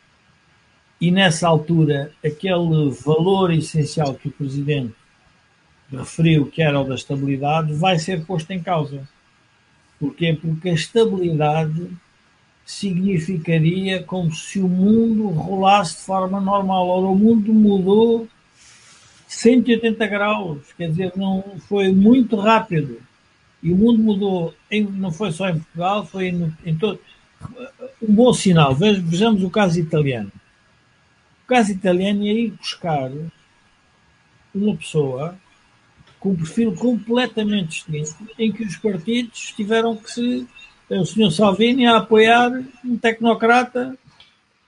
E 1.00 1.10
nessa 1.12 1.46
altura, 1.46 2.10
aquele 2.24 2.90
valor 3.04 3.52
essencial 3.52 4.14
que 4.14 4.28
o 4.28 4.32
Presidente 4.32 4.94
referiu, 5.92 6.46
que 6.46 6.62
era 6.62 6.80
o 6.80 6.84
da 6.84 6.94
estabilidade, 6.96 7.72
vai 7.74 7.98
ser 7.98 8.24
posto 8.24 8.50
em 8.50 8.60
causa. 8.60 9.06
Porquê? 10.00 10.36
Porque 10.40 10.70
a 10.70 10.74
estabilidade 10.74 11.88
significaria 12.66 14.02
como 14.02 14.34
se 14.34 14.58
o 14.58 14.68
mundo 14.68 15.28
rolasse 15.28 15.98
de 15.98 16.02
forma 16.02 16.40
normal. 16.40 16.88
Ora, 16.88 17.06
o 17.06 17.14
mundo 17.14 17.54
mudou 17.54 18.28
180 19.28 20.04
graus, 20.08 20.72
quer 20.76 20.90
dizer, 20.90 21.12
não 21.16 21.42
foi 21.68 21.92
muito 21.92 22.34
rápido. 22.34 23.00
E 23.62 23.72
o 23.72 23.76
mundo 23.76 24.00
mudou, 24.00 24.54
em, 24.68 24.82
não 24.82 25.12
foi 25.12 25.30
só 25.30 25.48
em 25.48 25.60
Portugal, 25.60 26.04
foi 26.04 26.28
em, 26.28 26.52
em 26.64 26.76
todo. 26.76 26.98
Um 28.02 28.12
bom 28.12 28.32
sinal. 28.32 28.74
Vejamos 28.74 29.44
o 29.44 29.50
caso 29.50 29.78
italiano. 29.78 30.32
O 31.44 31.46
caso 31.46 31.70
italiano 31.70 32.26
é 32.26 32.32
ir 32.32 32.50
buscar 32.50 33.10
uma 34.52 34.76
pessoa 34.76 35.38
com 36.18 36.30
um 36.30 36.36
perfil 36.36 36.74
completamente 36.74 37.84
distinto, 37.88 38.28
em 38.36 38.50
que 38.50 38.64
os 38.64 38.76
partidos 38.76 39.52
tiveram 39.54 39.96
que 39.96 40.10
se 40.10 40.48
o 40.90 41.04
Sr. 41.04 41.30
Salvini 41.30 41.86
a 41.86 41.98
apoiar 41.98 42.50
um 42.84 42.96
tecnocrata. 42.96 43.96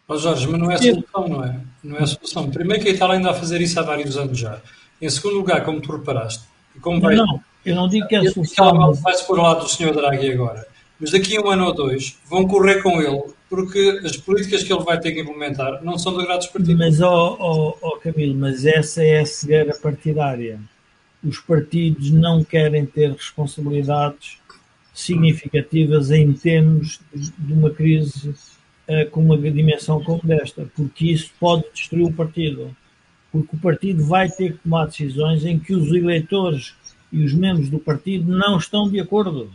Oh 0.07 0.17
Jorge, 0.17 0.47
mas 0.49 0.61
não 0.61 0.71
é 0.71 0.75
a 0.75 0.79
solução, 0.79 1.29
não 1.29 1.45
é? 1.45 1.61
Não 1.85 1.97
é 1.97 2.03
a 2.03 2.07
solução. 2.07 2.51
Primeiro 2.51 2.83
que 2.83 2.89
a 2.91 2.93
Itália 2.93 3.17
ainda 3.17 3.31
a 3.31 3.35
fazer 3.35 3.61
isso 3.61 3.79
há 3.79 3.83
vários 3.83 4.17
anos 4.17 4.39
já. 4.39 4.61
Em 5.01 5.09
segundo 5.09 5.37
lugar, 5.37 5.65
como 5.65 5.81
tu 5.81 5.93
reparaste, 5.93 6.45
como 6.81 7.01
vai... 7.01 7.15
Não, 7.15 7.41
eu 7.65 7.75
não 7.75 7.89
digo 7.89 8.09
que 8.09 8.17
é 8.17 8.21
a 8.21 8.31
solução. 8.31 8.95
Vai-se 8.95 9.25
ao 9.29 9.37
lado 9.37 9.61
do 9.61 9.69
Sr. 9.69 9.93
Draghi 9.93 10.33
agora. 10.33 10.67
Mas 10.99 11.13
daqui 11.13 11.37
a 11.37 11.41
um 11.41 11.51
ano 11.51 11.67
ou 11.67 11.75
dois 11.75 12.19
vão 12.29 12.47
correr 12.47 12.83
com 12.83 13.01
ele 13.01 13.23
porque 13.49 14.01
as 14.05 14.17
políticas 14.17 14.63
que 14.63 14.73
ele 14.73 14.83
vai 14.83 14.99
ter 15.01 15.13
que 15.13 15.21
implementar 15.21 15.83
não 15.83 15.97
são 15.97 16.15
de 16.15 16.23
agrado 16.23 16.39
dos 16.39 16.49
partidos. 16.49 16.77
Mas, 16.77 17.01
ó 17.01 17.37
oh, 17.39 17.77
oh, 17.81 17.89
oh, 17.89 17.97
Camilo, 17.99 18.35
mas 18.35 18.67
essa 18.67 19.03
é 19.03 19.21
a 19.21 19.27
cegueira 19.27 19.75
partidária. 19.75 20.61
Os 21.25 21.39
partidos 21.39 22.11
não 22.11 22.45
querem 22.45 22.85
ter 22.85 23.13
responsabilidades 23.13 24.39
significativas 24.99 26.11
em 26.11 26.33
termos 26.33 27.01
de 27.15 27.53
uma 27.53 27.71
crise 27.71 28.31
uh, 28.31 29.09
com 29.13 29.21
uma 29.21 29.39
dimensão 29.39 30.03
como 30.03 30.21
desta, 30.25 30.69
porque 30.75 31.13
isso 31.13 31.31
pode 31.39 31.65
destruir 31.73 32.05
o 32.05 32.13
partido. 32.13 32.77
Porque 33.31 33.55
o 33.55 33.61
partido 33.61 34.05
vai 34.05 34.29
ter 34.29 34.55
que 34.55 34.59
tomar 34.59 34.87
decisões 34.87 35.45
em 35.45 35.59
que 35.59 35.73
os 35.73 35.93
eleitores 35.93 36.75
e 37.13 37.23
os 37.23 37.33
membros 37.33 37.69
do 37.69 37.79
partido 37.79 38.31
não 38.31 38.59
estão 38.59 38.91
de 38.91 38.99
acordo. 38.99 39.51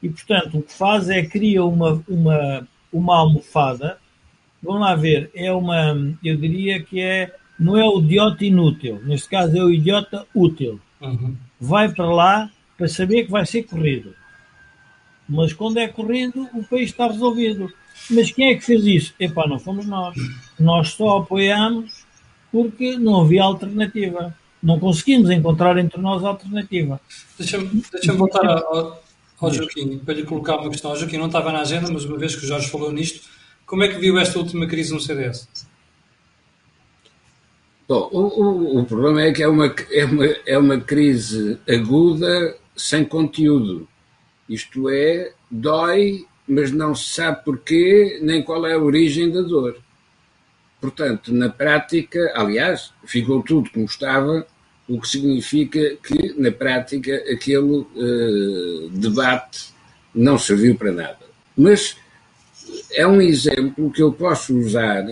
E, 0.00 0.08
portanto, 0.08 0.58
o 0.58 0.62
que 0.62 0.72
faz 0.72 1.08
é 1.08 1.24
cria 1.24 1.64
uma, 1.64 2.02
uma, 2.08 2.68
uma 2.92 3.16
almofada. 3.16 3.98
Vamos 4.62 4.80
lá 4.80 4.94
ver, 4.94 5.30
é 5.34 5.52
uma, 5.52 6.16
eu 6.22 6.36
diria 6.36 6.80
que 6.80 7.00
é, 7.00 7.34
não 7.58 7.76
é 7.76 7.84
o 7.84 7.98
idiota 8.00 8.44
inútil, 8.44 9.00
neste 9.04 9.28
caso 9.28 9.56
é 9.56 9.64
o 9.64 9.72
idiota 9.72 10.24
útil. 10.32 10.80
Uhum. 11.00 11.34
Vai 11.58 11.92
para 11.92 12.06
lá 12.06 12.50
para 12.76 12.86
saber 12.86 13.24
que 13.24 13.30
vai 13.30 13.44
ser 13.44 13.64
corrido. 13.64 14.14
Mas 15.28 15.52
quando 15.52 15.78
é 15.78 15.88
corrido, 15.88 16.48
o 16.54 16.62
país 16.64 16.90
está 16.90 17.08
resolvido. 17.08 17.72
Mas 18.10 18.30
quem 18.30 18.50
é 18.50 18.54
que 18.54 18.64
fez 18.64 18.84
isso? 18.84 19.14
Epá, 19.18 19.46
não 19.48 19.58
fomos 19.58 19.86
nós. 19.86 20.16
Nós 20.58 20.90
só 20.90 21.18
apoiamos 21.18 22.04
porque 22.52 22.96
não 22.96 23.22
havia 23.22 23.42
alternativa. 23.42 24.34
Não 24.62 24.78
conseguimos 24.78 25.30
encontrar 25.30 25.76
entre 25.78 26.00
nós 26.00 26.24
alternativa. 26.24 27.00
Deixa-me 27.38 27.82
deixa 27.92 28.12
voltar 28.12 28.46
ao, 28.46 29.02
ao 29.40 29.52
Joaquim, 29.52 29.98
para 29.98 30.14
lhe 30.14 30.24
colocar 30.24 30.56
uma 30.56 30.70
questão. 30.70 30.92
O 30.92 30.96
Joaquim 30.96 31.18
não 31.18 31.26
estava 31.26 31.52
na 31.52 31.60
agenda, 31.60 31.90
mas 31.90 32.04
uma 32.04 32.18
vez 32.18 32.34
que 32.34 32.44
o 32.44 32.48
Jorge 32.48 32.70
falou 32.70 32.92
nisto, 32.92 33.28
como 33.66 33.82
é 33.82 33.88
que 33.88 33.98
viu 33.98 34.18
esta 34.18 34.38
última 34.38 34.66
crise 34.66 34.94
no 34.94 35.00
CDS? 35.00 35.48
Bom, 37.88 38.08
o, 38.12 38.20
o, 38.20 38.80
o 38.80 38.84
problema 38.84 39.22
é 39.22 39.32
que 39.32 39.42
é 39.42 39.48
uma, 39.48 39.72
é, 39.92 40.04
uma, 40.04 40.24
é 40.24 40.58
uma 40.58 40.80
crise 40.80 41.58
aguda 41.68 42.56
sem 42.76 43.04
conteúdo. 43.04 43.88
Isto 44.48 44.88
é, 44.88 45.32
dói, 45.50 46.24
mas 46.46 46.70
não 46.70 46.94
se 46.94 47.14
sabe 47.14 47.44
porquê, 47.44 48.18
nem 48.22 48.42
qual 48.42 48.66
é 48.66 48.74
a 48.74 48.78
origem 48.78 49.30
da 49.30 49.42
dor. 49.42 49.76
Portanto, 50.80 51.32
na 51.32 51.48
prática, 51.48 52.32
aliás, 52.34 52.92
ficou 53.04 53.42
tudo 53.42 53.70
como 53.70 53.86
estava, 53.86 54.46
o 54.88 55.00
que 55.00 55.08
significa 55.08 55.96
que, 55.96 56.34
na 56.38 56.52
prática, 56.52 57.14
aquele 57.30 57.58
uh, 57.60 58.88
debate 58.90 59.74
não 60.14 60.38
serviu 60.38 60.76
para 60.76 60.92
nada. 60.92 61.18
Mas 61.56 61.96
é 62.92 63.06
um 63.06 63.20
exemplo 63.20 63.90
que 63.90 64.02
eu 64.02 64.12
posso 64.12 64.56
usar 64.56 65.04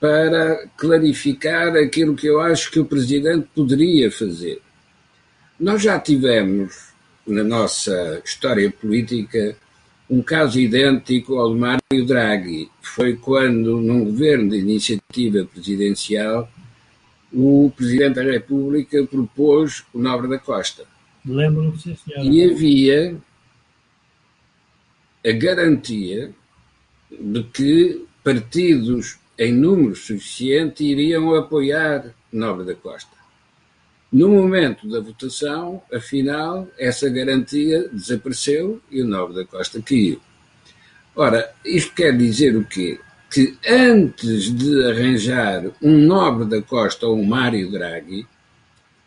para 0.00 0.68
clarificar 0.76 1.76
aquilo 1.76 2.14
que 2.14 2.26
eu 2.26 2.40
acho 2.40 2.70
que 2.70 2.80
o 2.80 2.84
Presidente 2.84 3.48
poderia 3.54 4.10
fazer. 4.10 4.60
Nós 5.58 5.82
já 5.82 5.98
tivemos 5.98 6.87
na 7.32 7.44
nossa 7.44 8.20
história 8.24 8.70
política 8.70 9.56
um 10.10 10.22
caso 10.22 10.58
idêntico 10.58 11.36
ao 11.36 11.52
de 11.52 11.60
Mário 11.60 12.06
Draghi. 12.06 12.70
Foi 12.80 13.16
quando, 13.16 13.78
num 13.78 14.04
governo 14.04 14.50
de 14.50 14.58
iniciativa 14.58 15.44
presidencial, 15.44 16.50
o 17.32 17.70
Presidente 17.76 18.14
da 18.14 18.22
República 18.22 19.04
propôs 19.06 19.84
o 19.92 19.98
Nobre 19.98 20.28
da 20.28 20.38
Costa. 20.38 20.84
Lembro-me, 21.26 21.78
sim, 21.78 21.94
senhora. 21.94 22.24
E 22.24 22.42
havia 22.42 23.16
a 25.26 25.32
garantia 25.32 26.32
de 27.10 27.42
que 27.42 28.06
partidos 28.24 29.18
em 29.38 29.52
número 29.52 29.94
suficiente 29.94 30.84
iriam 30.84 31.34
apoiar 31.34 32.14
Nobre 32.32 32.64
da 32.64 32.74
Costa. 32.74 33.17
No 34.10 34.30
momento 34.30 34.88
da 34.88 35.00
votação, 35.00 35.82
afinal, 35.92 36.66
essa 36.78 37.10
garantia 37.10 37.86
desapareceu 37.90 38.80
e 38.90 39.02
o 39.02 39.06
Nobre 39.06 39.36
da 39.36 39.44
Costa 39.44 39.82
caiu. 39.82 40.18
Ora, 41.14 41.52
isto 41.62 41.94
quer 41.94 42.16
dizer 42.16 42.56
o 42.56 42.64
quê? 42.64 42.98
Que 43.30 43.58
antes 43.68 44.44
de 44.44 44.82
arranjar 44.84 45.70
um 45.82 45.98
Nobre 45.98 46.46
da 46.46 46.62
Costa 46.62 47.06
ou 47.06 47.18
um 47.18 47.26
Mário 47.26 47.70
Draghi, 47.70 48.26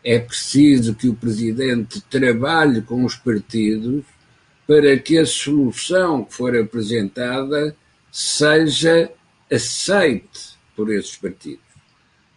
é 0.04 0.20
preciso 0.20 0.94
que 0.94 1.10
o 1.10 1.16
Presidente 1.16 2.00
trabalhe 2.02 2.84
com 2.84 3.04
os 3.04 3.16
partidos 3.16 4.04
para 4.68 4.96
que 5.00 5.18
a 5.18 5.26
solução 5.26 6.24
que 6.24 6.36
for 6.36 6.56
apresentada 6.56 7.76
seja 8.12 9.12
aceite 9.52 10.60
por 10.76 10.94
esses 10.94 11.18
partidos. 11.18 11.66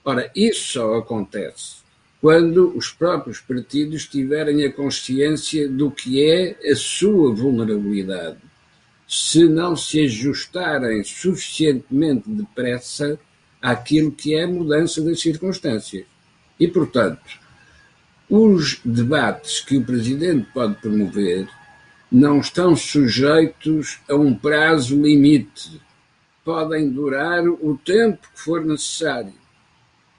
Ora, 0.02 0.30
isso 0.34 0.72
só 0.72 0.96
acontece 0.96 1.83
quando 2.24 2.74
os 2.74 2.90
próprios 2.90 3.38
partidos 3.38 4.06
tiverem 4.06 4.64
a 4.64 4.72
consciência 4.72 5.68
do 5.68 5.90
que 5.90 6.24
é 6.24 6.56
a 6.72 6.74
sua 6.74 7.34
vulnerabilidade, 7.34 8.38
se 9.06 9.44
não 9.44 9.76
se 9.76 10.00
ajustarem 10.06 11.04
suficientemente 11.04 12.30
depressa 12.30 13.20
àquilo 13.60 14.10
que 14.10 14.34
é 14.34 14.44
a 14.44 14.48
mudança 14.48 15.02
das 15.02 15.20
circunstâncias. 15.20 16.06
E, 16.58 16.66
portanto, 16.66 17.38
os 18.30 18.80
debates 18.82 19.60
que 19.60 19.76
o 19.76 19.84
Presidente 19.84 20.48
pode 20.54 20.76
promover 20.76 21.46
não 22.10 22.40
estão 22.40 22.74
sujeitos 22.74 23.98
a 24.08 24.14
um 24.14 24.34
prazo 24.34 24.98
limite. 24.98 25.78
Podem 26.42 26.88
durar 26.88 27.46
o 27.46 27.78
tempo 27.84 28.26
que 28.34 28.40
for 28.40 28.64
necessário 28.64 29.43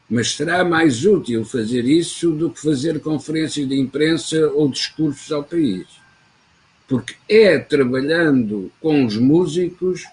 mas 0.09 0.35
será 0.35 0.63
mais 0.63 1.05
útil 1.05 1.43
fazer 1.43 1.85
isso 1.85 2.31
do 2.31 2.49
que 2.49 2.61
fazer 2.61 2.99
conferências 2.99 3.67
de 3.67 3.79
imprensa 3.79 4.49
ou 4.49 4.69
discursos 4.69 5.31
ao 5.31 5.43
país. 5.43 5.87
Porque 6.87 7.15
é 7.27 7.57
trabalhando 7.57 8.71
com 8.79 9.05
os 9.05 9.17
músicos 9.17 10.03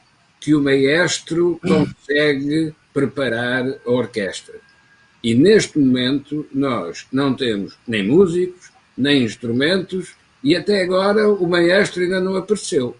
que 0.40 0.54
o 0.54 0.62
maestro 0.62 1.60
consegue 1.60 2.74
preparar 2.92 3.64
a 3.86 3.90
orquestra. 3.90 4.54
E 5.22 5.34
neste 5.34 5.78
momento 5.78 6.46
nós 6.52 7.06
não 7.12 7.34
temos 7.34 7.78
nem 7.86 8.06
músicos, 8.06 8.72
nem 8.96 9.22
instrumentos, 9.22 10.14
e 10.42 10.56
até 10.56 10.82
agora 10.82 11.28
o 11.28 11.46
maestro 11.46 12.02
ainda 12.02 12.20
não 12.20 12.34
apareceu. 12.34 12.96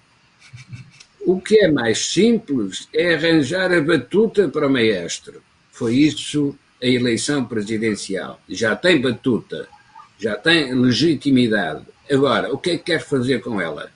O 1.25 1.41
que 1.41 1.65
é 1.65 1.71
mais 1.71 2.07
simples 2.07 2.89
é 2.93 3.15
arranjar 3.15 3.73
a 3.73 3.81
batuta 3.81 4.49
para 4.49 4.67
o 4.67 4.73
maestro. 4.73 5.43
Foi 5.73 5.95
isso 5.95 6.57
a 6.83 6.87
eleição 6.87 7.45
presidencial. 7.45 8.41
Já 8.49 8.75
tem 8.75 9.01
batuta, 9.01 9.69
já 10.19 10.35
tem 10.35 10.75
legitimidade. 10.75 11.85
Agora, 12.11 12.53
o 12.53 12.59
que 12.59 12.71
é 12.71 12.77
que 12.77 12.85
quer 12.85 13.01
fazer 13.01 13.41
com 13.41 13.61
ela? 13.61 13.91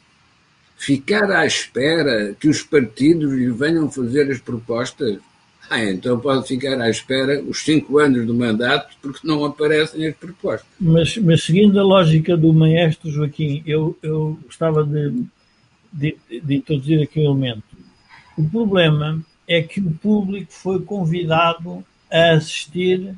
Ficar 0.77 1.31
à 1.31 1.45
espera 1.45 2.35
que 2.39 2.49
os 2.49 2.63
partidos 2.63 3.33
lhe 3.33 3.51
venham 3.51 3.91
fazer 3.91 4.31
as 4.31 4.39
propostas? 4.39 5.19
Ah, 5.69 5.85
então 5.85 6.21
pode 6.21 6.47
ficar 6.47 6.81
à 6.81 6.89
espera 6.89 7.43
os 7.43 7.65
cinco 7.65 7.99
anos 7.99 8.25
do 8.25 8.35
mandato 8.35 8.97
porque 9.03 9.27
não 9.27 9.45
aparecem 9.45 10.07
as 10.07 10.15
propostas. 10.15 10.69
Mas, 10.79 11.17
mas 11.17 11.43
seguindo 11.43 11.81
a 11.81 11.83
lógica 11.83 12.37
do 12.37 12.53
maestro 12.53 13.11
Joaquim, 13.11 13.65
eu, 13.67 13.99
eu 14.01 14.39
gostava 14.45 14.85
de, 14.85 15.25
de, 15.93 16.17
de 16.41 16.55
introduzir 16.55 17.03
aqui 17.03 17.19
um 17.19 17.25
elemento. 17.25 17.65
O 18.39 18.49
problema 18.49 19.21
é 19.49 19.61
que 19.61 19.81
o 19.81 19.91
público 19.91 20.53
foi 20.53 20.81
convidado 20.81 21.85
a 22.11 22.33
assistir 22.33 23.15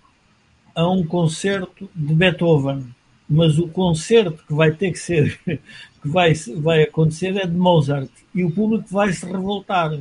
a 0.74 0.88
um 0.88 1.04
concerto 1.04 1.90
de 1.94 2.14
Beethoven, 2.14 2.86
mas 3.28 3.58
o 3.58 3.68
concerto 3.68 4.44
que 4.46 4.54
vai 4.54 4.72
ter 4.72 4.92
que 4.92 4.98
ser, 4.98 5.38
que 5.44 6.08
vai, 6.08 6.32
vai 6.56 6.82
acontecer 6.84 7.36
é 7.36 7.46
de 7.46 7.56
Mozart, 7.56 8.10
e 8.34 8.44
o 8.44 8.50
público 8.50 8.86
vai 8.90 9.12
se 9.12 9.26
revoltar. 9.26 9.98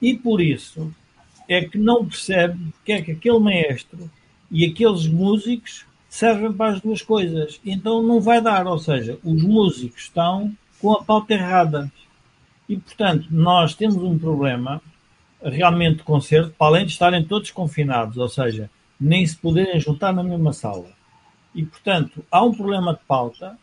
E 0.00 0.16
por 0.16 0.40
isso 0.40 0.92
é 1.48 1.64
que 1.64 1.78
não 1.78 2.06
percebe 2.06 2.58
que 2.84 2.92
é 2.92 3.02
que 3.02 3.12
aquele 3.12 3.38
maestro 3.38 4.10
e 4.50 4.64
aqueles 4.64 5.06
músicos 5.06 5.84
servem 6.08 6.52
para 6.52 6.74
as 6.74 6.80
duas 6.80 7.02
coisas. 7.02 7.60
Então 7.64 8.02
não 8.02 8.20
vai 8.20 8.40
dar, 8.40 8.66
ou 8.66 8.78
seja, 8.78 9.18
os 9.24 9.42
músicos 9.42 10.02
estão 10.02 10.54
com 10.80 10.92
a 10.92 11.02
pauta 11.02 11.34
errada. 11.34 11.90
E 12.68 12.76
portanto, 12.76 13.26
nós 13.30 13.74
temos 13.74 13.96
um 13.96 14.18
problema 14.18 14.82
realmente 15.42 16.02
concerto, 16.02 16.54
para 16.58 16.66
além 16.66 16.86
de 16.86 16.92
estarem 16.92 17.24
todos 17.24 17.50
confinados, 17.50 18.16
ou 18.16 18.28
seja, 18.28 18.70
nem 19.00 19.26
se 19.26 19.36
poderem 19.36 19.80
juntar 19.80 20.12
na 20.12 20.22
mesma 20.22 20.52
sala. 20.52 20.86
E 21.54 21.64
portanto, 21.64 22.24
há 22.30 22.44
um 22.44 22.52
problema 22.52 22.94
de 22.94 23.00
pauta, 23.06 23.58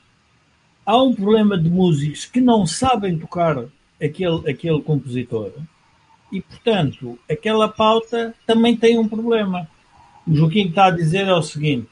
há 0.85 1.01
um 1.01 1.13
problema 1.13 1.57
de 1.57 1.69
músicos 1.69 2.25
que 2.25 2.41
não 2.41 2.65
sabem 2.65 3.17
tocar 3.17 3.65
aquele, 4.01 4.49
aquele 4.49 4.81
compositor 4.81 5.53
e, 6.31 6.41
portanto, 6.41 7.17
aquela 7.29 7.69
pauta 7.69 8.33
também 8.45 8.75
tem 8.75 8.97
um 8.97 9.07
problema. 9.07 9.67
O 10.27 10.35
Joaquim 10.35 10.67
está 10.67 10.87
a 10.87 10.91
dizer 10.91 11.27
é 11.27 11.33
o 11.33 11.41
seguinte: 11.41 11.89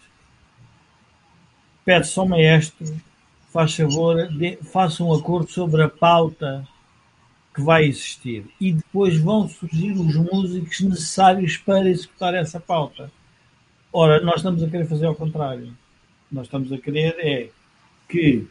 pede-se 1.86 2.20
ao 2.20 2.28
maestro, 2.28 2.86
faz 3.52 3.74
favor, 3.74 4.28
de, 4.28 4.58
faça 4.58 5.04
um 5.04 5.14
acordo 5.14 5.50
sobre 5.50 5.84
a 5.84 5.90
pauta 5.90 6.68
que 7.56 7.62
vai 7.62 7.86
existir 7.86 8.45
e 8.60 8.74
depois 8.74 9.18
vão 9.18 9.47
surgir 9.47 9.93
os 9.93 10.16
músicos 10.16 10.82
necessários 10.82 11.56
para 11.56 11.89
executar 11.89 12.34
essa 12.34 12.60
pauta. 12.60 13.10
Ora, 13.93 14.20
nós 14.20 14.38
estamos 14.38 14.62
a 14.62 14.70
querer 14.70 14.86
fazer 14.86 15.06
ao 15.06 15.16
contrário. 15.16 15.72
Nós 16.30 16.47
estamos 16.47 16.72
a 16.74 16.78
querer 16.78 17.16
é 17.18 17.49
que 18.10 18.45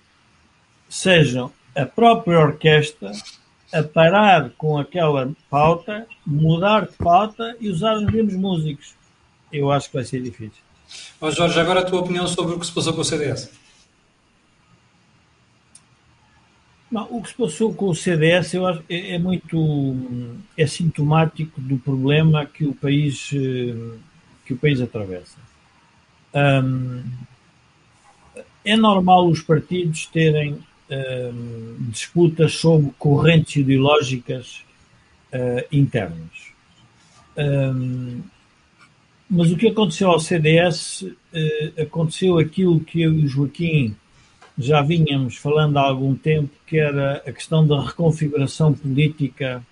sejam 0.89 1.53
a 1.77 1.85
própria 1.85 2.41
orquestra 2.41 3.13
a 3.71 3.83
parar 3.83 4.51
com 4.57 4.79
aquela 4.79 5.31
pauta, 5.51 6.07
mudar 6.27 6.87
de 6.87 6.97
pauta 6.97 7.57
e 7.61 7.69
usar 7.69 7.97
os 7.97 8.05
mesmos 8.05 8.35
músicos. 8.35 8.95
Eu 9.53 9.71
acho 9.71 9.89
que 9.89 9.97
vai 9.97 10.05
ser 10.05 10.23
difícil. 10.23 10.63
Oh, 11.21 11.31
Jorge, 11.31 11.61
agora 11.61 11.81
a 11.81 11.85
tua 11.85 12.01
opinião 12.01 12.27
sobre 12.27 12.55
o 12.55 12.59
que 12.59 12.67
se 12.67 12.73
passou 12.73 12.95
com 12.95 13.03
o 13.03 13.05
CDS. 13.05 13.51
Não, 16.95 17.09
o 17.11 17.21
que 17.21 17.31
se 17.31 17.35
passou 17.35 17.75
com 17.75 17.89
o 17.89 17.95
CDS 17.95 18.55
eu 18.55 18.65
acho, 18.65 18.85
é, 18.89 19.17
é, 19.17 19.19
muito 19.19 19.97
é 20.57 20.65
sintomático 20.65 21.61
do 21.61 21.77
problema 21.77 22.47
que 22.47 22.65
o 22.65 22.73
país 22.73 23.33
eh, 23.35 23.99
que 24.47 24.53
o 24.53 24.57
país 24.57 24.81
atravessa. 24.81 25.37
É 28.65 28.77
normal 28.77 29.27
os 29.27 29.43
partidos 29.43 30.07
terem 30.07 30.61
disputas 31.89 32.55
sobre 32.55 32.93
correntes 32.99 33.57
ideológicas 33.57 34.65
uh, 35.33 35.67
internas. 35.73 36.53
Mas 39.31 39.51
o 39.51 39.57
que 39.57 39.69
aconteceu 39.69 40.11
ao 40.11 40.21
CDS 40.21 41.03
uh, 41.03 41.83
aconteceu 41.83 42.39
aquilo 42.39 42.81
que 42.81 43.01
eu 43.01 43.15
e 43.15 43.25
o 43.25 43.29
Joaquim 43.29 43.97
já 44.57 44.83
vínhamos 44.83 45.37
falando 45.37 45.77
há 45.79 45.83
algum 45.83 46.15
tempo, 46.15 46.51
que 46.67 46.79
era 46.79 47.17
a 47.27 47.33
questão 47.33 47.67
da 47.67 47.83
reconfiguração 47.83 48.73
política 48.73 49.65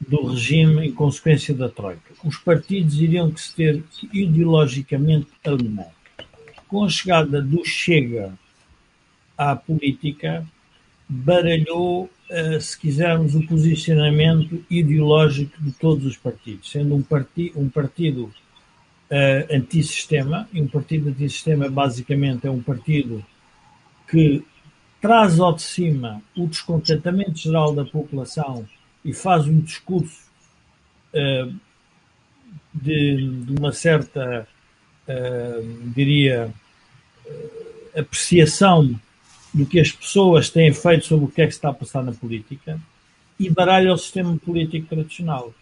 do 0.00 0.28
regime 0.28 0.86
em 0.86 0.92
consequência 0.92 1.54
da 1.54 1.68
Troika. 1.68 2.14
Os 2.24 2.36
partidos 2.36 3.00
iriam 3.00 3.30
que 3.30 3.40
se 3.40 3.54
ter 3.54 3.82
ideologicamente 4.12 5.28
alinhar. 5.44 5.90
Com 6.66 6.84
a 6.84 6.88
chegada 6.88 7.42
do 7.42 7.64
Chega 7.64 8.32
à 9.36 9.56
política 9.56 10.46
baralhou, 11.08 12.10
eh, 12.30 12.60
se 12.60 12.78
quisermos, 12.78 13.34
o 13.34 13.46
posicionamento 13.46 14.62
ideológico 14.70 15.62
de 15.62 15.72
todos 15.72 16.04
os 16.04 16.16
partidos, 16.16 16.70
sendo 16.70 16.94
um, 16.94 17.04
um 17.56 17.68
partido 17.68 18.24
uh, 18.24 19.54
antissistema, 19.56 20.46
e 20.52 20.60
um 20.60 20.68
partido 20.68 21.08
antissistema 21.08 21.70
basicamente 21.70 22.46
é 22.46 22.50
um 22.50 22.62
partido 22.62 23.24
que 24.08 24.44
traz 25.00 25.38
ao 25.38 25.54
de 25.54 25.62
cima 25.62 26.22
o 26.36 26.46
descontentamento 26.46 27.38
geral 27.38 27.74
da 27.74 27.84
população 27.84 28.66
e 29.04 29.12
faz 29.12 29.46
um 29.46 29.60
discurso 29.60 30.22
uh, 31.14 31.54
de, 32.74 33.44
de, 33.44 33.56
uma 33.58 33.72
certa, 33.72 34.46
uh, 35.08 35.92
diria, 35.94 36.52
apreciação 37.96 38.98
do 39.52 39.66
que 39.66 39.80
as 39.80 39.90
pessoas 39.90 40.50
têm 40.50 40.72
feito 40.72 41.06
sobre 41.06 41.24
o 41.26 41.28
que 41.28 41.42
é 41.42 41.46
que 41.46 41.52
está 41.52 41.70
a 41.70 41.74
passar 41.74 42.02
na 42.02 42.12
política 42.12 42.80
e 43.38 43.48
baralha 43.48 43.92
o 43.92 43.98
sistema 43.98 44.36
político 44.36 44.86
tradicional. 44.88 45.54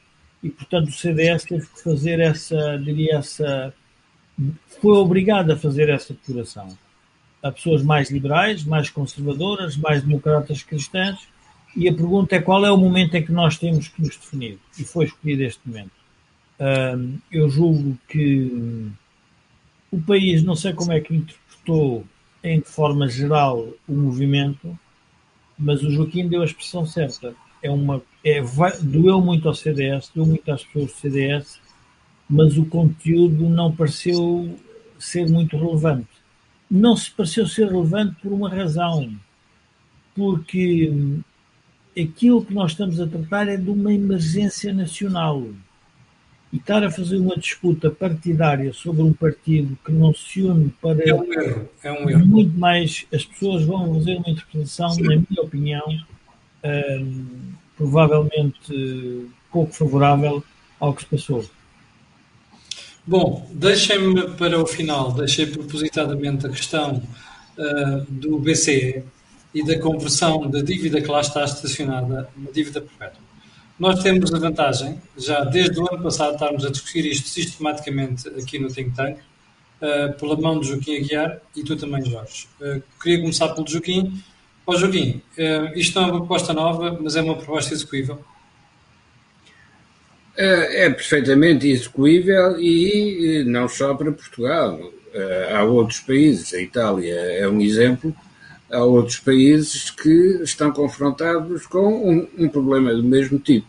E, 0.42 0.50
portanto, 0.50 0.88
o 0.88 0.92
CDS 0.92 1.44
teve 1.44 1.66
que 1.66 1.82
fazer 1.82 2.20
essa, 2.20 2.76
diria, 2.78 3.16
essa. 3.16 3.72
foi 4.80 4.96
obrigado 4.96 5.50
a 5.52 5.56
fazer 5.56 5.88
essa 5.88 6.14
depuração. 6.14 6.76
A 7.42 7.52
pessoas 7.52 7.82
mais 7.82 8.10
liberais, 8.10 8.64
mais 8.64 8.90
conservadoras, 8.90 9.76
mais 9.76 10.02
democratas 10.02 10.62
cristãs. 10.62 11.28
E 11.76 11.88
a 11.88 11.92
pergunta 11.92 12.34
é 12.34 12.40
qual 12.40 12.64
é 12.64 12.70
o 12.70 12.76
momento 12.76 13.14
em 13.14 13.24
que 13.24 13.32
nós 13.32 13.58
temos 13.58 13.88
que 13.88 14.00
nos 14.00 14.16
definir. 14.16 14.58
E 14.78 14.84
foi 14.84 15.04
escolhido 15.04 15.42
este 15.42 15.60
momento. 15.66 15.92
eu 17.30 17.48
julgo 17.50 17.98
que 18.08 18.90
o 19.90 20.00
país, 20.00 20.42
não 20.42 20.56
sei 20.56 20.72
como 20.72 20.92
é 20.92 21.00
que 21.00 21.14
interpretou 21.14 22.04
em 22.42 22.60
forma 22.60 23.08
geral 23.08 23.68
o 23.88 23.92
movimento, 23.92 24.78
mas 25.58 25.82
o 25.82 25.90
Joaquim 25.90 26.28
deu 26.28 26.42
a 26.42 26.44
expressão 26.44 26.86
certa. 26.86 27.34
É 27.62 27.70
uma, 27.70 28.02
é, 28.24 28.42
doeu 28.82 29.20
muito 29.20 29.48
ao 29.48 29.54
CDS, 29.54 30.10
doeu 30.14 30.26
muito 30.26 30.50
às 30.50 30.64
pessoas 30.64 30.92
do 30.92 30.98
CDS, 30.98 31.60
mas 32.28 32.56
o 32.56 32.64
conteúdo 32.66 33.48
não 33.48 33.74
pareceu 33.74 34.56
ser 34.98 35.28
muito 35.28 35.56
relevante. 35.56 36.08
Não 36.70 36.96
se 36.96 37.10
pareceu 37.10 37.46
ser 37.46 37.68
relevante 37.68 38.16
por 38.20 38.32
uma 38.32 38.48
razão, 38.48 39.14
porque 40.14 40.92
aquilo 41.98 42.44
que 42.44 42.52
nós 42.52 42.72
estamos 42.72 43.00
a 43.00 43.06
tratar 43.06 43.48
é 43.48 43.56
de 43.56 43.70
uma 43.70 43.92
emergência 43.92 44.72
nacional 44.72 45.46
e 46.52 46.56
estar 46.56 46.82
a 46.84 46.90
fazer 46.90 47.18
uma 47.18 47.36
disputa 47.36 47.90
partidária 47.90 48.72
sobre 48.72 49.02
um 49.02 49.12
partido 49.12 49.76
que 49.84 49.92
não 49.92 50.14
se 50.14 50.42
une 50.42 50.70
para. 50.80 51.02
É 51.08 51.14
um 51.14 51.32
erro, 51.32 51.68
é 51.82 51.92
um 51.92 52.10
erro. 52.10 52.26
Muito 52.26 52.58
mais. 52.58 53.06
As 53.12 53.24
pessoas 53.24 53.64
vão 53.64 53.94
fazer 53.94 54.16
uma 54.16 54.30
interpretação, 54.30 54.90
Sim. 54.90 55.02
na 55.02 55.16
minha 55.16 55.42
opinião, 55.42 55.84
um, 56.64 57.26
provavelmente 57.76 59.26
pouco 59.50 59.72
favorável 59.72 60.42
ao 60.78 60.94
que 60.94 61.02
se 61.02 61.08
passou. 61.08 61.44
Bom, 63.08 63.48
deixem-me 63.52 64.30
para 64.30 64.60
o 64.60 64.66
final, 64.66 65.12
deixei 65.12 65.46
propositadamente 65.46 66.44
a 66.44 66.50
questão 66.50 67.00
uh, 67.56 68.04
do 68.08 68.36
BCE 68.40 69.04
e 69.54 69.64
da 69.64 69.78
conversão 69.78 70.50
da 70.50 70.60
dívida 70.60 71.00
que 71.00 71.06
lá 71.06 71.20
está 71.20 71.44
estacionada, 71.44 72.28
uma 72.36 72.50
dívida 72.50 72.80
perpétua. 72.80 73.20
Nós 73.78 74.02
temos 74.02 74.34
a 74.34 74.38
vantagem, 74.40 75.00
já 75.16 75.44
desde 75.44 75.78
o 75.78 75.88
ano 75.88 76.02
passado, 76.02 76.34
estarmos 76.34 76.64
a 76.64 76.70
discutir 76.70 77.06
isto 77.06 77.28
sistematicamente 77.28 78.28
aqui 78.30 78.58
no 78.58 78.66
Think 78.72 78.96
Tank, 78.96 79.18
uh, 79.18 80.12
pela 80.18 80.36
mão 80.36 80.58
de 80.58 80.66
Joaquim 80.66 80.96
Aguiar 80.96 81.40
e 81.54 81.62
tu 81.62 81.76
também, 81.76 82.04
Jorge. 82.04 82.48
Uh, 82.60 82.82
queria 83.00 83.20
começar 83.20 83.50
pelo 83.50 83.68
Joaquim. 83.68 84.20
Ó 84.66 84.72
oh, 84.72 84.76
Joaquim, 84.76 85.22
isto 85.76 85.94
não 85.94 86.08
é 86.08 86.10
uma 86.10 86.18
proposta 86.18 86.52
nova, 86.52 86.98
mas 87.00 87.14
é 87.14 87.22
uma 87.22 87.36
proposta 87.36 87.72
execuível. 87.72 88.18
É, 90.36 90.84
é 90.84 90.90
perfeitamente 90.90 91.66
execuível 91.66 92.60
e 92.60 93.42
não 93.46 93.68
só 93.68 93.94
para 93.94 94.12
Portugal. 94.12 94.92
Eh, 95.14 95.50
há 95.50 95.64
outros 95.64 96.00
países, 96.00 96.52
a 96.52 96.60
Itália 96.60 97.14
é 97.14 97.48
um 97.48 97.58
exemplo, 97.58 98.14
há 98.70 98.84
outros 98.84 99.18
países 99.18 99.90
que 99.90 100.40
estão 100.42 100.70
confrontados 100.70 101.66
com 101.66 102.10
um, 102.10 102.28
um 102.36 102.48
problema 102.50 102.94
do 102.94 103.02
mesmo 103.02 103.38
tipo. 103.38 103.66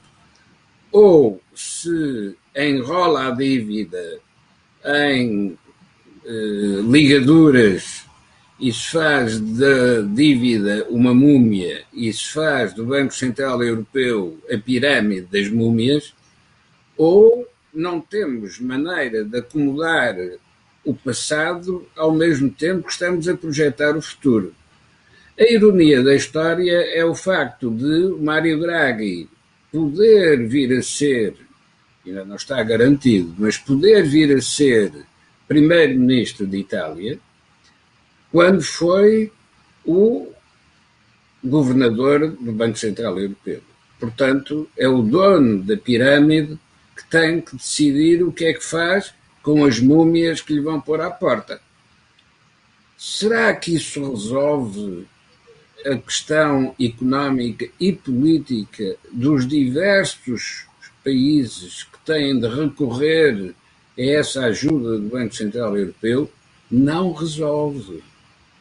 Ou 0.92 1.42
se 1.56 2.36
enrola 2.54 3.30
a 3.30 3.32
dívida 3.32 4.20
em 4.84 5.58
eh, 6.26 6.82
ligaduras 6.84 8.04
e 8.60 8.74
se 8.74 8.92
faz 8.92 9.40
da 9.40 10.02
dívida 10.02 10.86
uma 10.90 11.14
múmia 11.14 11.84
e 11.94 12.12
se 12.12 12.34
faz 12.34 12.74
do 12.74 12.86
Banco 12.86 13.14
Central 13.14 13.64
Europeu 13.64 14.38
a 14.52 14.58
pirâmide 14.58 15.28
das 15.32 15.48
múmias, 15.48 16.14
ou 16.98 17.48
não 17.74 18.02
temos 18.02 18.60
maneira 18.60 19.24
de 19.24 19.38
acumular 19.38 20.16
o 20.84 20.94
passado 20.94 21.86
ao 21.96 22.12
mesmo 22.12 22.50
tempo 22.50 22.88
que 22.88 22.92
estamos 22.92 23.28
a 23.28 23.36
projetar 23.36 23.96
o 23.96 24.02
futuro. 24.02 24.54
A 25.40 25.44
ironia 25.44 26.02
da 26.02 26.16
história 26.16 26.78
é 26.94 27.06
o 27.06 27.14
facto 27.14 27.70
de 27.70 28.24
Mário 28.24 28.60
Draghi 28.60 29.30
poder 29.72 30.48
vir 30.48 30.76
a 30.78 30.82
ser, 30.82 31.36
ainda 32.06 32.26
não 32.26 32.38
está 32.38 32.64
garantido, 32.64 33.36
mas 33.38 33.58
poder 33.58 34.04
vir 34.04 34.36
a 34.36 34.42
ser 34.42 34.92
primeiro-ministro 35.48 36.48
de 36.48 36.58
Itália, 36.58 37.20
quando 38.32 38.62
foi 38.62 39.32
o 39.86 40.32
governador 41.44 42.32
do 42.32 42.52
Banco 42.52 42.78
Central 42.78 43.20
Europeu. 43.20 43.62
Portanto, 44.00 44.70
é 44.78 44.88
o 44.88 45.02
dono 45.02 45.64
da 45.64 45.78
pirâmide 45.78 46.58
que 46.98 47.06
tem 47.06 47.40
que 47.40 47.56
decidir 47.56 48.24
o 48.24 48.32
que 48.32 48.46
é 48.46 48.54
que 48.54 48.64
faz 48.64 49.14
com 49.44 49.64
as 49.64 49.80
múmias 49.80 50.42
que 50.42 50.54
lhe 50.54 50.62
vão 50.62 50.82
pôr 50.82 51.00
à 51.00 51.12
porta. 51.12 51.62
Será 52.98 53.54
que 53.54 53.76
isso 53.76 54.12
resolve 54.12 55.06
a 55.86 55.96
questão 55.96 56.76
económica 56.80 57.70
e 57.80 57.94
política 57.94 58.98
dos 59.12 59.48
diversos 59.48 60.66
países 61.04 61.84
que 61.84 62.00
têm 62.04 62.40
de 62.40 62.48
recorrer 62.48 63.54
a 63.98 64.02
essa 64.02 64.46
ajuda 64.46 64.98
do 64.98 65.10
Banco 65.10 65.36
Central 65.36 65.78
Europeu? 65.78 66.30
Não 66.70 67.14
resolve. 67.14 68.04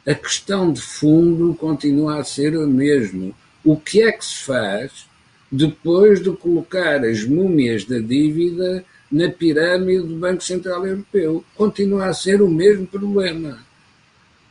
A 0.06 0.14
questão 0.14 0.72
de 0.72 0.82
fundo 0.82 1.54
continua 1.54 2.20
a 2.20 2.24
ser 2.24 2.54
a 2.54 2.66
mesma. 2.66 3.32
O 3.64 3.76
que 3.76 4.02
é 4.02 4.12
que 4.12 4.24
se 4.24 4.44
faz 4.44 5.06
depois 5.50 6.22
de 6.22 6.30
colocar 6.32 7.04
as 7.04 7.24
múmias 7.24 7.84
da 7.84 7.98
dívida 7.98 8.84
na 9.10 9.30
pirâmide 9.30 10.06
do 10.06 10.16
Banco 10.16 10.42
Central 10.42 10.86
Europeu. 10.86 11.44
Continua 11.54 12.06
a 12.06 12.14
ser 12.14 12.42
o 12.42 12.48
mesmo 12.48 12.86
problema. 12.86 13.64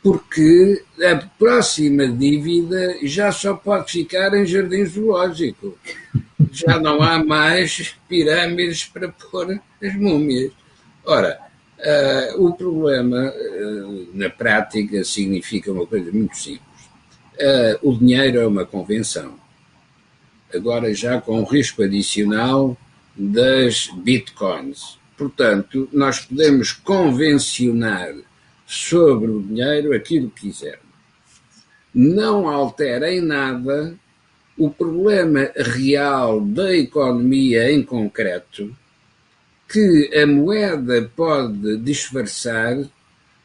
Porque 0.02 0.82
a 1.02 1.16
próxima 1.38 2.06
dívida 2.06 2.96
já 3.02 3.32
só 3.32 3.54
pode 3.54 3.90
ficar 3.90 4.34
em 4.34 4.46
jardim 4.46 4.84
zoológico. 4.84 5.76
Já 6.52 6.78
não 6.78 7.02
há 7.02 7.22
mais 7.22 7.94
pirâmides 8.08 8.84
para 8.84 9.08
pôr 9.08 9.60
as 9.82 9.94
múmias. 9.96 10.52
Ora, 11.04 11.38
uh, 11.78 12.46
o 12.46 12.54
problema, 12.54 13.32
uh, 13.32 14.08
na 14.14 14.30
prática, 14.30 15.04
significa 15.04 15.72
uma 15.72 15.86
coisa 15.86 16.10
muito 16.12 16.36
simples. 16.36 16.62
Uh, 17.34 17.90
o 17.90 17.98
dinheiro 17.98 18.38
é 18.38 18.46
uma 18.46 18.64
convenção. 18.64 19.34
Agora, 20.56 20.92
já 20.94 21.20
com 21.20 21.44
risco 21.44 21.82
adicional 21.82 22.76
das 23.16 23.88
bitcoins. 23.96 24.98
Portanto, 25.16 25.88
nós 25.92 26.20
podemos 26.20 26.72
convencionar 26.72 28.14
sobre 28.66 29.30
o 29.30 29.42
dinheiro 29.42 29.94
aquilo 29.94 30.30
que 30.30 30.48
quisermos. 30.48 30.84
Não 31.94 32.48
altera 32.48 33.10
em 33.12 33.20
nada 33.20 33.98
o 34.58 34.70
problema 34.70 35.50
real 35.54 36.40
da 36.40 36.74
economia 36.74 37.70
em 37.70 37.82
concreto, 37.82 38.74
que 39.68 40.10
a 40.14 40.26
moeda 40.26 41.10
pode 41.14 41.76
disfarçar, 41.78 42.76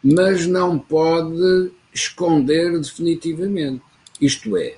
mas 0.03 0.47
não 0.47 0.77
pode 0.79 1.71
esconder 1.93 2.79
definitivamente. 2.79 3.81
Isto 4.19 4.55
é, 4.55 4.75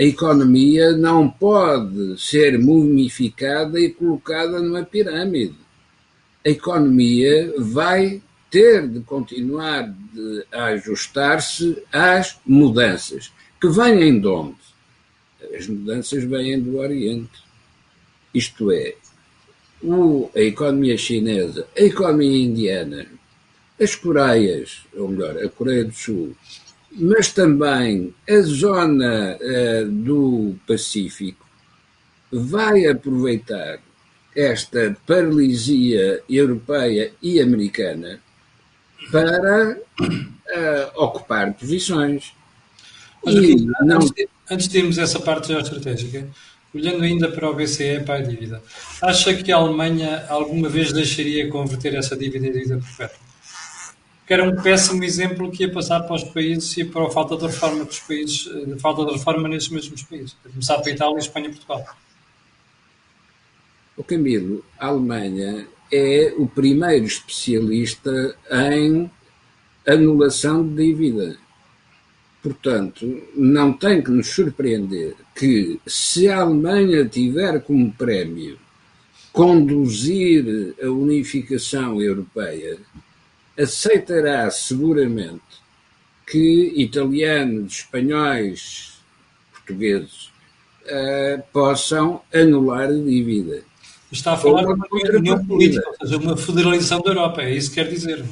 a 0.00 0.02
economia 0.02 0.92
não 0.92 1.28
pode 1.28 2.18
ser 2.18 2.58
mumificada 2.58 3.78
e 3.78 3.90
colocada 3.90 4.58
numa 4.58 4.82
pirâmide. 4.82 5.58
A 6.42 6.48
economia 6.48 7.52
vai 7.58 8.22
ter 8.50 8.88
de 8.88 9.00
continuar 9.00 9.94
a 10.50 10.64
ajustar-se 10.68 11.82
às 11.92 12.40
mudanças, 12.46 13.30
que 13.60 13.68
vêm 13.68 14.18
de 14.18 14.26
onde? 14.26 14.56
As 15.54 15.68
mudanças 15.68 16.24
vêm 16.24 16.58
do 16.58 16.78
Oriente. 16.78 17.44
Isto 18.32 18.72
é, 18.72 18.94
o, 19.82 20.30
a 20.34 20.40
economia 20.40 20.96
chinesa, 20.96 21.68
a 21.76 21.82
economia 21.82 22.42
indiana, 22.42 23.06
as 23.78 23.94
Coreias, 23.94 24.80
ou 24.94 25.08
melhor, 25.08 25.36
a 25.36 25.48
Coreia 25.50 25.84
do 25.84 25.92
Sul, 25.92 26.34
mas 27.00 27.32
também 27.32 28.14
a 28.28 28.40
zona 28.42 29.38
uh, 29.40 29.88
do 29.88 30.54
Pacífico 30.66 31.46
vai 32.30 32.86
aproveitar 32.86 33.80
esta 34.36 34.96
paralisia 35.06 36.22
europeia 36.28 37.12
e 37.22 37.40
americana 37.40 38.20
para 39.10 39.76
uh, 40.00 41.02
ocupar 41.02 41.52
posições. 41.54 42.32
Mas, 43.24 43.36
aqui, 43.36 43.66
não... 43.82 43.96
antes, 43.96 44.10
de, 44.12 44.28
antes 44.50 44.68
de 44.68 44.78
irmos 44.78 44.98
essa 44.98 45.18
parte 45.18 45.48
geoestratégica, 45.48 46.28
olhando 46.74 47.02
ainda 47.02 47.30
para 47.30 47.50
o 47.50 47.54
BCE, 47.54 48.02
para 48.04 48.18
a 48.18 48.22
dívida, 48.22 48.62
acha 49.02 49.34
que 49.34 49.50
a 49.50 49.56
Alemanha 49.56 50.26
alguma 50.28 50.68
vez 50.68 50.92
deixaria 50.92 51.48
converter 51.48 51.94
essa 51.94 52.16
dívida 52.16 52.46
em 52.46 52.52
dívida 52.52 52.78
perpétua? 52.78 53.29
Que 54.30 54.34
era 54.34 54.48
um 54.48 54.54
péssimo 54.54 55.02
exemplo 55.02 55.50
que 55.50 55.64
ia 55.64 55.72
passar 55.72 56.02
para 56.02 56.14
os 56.14 56.22
países 56.22 56.76
e 56.76 56.84
para 56.84 57.04
a 57.04 57.10
falta 57.10 57.36
de 57.36 57.46
reforma 57.46 57.84
dos 57.84 57.98
países, 57.98 58.44
de 58.44 58.78
falta 58.78 59.04
de 59.04 59.10
reforma 59.14 59.48
nesses 59.48 59.70
mesmos 59.70 60.04
países, 60.04 60.36
a 60.46 60.48
começar 60.48 60.80
a 60.86 60.88
Itália, 60.88 61.18
Espanha 61.18 61.48
e 61.48 61.50
Portugal. 61.50 61.84
O 63.96 64.04
Camilo, 64.04 64.64
a 64.78 64.86
Alemanha 64.86 65.66
é 65.92 66.32
o 66.38 66.46
primeiro 66.46 67.06
especialista 67.06 68.36
em 68.52 69.10
anulação 69.84 70.64
de 70.64 70.76
dívida. 70.76 71.36
Portanto, 72.40 73.20
não 73.34 73.72
tem 73.72 74.00
que 74.00 74.12
nos 74.12 74.28
surpreender 74.28 75.16
que, 75.34 75.80
se 75.84 76.28
a 76.28 76.42
Alemanha 76.42 77.04
tiver 77.04 77.60
como 77.64 77.92
prémio 77.94 78.60
conduzir 79.32 80.76
a 80.80 80.86
unificação 80.86 82.00
europeia, 82.00 82.78
aceitará 83.60 84.50
seguramente 84.50 85.42
que 86.26 86.72
italianos, 86.76 87.78
espanhóis, 87.78 89.00
portugueses 89.52 90.30
uh, 90.84 91.42
possam 91.52 92.22
anular 92.32 92.88
a 92.88 92.92
dívida. 92.92 93.62
Está 94.12 94.32
a 94.32 94.36
falar 94.36 94.64
de 94.64 94.72
uma 94.72 94.86
união 94.90 95.44
política, 95.44 95.88
ou 95.88 95.96
seja, 96.06 96.16
uma 96.16 96.36
federalização 96.36 97.00
da 97.00 97.10
Europa, 97.10 97.42
é 97.42 97.54
isso 97.54 97.70
que 97.70 97.76
quer 97.76 97.88
dizer. 97.88 98.24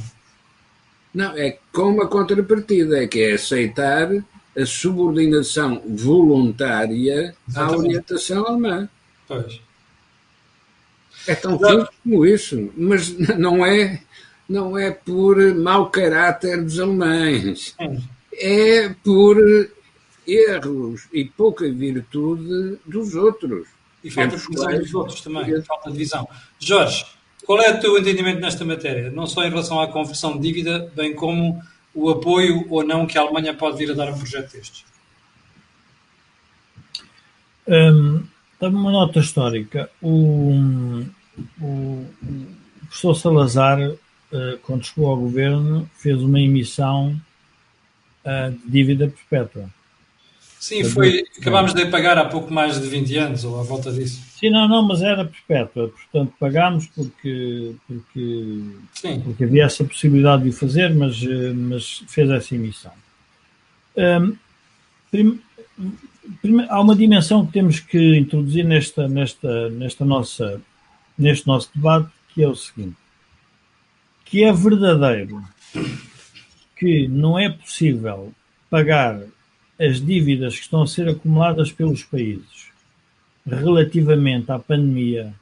Não, 1.15 1.37
é 1.37 1.59
com 1.73 1.83
uma 1.83 2.07
contrapartida, 2.07 3.03
é 3.03 3.07
que 3.07 3.21
é 3.21 3.33
aceitar 3.35 4.09
a 4.57 4.67
subordinação 4.67 5.83
voluntária 5.87 7.35
Exatamente. 7.49 7.75
à 7.75 7.79
orientação 7.79 8.47
alemã. 8.47 8.89
Pois. 9.27 9.61
É 11.27 11.35
tão 11.35 11.59
simples 11.59 11.89
como 12.03 12.27
isso, 12.27 12.73
mas 12.77 13.11
não 13.39 13.65
é 13.65 14.01
não 14.49 14.79
é 14.79 14.91
por 14.91 15.37
mau 15.55 15.91
caráter 15.91 16.63
dos 16.65 16.81
alemães, 16.81 17.77
é 18.33 18.89
por 19.05 19.37
erros 20.27 21.09
e 21.13 21.25
pouca 21.25 21.71
virtude 21.71 22.79
dos 22.87 23.15
outros. 23.15 23.69
E 24.03 24.11
falta 24.11 24.37
de 24.37 24.47
visão 24.47 24.79
dos 24.79 24.95
outros 24.95 25.21
também, 25.21 25.63
falta 25.63 25.91
de 25.91 25.99
visão. 25.99 26.29
Jorge, 26.59 27.05
qual 27.45 27.61
é 27.61 27.73
o 27.73 27.81
teu 27.81 27.99
entendimento 27.99 28.41
nesta 28.41 28.65
matéria? 28.65 29.11
Não 29.11 29.27
só 29.27 29.45
em 29.45 29.51
relação 29.51 29.81
à 29.81 29.89
conversão 29.89 30.37
de 30.37 30.41
dívida, 30.41 30.91
bem 30.95 31.15
como 31.15 31.61
o 31.95 32.11
apoio 32.11 32.65
ou 32.71 32.85
não 32.85 33.07
que 33.07 33.19
a 33.19 33.23
Alemanha 33.23 33.55
pode 33.55 33.77
vir 33.77 33.91
a 33.91 33.95
dar 33.95 34.09
a 34.09 34.13
um 34.13 34.19
projeto 34.19 34.53
destes? 34.53 34.85
Um, 37.67 38.23
uma 38.61 38.93
nota 38.93 39.19
histórica. 39.19 39.91
O, 40.01 40.53
o, 41.61 41.67
o 41.67 42.07
professor 42.83 43.15
Salazar 43.15 43.79
quando 44.63 44.85
chegou 44.85 45.11
ao 45.11 45.17
governo, 45.17 45.89
fez 45.95 46.21
uma 46.23 46.41
emissão 46.41 47.21
uh, 48.25 48.51
de 48.51 48.71
dívida 48.71 49.09
perpétua. 49.09 49.69
Sim, 50.59 50.83
foi, 50.85 51.25
acabámos 51.41 51.73
de 51.73 51.87
pagar 51.87 52.19
há 52.19 52.25
pouco 52.25 52.53
mais 52.53 52.81
de 52.81 52.89
20 52.89 53.17
anos, 53.17 53.45
ou 53.45 53.61
à 53.61 53.63
volta 53.63 53.93
disso. 53.93 54.21
Sim, 54.39 54.51
não, 54.51 54.69
não, 54.69 54.83
mas 54.83 55.03
era 55.03 55.25
perpétua, 55.25 55.89
portanto 55.89 56.35
pagámos 56.39 56.87
porque, 56.89 57.75
porque, 57.87 58.65
Sim. 58.93 59.21
porque 59.21 59.45
havia 59.45 59.65
essa 59.65 59.85
possibilidade 59.85 60.43
de 60.43 60.49
o 60.49 60.53
fazer, 60.53 60.93
mas, 60.95 61.23
eh, 61.23 61.53
mas 61.53 62.05
fez 62.09 62.29
essa 62.29 62.55
emissão. 62.57 62.93
Hum, 63.97 64.37
prim- 65.11 65.41
prime- 66.43 66.67
há 66.69 66.81
uma 66.81 66.95
dimensão 66.97 67.47
que 67.47 67.53
temos 67.53 67.79
que 67.79 68.17
introduzir 68.17 68.65
nesta, 68.65 69.09
nesta, 69.09 69.71
nesta 69.71 70.05
nossa, 70.05 70.61
neste 71.17 71.47
nosso 71.47 71.71
debate, 71.75 72.11
que 72.35 72.43
é 72.43 72.49
o 72.49 72.55
seguinte, 72.57 72.97
que 74.29 74.45
é 74.45 74.53
verdadeiro 74.53 75.43
que 76.77 77.09
não 77.09 77.39
é 77.39 77.49
possível 77.49 78.33
pagar 78.71 79.21
as 79.81 80.05
dívidas 80.05 80.57
que 80.57 80.63
estão 80.63 80.83
a 80.83 80.87
ser 80.87 81.09
acumuladas 81.09 81.73
pelos 81.73 82.03
países 82.05 82.69
relativamente 83.47 84.51
à 84.53 84.59
pandemia 84.59 85.35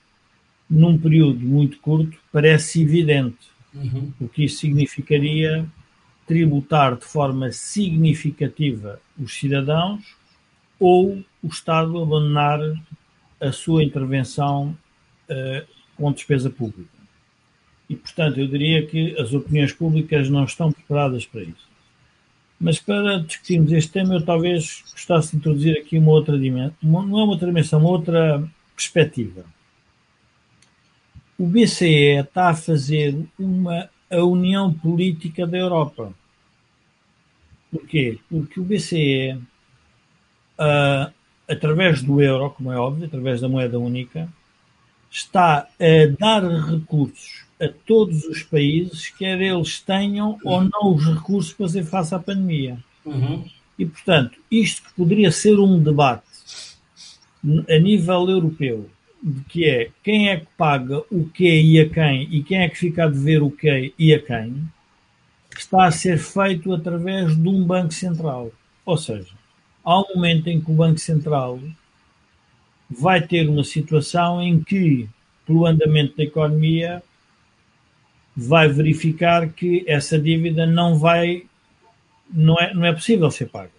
num 0.69 0.99
período 0.99 1.41
muito 1.41 1.79
curto, 1.79 2.17
parece 2.33 2.83
evidente, 2.83 3.55
Uhum. 3.75 4.11
o 4.19 4.27
que 4.27 4.45
isso 4.45 4.57
significaria 4.61 5.67
tributar 6.27 6.97
de 6.97 7.05
forma 7.05 7.53
significativa 7.53 8.99
os 9.19 9.35
cidadãos 9.39 10.17
ou 10.81 11.23
o 11.43 11.47
Estado 11.47 12.03
abandonar 12.03 12.59
a 13.39 13.53
sua 13.53 13.85
intervenção 13.85 14.75
eh, 15.29 15.67
com 15.95 16.11
despesa 16.11 16.49
pública. 16.49 16.96
E, 17.89 17.95
portanto, 17.95 18.41
eu 18.41 18.49
diria 18.49 18.85
que 18.87 19.19
as 19.19 19.33
opiniões 19.33 19.73
públicas 19.73 20.29
não 20.29 20.45
estão 20.45 20.73
preparadas 20.73 21.25
para 21.25 21.43
isso. 21.43 21.67
Mas 22.59 22.79
para 22.79 23.19
discutirmos 23.19 23.71
este 23.73 23.93
tema, 23.93 24.15
eu 24.15 24.25
talvez 24.25 24.83
gostasse 24.91 25.33
de 25.33 25.37
introduzir 25.37 25.79
aqui 25.79 25.99
uma 25.99 26.11
outra 26.11 26.39
dimensão, 26.39 26.75
não 26.83 27.01
é 27.21 27.25
uma 27.25 27.33
outra 27.33 27.47
dimensão, 27.47 27.79
uma 27.79 27.91
outra 27.91 28.49
perspectiva. 28.75 29.45
O 31.39 31.47
BCE 31.47 32.21
está 32.21 32.49
a 32.49 32.55
fazer 32.55 33.15
uma 33.39 33.91
a 34.11 34.23
união 34.23 34.73
política 34.73 35.47
da 35.47 35.59
Europa. 35.59 36.13
Porquê? 37.71 38.19
Porque 38.31 38.61
o 38.61 38.65
BCE, 38.65 39.39
ah, 40.57 41.11
através 41.49 42.03
do 42.03 42.23
euro, 42.23 42.51
como 42.51 42.73
é 42.73 42.79
óbvio, 42.79 43.07
através 43.07 43.41
da 43.41 43.49
moeda 43.49 43.79
única, 43.79 44.29
está 45.11 45.69
a 45.79 46.17
dar 46.19 46.43
recursos 46.43 47.46
a 47.61 47.69
todos 47.87 48.25
os 48.25 48.43
países, 48.43 49.09
quer 49.11 49.41
eles 49.41 49.81
tenham 49.81 50.39
ou 50.45 50.63
não 50.63 50.95
os 50.95 51.05
recursos 51.07 51.53
para 51.53 51.67
fazer 51.67 51.85
face 51.85 52.15
à 52.15 52.19
pandemia. 52.19 52.79
Uhum. 53.05 53.45
E, 53.79 53.87
portanto, 53.87 54.39
isto 54.51 54.83
que 54.83 54.95
poderia 54.95 55.31
ser 55.31 55.59
um 55.59 55.83
debate 55.83 56.25
a 57.69 57.79
nível 57.79 58.29
europeu, 58.29 58.91
de 59.23 59.41
que 59.45 59.65
é 59.65 59.91
quem 60.03 60.29
é 60.29 60.39
que 60.39 60.47
paga 60.57 61.03
o 61.11 61.29
quê 61.33 61.61
e 61.61 61.81
a 61.81 61.89
quem, 61.89 62.23
e 62.31 62.43
quem 62.43 62.59
é 62.59 62.69
que 62.69 62.79
fica 62.79 63.05
a 63.05 63.09
dever 63.09 63.43
o 63.43 63.51
quê 63.51 63.93
e 63.99 64.13
a 64.13 64.21
quem, 64.21 64.63
está 65.57 65.87
a 65.87 65.91
ser 65.91 66.19
feito 66.19 66.73
através 66.73 67.37
de 67.37 67.49
um 67.49 67.65
Banco 67.65 67.93
Central. 67.93 68.51
Ou 68.85 68.97
seja, 68.97 69.33
há 69.85 70.01
um 70.01 70.15
momento 70.15 70.49
em 70.49 70.61
que 70.61 70.71
o 70.71 70.75
Banco 70.75 70.99
Central 70.99 71.61
vai 72.91 73.21
ter 73.21 73.49
uma 73.49 73.65
situação 73.65 74.43
em 74.43 74.63
que, 74.63 75.09
pelo 75.47 75.67
andamento 75.67 76.17
da 76.17 76.25
economia, 76.25 77.03
vai 78.37 78.69
verificar 78.69 79.49
que 79.49 79.83
essa 79.87 80.19
dívida 80.19 80.67
não 80.67 80.99
vai, 80.99 81.45
não 82.31 82.59
é, 82.61 82.75
não 82.75 82.85
é 82.85 82.93
possível 82.93 83.31
ser 83.31 83.47
paga. 83.47 83.71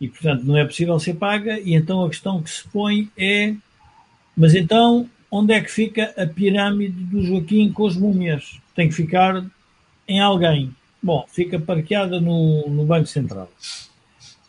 E, 0.00 0.08
portanto, 0.08 0.44
não 0.44 0.56
é 0.56 0.64
possível 0.64 0.98
ser 0.98 1.14
paga, 1.14 1.58
e 1.60 1.74
então 1.74 2.04
a 2.04 2.08
questão 2.08 2.42
que 2.42 2.50
se 2.50 2.66
põe 2.68 3.10
é: 3.16 3.54
mas 4.36 4.54
então, 4.54 5.08
onde 5.30 5.52
é 5.52 5.60
que 5.60 5.70
fica 5.70 6.14
a 6.16 6.26
pirâmide 6.26 7.04
do 7.04 7.22
Joaquim 7.22 7.70
com 7.72 7.86
as 7.86 7.96
múmias? 7.96 8.58
Tem 8.74 8.88
que 8.88 8.94
ficar 8.94 9.44
em 10.08 10.20
alguém. 10.20 10.74
Bom, 11.02 11.24
fica 11.28 11.58
parqueada 11.58 12.20
no, 12.20 12.68
no 12.68 12.84
Banco 12.84 13.06
Central. 13.06 13.50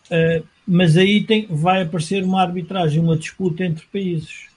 Uh, 0.10 0.46
mas 0.66 0.98
aí 0.98 1.24
tem, 1.24 1.48
vai 1.50 1.84
aparecer 1.84 2.24
uma 2.24 2.42
arbitragem, 2.42 3.02
uma 3.02 3.18
disputa 3.18 3.64
entre 3.64 3.86
países. 3.86 4.48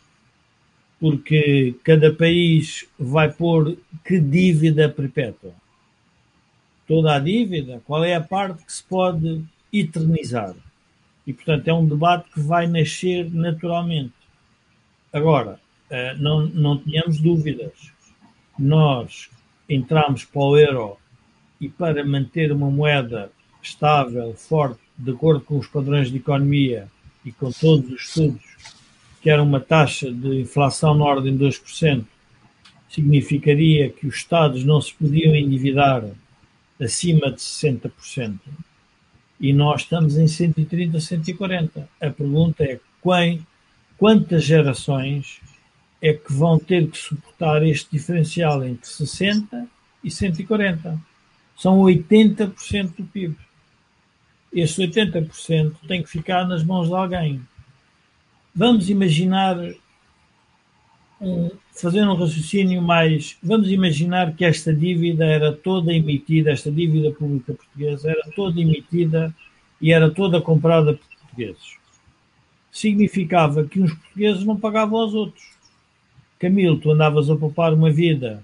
Porque 1.01 1.75
cada 1.83 2.13
país 2.13 2.87
vai 2.99 3.33
pôr 3.33 3.77
que 4.05 4.21
dívida 4.21 4.89
perpétua? 4.89 5.55
Toda 6.87 7.17
a 7.17 7.19
dívida? 7.19 7.81
Qual 7.87 8.05
é 8.05 8.15
a 8.15 8.21
parte 8.21 8.65
que 8.65 8.73
se 8.73 8.85
pode 8.85 9.43
eternizar? 9.73 10.55
E, 11.27 11.33
portanto, 11.33 11.69
é 11.69 11.73
um 11.73 11.87
debate 11.87 12.31
que 12.31 12.41
vai 12.41 12.67
nascer 12.67 13.33
naturalmente. 13.33 14.13
Agora, 15.13 15.59
não, 16.19 16.47
não 16.47 16.79
tínhamos 16.79 17.19
dúvidas. 17.21 17.73
Nós 18.59 19.31
entramos 19.69 20.25
para 20.25 20.43
o 20.43 20.59
euro 20.59 20.99
e 21.61 21.69
para 21.69 22.05
manter 22.05 22.53
uma 22.53 22.71
moeda 22.71 23.31
estável, 23.63 24.35
forte, 24.35 24.81
de 24.99 25.13
acordo 25.13 25.41
com 25.41 25.59
os 25.59 25.67
padrões 25.67 26.11
de 26.11 26.19
economia 26.19 26.89
e 27.25 27.33
com 27.33 27.51
todos 27.51 27.91
os 27.91 28.03
estudos, 28.03 28.43
que 29.21 29.29
era 29.29 29.43
uma 29.43 29.61
taxa 29.61 30.11
de 30.11 30.41
inflação 30.41 30.95
na 30.95 31.05
ordem 31.05 31.37
de 31.37 31.45
2%, 31.45 32.05
significaria 32.89 33.91
que 33.91 34.07
os 34.07 34.16
Estados 34.16 34.64
não 34.64 34.81
se 34.81 34.93
podiam 34.95 35.35
endividar 35.35 36.05
acima 36.81 37.31
de 37.31 37.37
60%. 37.37 38.39
E 39.39 39.53
nós 39.53 39.83
estamos 39.83 40.16
em 40.16 40.27
130, 40.27 41.01
140. 41.01 41.89
A 42.01 42.11
pergunta 42.11 42.64
é 42.64 42.81
quem, 43.03 43.47
quantas 43.97 44.45
gerações 44.45 45.41
é 46.03 46.12
que 46.14 46.33
vão 46.33 46.59
ter 46.59 46.91
que 46.91 46.99
suportar 46.99 47.62
este 47.64 47.91
diferencial 47.93 48.64
entre 48.64 48.87
60 48.89 49.66
e 50.03 50.11
140? 50.11 50.99
São 51.57 51.79
80% 51.79 52.97
do 52.97 53.05
PIB. 53.05 53.37
Este 54.53 54.83
80% 54.83 55.75
tem 55.87 56.03
que 56.03 56.09
ficar 56.09 56.47
nas 56.47 56.64
mãos 56.64 56.89
de 56.89 56.95
alguém. 56.95 57.41
Vamos 58.55 58.91
imaginar, 58.91 59.57
um, 61.21 61.51
fazer 61.73 62.03
um 62.03 62.15
raciocínio 62.15 62.83
mais. 62.83 63.37
Vamos 63.43 63.71
imaginar 63.71 64.35
que 64.35 64.45
esta 64.45 64.73
dívida 64.73 65.25
era 65.25 65.53
toda 65.53 65.93
emitida, 65.93 66.51
esta 66.51 66.71
dívida 66.71 67.13
pública 67.13 67.55
portuguesa 67.55 68.11
era 68.11 68.31
toda 68.35 68.61
emitida 68.61 69.35
e 69.81 69.93
era 69.93 70.11
toda 70.11 70.41
comprada 70.41 70.95
por 70.95 71.07
portugueses. 71.07 71.79
Significava 72.73 73.65
que 73.65 73.81
uns 73.81 73.95
portugueses 73.95 74.45
não 74.45 74.57
pagavam 74.57 75.01
aos 75.01 75.15
outros. 75.15 75.45
Camilo, 76.39 76.79
tu 76.79 76.91
andavas 76.91 77.31
a 77.31 77.37
poupar 77.37 77.73
uma 77.73 77.91
vida 77.91 78.43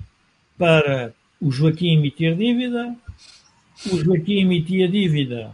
para 0.59 1.13
o 1.41 1.51
Joaquim 1.51 1.97
emitir 1.97 2.37
dívida, 2.37 2.95
o 3.91 3.97
Joaquim 3.99 4.41
emitia 4.41 4.89
dívida 4.89 5.53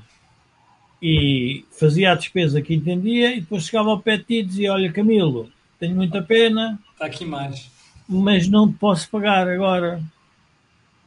e 1.02 1.64
fazia 1.72 2.12
a 2.12 2.14
despesa 2.14 2.62
que 2.62 2.74
entendia 2.74 3.34
e 3.34 3.40
depois 3.40 3.64
chegava 3.64 3.90
ao 3.90 3.98
pé 3.98 4.18
de 4.18 4.22
ti 4.22 4.34
e 4.34 4.42
dizia, 4.44 4.72
olha 4.72 4.92
Camilo, 4.92 5.50
tenho 5.80 5.96
muita 5.96 6.22
pena. 6.22 6.78
Está 6.92 7.06
aqui 7.06 7.24
mais. 7.24 7.68
Mas 8.08 8.46
não 8.46 8.70
te 8.70 8.78
posso 8.78 9.10
pagar 9.10 9.48
agora. 9.48 10.00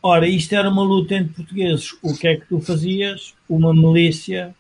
Ora, 0.04 0.28
isto 0.28 0.54
era 0.54 0.70
uma 0.70 0.84
luta 0.84 1.16
entre 1.16 1.34
portugueses. 1.34 1.94
O 2.04 2.14
que 2.14 2.28
é 2.28 2.36
que 2.36 2.46
tu 2.46 2.60
fazias? 2.60 3.34
Uma 3.48 3.74
milícia, 3.74 4.54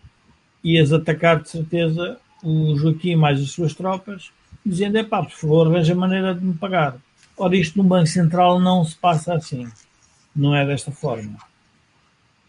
ias 0.63 0.93
atacar 0.93 1.41
de 1.41 1.49
certeza 1.49 2.17
o 2.41 2.77
Joaquim 2.77 3.15
mais 3.15 3.41
as 3.41 3.51
suas 3.51 3.73
tropas, 3.73 4.31
dizendo, 4.65 4.97
é 4.97 5.03
pá, 5.03 5.21
por 5.21 5.31
favor, 5.31 5.67
arranja 5.67 5.93
maneira 5.93 6.33
de 6.33 6.45
me 6.45 6.53
pagar. 6.53 6.95
Ora, 7.37 7.57
isto 7.57 7.77
no 7.77 7.83
Banco 7.83 8.07
Central 8.07 8.59
não 8.59 8.85
se 8.85 8.95
passa 8.95 9.33
assim. 9.33 9.67
Não 10.33 10.55
é 10.55 10.65
desta 10.65 10.91
forma. 10.91 11.37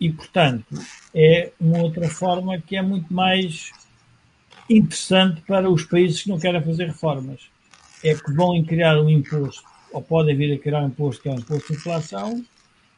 E, 0.01 0.13
portanto, 0.13 0.67
é 1.15 1.51
uma 1.61 1.79
outra 1.79 2.09
forma 2.09 2.59
que 2.61 2.77
é 2.77 2.83
muito 2.83 3.13
mais 3.13 3.71
interessante 4.69 5.41
para 5.43 5.71
os 5.71 5.85
países 5.85 6.23
que 6.23 6.29
não 6.29 6.39
querem 6.39 6.63
fazer 6.63 6.87
reformas. 6.87 7.41
É 8.05 8.15
que 8.15 8.33
vão 8.33 8.63
criar 8.65 9.01
um 9.01 9.09
imposto, 9.09 9.63
ou 9.93 10.03
podem 10.03 10.37
vir 10.37 10.55
a 10.55 10.59
criar 10.59 10.83
um 10.83 10.89
imposto 10.89 11.23
que 11.23 11.29
é 11.29 11.33
um 11.33 11.39
imposto 11.39 11.73
de 11.73 11.79
inflação, 11.79 12.45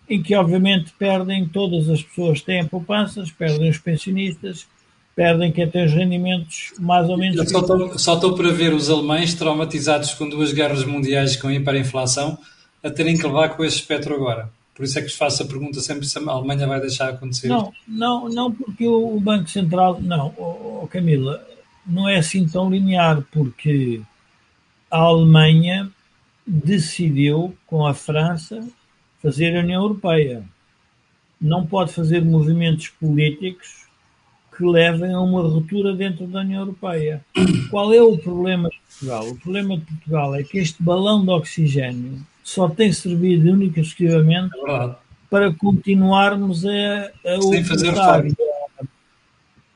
em 0.09 0.22
que, 0.22 0.34
obviamente, 0.34 0.92
perdem 0.99 1.46
todas 1.46 1.88
as 1.88 2.03
pessoas 2.03 2.40
que 2.40 2.46
têm 2.46 2.66
poupanças, 2.66 3.30
perdem 3.30 3.68
os 3.68 3.78
pensionistas, 3.78 4.66
perdem 5.14 5.53
quem 5.53 5.68
tem 5.68 5.84
os 5.84 5.92
rendimentos 5.92 6.72
mais 6.78 7.09
ou 7.09 7.18
menos. 7.18 7.51
Só 7.51 7.61
estou, 7.61 7.99
só 7.99 8.14
estou 8.14 8.34
para 8.34 8.51
ver 8.51 8.72
os 8.72 8.88
alemães 8.88 9.34
traumatizados 9.34 10.14
com 10.14 10.28
duas 10.28 10.53
guerras 10.53 10.84
mundiais 10.84 11.36
com 11.36 11.51
hiperinflação 11.51 12.38
a 12.82 12.90
terem 12.90 13.16
que 13.16 13.26
levar 13.26 13.51
com 13.51 13.64
esse 13.64 13.76
espectro 13.76 14.14
agora. 14.14 14.51
Por 14.78 14.84
isso 14.84 14.96
é 14.96 15.02
que 15.02 15.08
faço 15.08 15.42
a 15.42 15.46
pergunta 15.46 15.80
sempre 15.80 16.06
se 16.06 16.16
a 16.16 16.30
Alemanha 16.30 16.64
vai 16.64 16.80
deixar 16.80 17.08
acontecer. 17.08 17.48
Não, 17.48 17.72
não, 17.88 18.28
não 18.28 18.52
porque 18.52 18.86
o 18.86 19.18
Banco 19.18 19.50
Central. 19.50 20.00
Não, 20.00 20.32
oh, 20.36 20.82
oh, 20.84 20.86
Camila, 20.86 21.44
não 21.84 22.08
é 22.08 22.18
assim 22.18 22.46
tão 22.46 22.70
linear, 22.70 23.26
porque 23.32 24.00
a 24.88 24.98
Alemanha 24.98 25.90
decidiu, 26.46 27.58
com 27.66 27.84
a 27.84 27.92
França, 27.92 28.68
fazer 29.20 29.56
a 29.56 29.62
União 29.62 29.82
Europeia. 29.82 30.44
Não 31.40 31.66
pode 31.66 31.92
fazer 31.92 32.24
movimentos 32.24 32.86
políticos 32.86 33.88
que 34.56 34.64
levem 34.64 35.12
a 35.12 35.20
uma 35.20 35.42
ruptura 35.42 35.92
dentro 35.92 36.24
da 36.28 36.38
União 36.38 36.60
Europeia. 36.60 37.24
Qual 37.68 37.92
é 37.92 38.00
o 38.00 38.16
problema 38.16 38.68
de 38.68 38.78
Portugal? 38.78 39.28
O 39.28 39.36
problema 39.40 39.76
de 39.76 39.86
Portugal 39.86 40.34
é 40.36 40.44
que 40.44 40.58
este 40.58 40.80
balão 40.80 41.24
de 41.24 41.30
oxigênio 41.30 42.24
só 42.49 42.66
tem 42.66 42.90
servido 42.90 43.53
única 43.53 43.78
e 43.78 43.82
exclusivamente 43.82 44.57
É 44.66 44.94
para 45.28 45.53
continuarmos 45.53 46.64
a, 46.64 47.12
a 47.26 47.42
Sem 47.42 47.62
fazer 47.62 47.92
e 47.92 48.34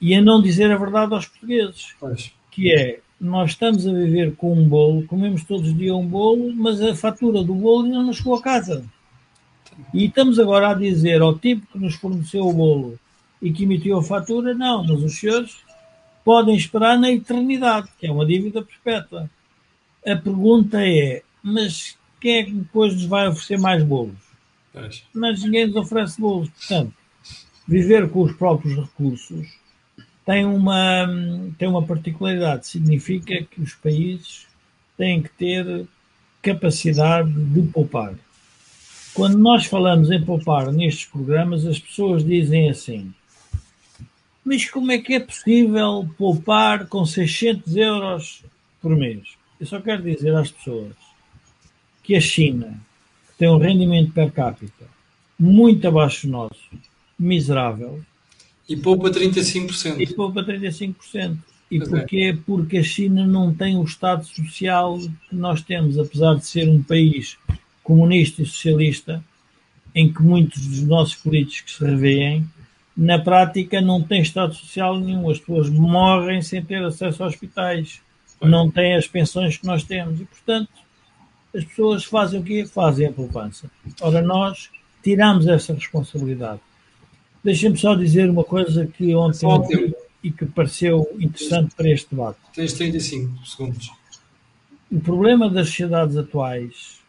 e 0.01 0.15
a 0.15 0.23
não 0.23 0.41
dizer 0.41 0.73
a 0.73 0.79
verdade 0.79 1.13
aos 1.15 1.27
portugueses 1.27 1.95
Pois. 2.01 2.33
que 2.51 2.73
é 2.73 3.01
nós 3.21 3.51
estamos 3.51 3.87
a 3.87 3.93
viver 3.93 4.35
com 4.37 4.55
um 4.55 4.67
bolo, 4.67 5.07
comemos 5.07 5.45
todos 5.45 5.69
os 5.69 5.77
dias 5.77 5.95
um 5.95 6.07
bolo, 6.07 6.53
mas 6.57 6.81
a 6.81 6.95
fatura 6.95 7.45
do 7.45 7.55
bolo 7.55 7.85
ainda 7.85 8.03
não 8.03 8.13
chegou 8.13 8.35
a 8.35 8.43
casa. 8.43 8.85
E 9.95 10.07
estamos 10.07 10.41
agora 10.41 10.71
a 10.71 10.75
dizer 10.75 11.21
ao 11.21 11.39
tipo 11.39 11.67
que 11.71 11.79
nos 11.79 11.95
forneceu 11.95 12.45
o 12.49 12.53
bolo 12.53 12.99
e 13.41 13.53
que 13.53 13.63
emitiu 13.63 13.99
a 13.99 14.03
fatura, 14.03 14.55
não, 14.55 14.85
mas 14.85 15.03
os 15.03 15.21
senhores 15.21 15.59
podem 16.25 16.57
esperar 16.57 16.99
na 16.99 17.13
eternidade, 17.13 17.89
que 17.97 18.07
é 18.07 18.11
uma 18.11 18.27
dívida 18.27 18.61
perpétua. 18.63 19.31
A 20.05 20.17
pergunta 20.17 20.85
é, 20.85 21.23
mas 21.45 21.97
quem 22.23 22.39
é 22.39 22.45
que 22.45 22.53
depois 22.53 22.95
nos 22.95 23.05
vai 23.05 23.27
oferecer 23.27 23.59
mais 23.59 23.83
bolos? 23.83 24.15
Pois. 24.73 25.05
mas 25.13 25.43
ninguém 25.43 25.67
nos 25.67 25.77
oferece 25.77 26.19
bolos. 26.19 26.49
Portanto, 26.49 26.95
viver 27.67 28.09
com 28.09 28.23
os 28.23 28.33
próprios 28.33 28.77
recursos 28.77 29.47
tem 30.25 30.47
uma, 30.47 31.07
tem 31.59 31.69
uma 31.69 31.85
particularidade. 31.85 32.69
Significa 32.69 33.43
que 33.43 33.61
os 33.61 33.75
países 33.75 34.47
têm 34.97 35.21
que 35.21 35.31
ter 35.31 35.87
capacidade 36.41 37.31
de 37.31 37.63
poupar. 37.63 38.15
Quando 39.13 39.37
nós 39.37 39.67
falamos 39.67 40.11
em 40.11 40.25
poupar 40.25 40.73
nestes 40.73 41.07
programas, 41.07 41.67
as 41.67 41.79
pessoas 41.79 42.25
dizem 42.25 42.71
assim: 42.71 43.13
Mas 44.45 44.71
como 44.71 44.93
é 44.93 44.99
que 44.99 45.15
é 45.15 45.21
possível 45.21 46.09
poupar 46.17 46.87
com 46.87 47.05
600 47.05 47.77
euros 47.77 48.45
por 48.81 48.97
mês? 48.97 49.37
Eu 49.61 49.67
só 49.67 49.81
quero 49.81 50.03
dizer 50.03 50.35
às 50.35 50.51
pessoas 50.51 51.12
que 52.03 52.15
a 52.17 52.21
China, 52.21 52.81
que 53.29 53.39
tem 53.39 53.49
um 53.49 53.59
rendimento 53.59 54.13
per 54.13 54.31
capita 54.33 54.87
muito 55.39 55.87
abaixo 55.89 56.27
do 56.27 56.33
nosso, 56.33 56.61
miserável, 57.19 58.01
E 58.69 58.77
poupa 58.77 59.09
e 59.09 59.13
35%. 59.13 60.15
poupa 60.15 60.43
35%. 60.45 61.37
E 61.71 61.79
Pois 61.79 61.93
é. 61.93 61.99
porquê? 61.99 62.39
Porque 62.47 62.79
a 62.79 62.83
China 62.83 63.27
não 63.27 63.53
tem 63.53 63.77
o 63.77 63.83
Estado 63.85 64.25
social 64.27 64.99
que 64.99 65.35
nós 65.35 65.63
temos, 65.63 65.99
apesar 65.99 66.35
de 66.35 66.47
ser 66.47 66.69
um 66.69 66.83
país 66.83 67.39
comunista 67.83 68.43
e 68.43 68.47
socialista, 68.47 69.25
em 69.95 70.13
que 70.13 70.23
muitos 70.23 70.65
dos 70.67 70.83
nossos 70.83 71.15
políticos 71.17 71.77
se 71.77 71.85
revêem, 71.85 72.47
na 72.97 73.19
prática 73.19 73.81
não 73.81 74.03
tem 74.03 74.21
Estado 74.23 74.55
social 74.55 74.99
nenhum. 75.01 75.29
As 75.31 75.39
pessoas 75.39 75.69
morrem 75.71 76.43
sem 76.43 76.63
ter 76.63 76.85
acesso 76.85 77.25
a 77.25 77.27
hospitais, 77.27 78.01
não 78.41 78.71
têm 78.71 78.95
as 78.95 79.07
pensões 79.07 79.57
que 79.57 79.67
nós 79.67 79.83
temos 79.83 80.21
e, 80.21 80.25
portanto, 80.25 80.71
as 81.55 81.65
pessoas 81.65 82.05
fazem 82.05 82.41
o 82.41 82.43
quê? 82.43 82.67
Fazem 82.67 83.07
a 83.07 83.13
poupança. 83.13 83.71
Ora, 84.01 84.23
nós 84.23 84.71
tiramos 85.03 85.47
essa 85.47 85.75
responsabilidade. 85.75 86.61
Deixem-me 87.45 87.77
só 87.77 87.95
dizer 87.95 88.31
uma 88.31 88.45
coisa 88.45 88.87
que 88.87 89.15
ontem 89.15 89.47
ouvi 89.47 89.95
e 90.23 90.31
que 90.31 90.47
pareceu 90.47 91.09
interessante 91.19 91.75
para 91.75 91.91
este 91.91 92.11
debate. 92.11 92.39
Tens 92.55 92.73
35 92.75 93.47
segundos. 93.47 93.91
O 94.91 95.01
problema 95.01 95.51
das 95.51 95.69
sociedades 95.69 96.17
atuais 96.17 97.01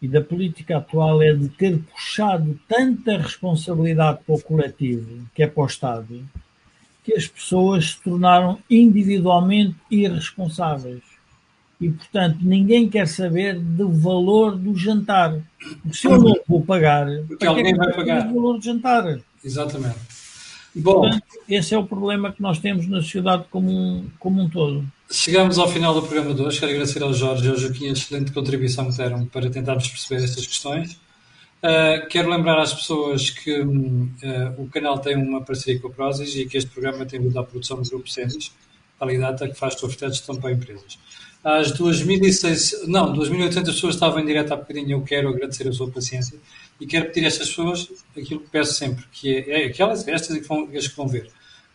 e 0.00 0.06
da 0.06 0.20
política 0.20 0.76
atual 0.76 1.22
é 1.22 1.32
de 1.32 1.48
ter 1.48 1.78
puxado 1.78 2.58
tanta 2.68 3.16
responsabilidade 3.16 4.20
para 4.24 4.34
o 4.34 4.42
coletivo, 4.42 5.26
que 5.34 5.42
é 5.42 5.46
para 5.46 5.62
o 5.62 5.66
Estado, 5.66 6.22
que 7.02 7.14
as 7.14 7.26
pessoas 7.26 7.92
se 7.92 8.02
tornaram 8.02 8.58
individualmente 8.68 9.76
irresponsáveis. 9.90 11.02
E, 11.84 11.90
portanto, 11.90 12.38
ninguém 12.42 12.88
quer 12.88 13.06
saber 13.06 13.58
do 13.58 13.90
valor 13.92 14.56
do 14.56 14.74
jantar. 14.76 15.38
Porque 15.82 15.96
se 15.96 16.06
eu 16.06 16.18
não 16.18 16.34
vou 16.48 16.62
pagar, 16.62 17.06
Porque 17.28 17.44
é 17.44 17.48
alguém 17.48 17.74
vai 17.74 17.92
pagar. 17.92 18.26
o 18.30 18.34
valor 18.34 18.58
do 18.58 18.64
jantar? 18.64 19.18
Exatamente. 19.44 19.96
E, 20.74 20.80
Bom, 20.80 21.02
portanto, 21.02 21.22
esse 21.48 21.74
é 21.74 21.78
o 21.78 21.84
problema 21.86 22.32
que 22.32 22.42
nós 22.42 22.58
temos 22.58 22.86
na 22.88 23.00
sociedade 23.02 23.44
como 23.50 23.70
um, 23.70 24.06
como 24.18 24.42
um 24.42 24.48
todo. 24.48 24.84
chegamos 25.10 25.58
ao 25.58 25.68
final 25.68 25.94
do 25.94 26.02
programa 26.02 26.34
de 26.34 26.42
hoje. 26.42 26.58
Quero 26.58 26.72
agradecer 26.72 27.02
ao 27.02 27.12
Jorge 27.14 27.46
e 27.46 27.48
ao 27.50 27.56
Joaquim 27.56 27.88
a 27.88 27.92
excelente 27.92 28.32
contribuição 28.32 28.90
que 28.90 28.96
deram 28.96 29.26
para 29.26 29.48
tentarmos 29.50 29.86
perceber 29.88 30.24
estas 30.24 30.46
questões. 30.46 30.98
Uh, 31.62 32.06
quero 32.10 32.28
lembrar 32.28 32.60
às 32.60 32.74
pessoas 32.74 33.30
que 33.30 33.58
uh, 33.60 34.54
o 34.58 34.68
canal 34.68 34.98
tem 34.98 35.16
uma 35.16 35.40
parceria 35.40 35.80
com 35.80 35.88
a 35.88 35.90
Prozis 35.90 36.34
e 36.36 36.44
que 36.44 36.58
este 36.58 36.68
programa 36.70 37.06
tem 37.06 37.20
vindo 37.20 37.38
à 37.38 37.42
produção 37.44 37.80
do 37.80 37.88
Grupo 37.88 38.06
Sendis, 38.10 38.52
Validata, 39.00 39.48
que 39.48 39.54
faz 39.54 39.74
software 39.74 40.08
de 40.10 40.16
gestão 40.16 40.36
para 40.36 40.52
empresas. 40.52 40.98
Às 41.44 41.78
2.600, 41.78 42.86
não, 42.86 43.12
2.800 43.12 43.66
pessoas 43.66 43.94
estavam 43.94 44.18
em 44.18 44.24
direto 44.24 44.52
há 44.52 44.56
bocadinho. 44.56 44.92
Eu 44.92 45.02
quero 45.02 45.28
agradecer 45.28 45.68
a 45.68 45.72
sua 45.72 45.90
paciência 45.90 46.38
e 46.80 46.86
quero 46.86 47.06
pedir 47.06 47.24
a 47.24 47.28
estas 47.28 47.48
pessoas 47.48 47.92
aquilo 48.16 48.40
que 48.40 48.48
peço 48.48 48.72
sempre, 48.72 49.04
que 49.12 49.36
é, 49.36 49.64
é 49.64 49.66
aquelas, 49.66 50.08
estas 50.08 50.38
que 50.38 50.48
vão, 50.48 50.68
as 50.74 50.88
que 50.88 50.96
vão 50.96 51.06
ver 51.06 51.30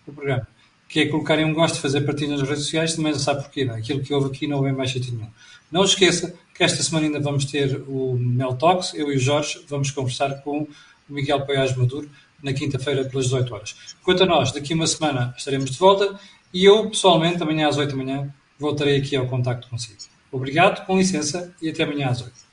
o 0.08 0.12
programa, 0.12 0.48
que 0.88 1.02
é 1.02 1.08
colocarem 1.08 1.46
um 1.46 1.54
gosto, 1.54 1.80
fazer 1.80 2.02
partilha 2.02 2.36
nas 2.36 2.42
redes 2.42 2.64
sociais, 2.64 2.96
também 2.96 3.12
não 3.12 3.20
sabe 3.20 3.44
porquê. 3.44 3.64
Não? 3.64 3.76
é? 3.76 3.78
Aquilo 3.78 4.02
que 4.02 4.12
houve 4.12 4.30
aqui 4.30 4.48
não 4.48 4.64
vem 4.64 4.74
mais 4.74 4.90
jeito 4.90 5.14
nenhum. 5.14 5.30
Não 5.72 5.84
esqueça 5.84 6.34
que 6.56 6.64
esta 6.64 6.82
semana 6.82 7.06
ainda 7.06 7.20
vamos 7.20 7.46
ter 7.46 7.84
o 7.88 8.18
Mel 8.20 8.56
Talks, 8.56 8.96
eu 8.96 9.12
e 9.12 9.18
o 9.18 9.20
Jorge 9.20 9.62
vamos 9.68 9.92
conversar 9.92 10.42
com 10.42 10.62
o 10.62 10.68
Miguel 11.08 11.46
Paiás 11.46 11.76
Maduro 11.76 12.10
na 12.42 12.54
quinta-feira 12.54 13.06
pelas 13.06 13.26
18 13.26 13.54
horas. 13.54 13.76
Quanto 14.04 14.24
a 14.24 14.26
nós, 14.26 14.52
daqui 14.52 14.74
uma 14.74 14.88
semana 14.88 15.34
estaremos 15.38 15.70
de 15.70 15.78
volta 15.78 16.20
e 16.52 16.66
eu, 16.66 16.90
pessoalmente, 16.90 17.42
amanhã 17.44 17.68
às 17.68 17.78
8 17.78 17.92
da 17.92 17.96
manhã, 17.96 18.34
voltarei 18.60 18.98
aqui 18.98 19.16
ao 19.16 19.28
contacto 19.28 19.68
consigo. 19.70 19.98
Obrigado, 20.32 20.86
com 20.86 20.98
licença 20.98 21.54
e 21.62 21.70
até 21.70 21.84
amanhã 21.84 22.10
às 22.10 22.22
8. 22.22 22.49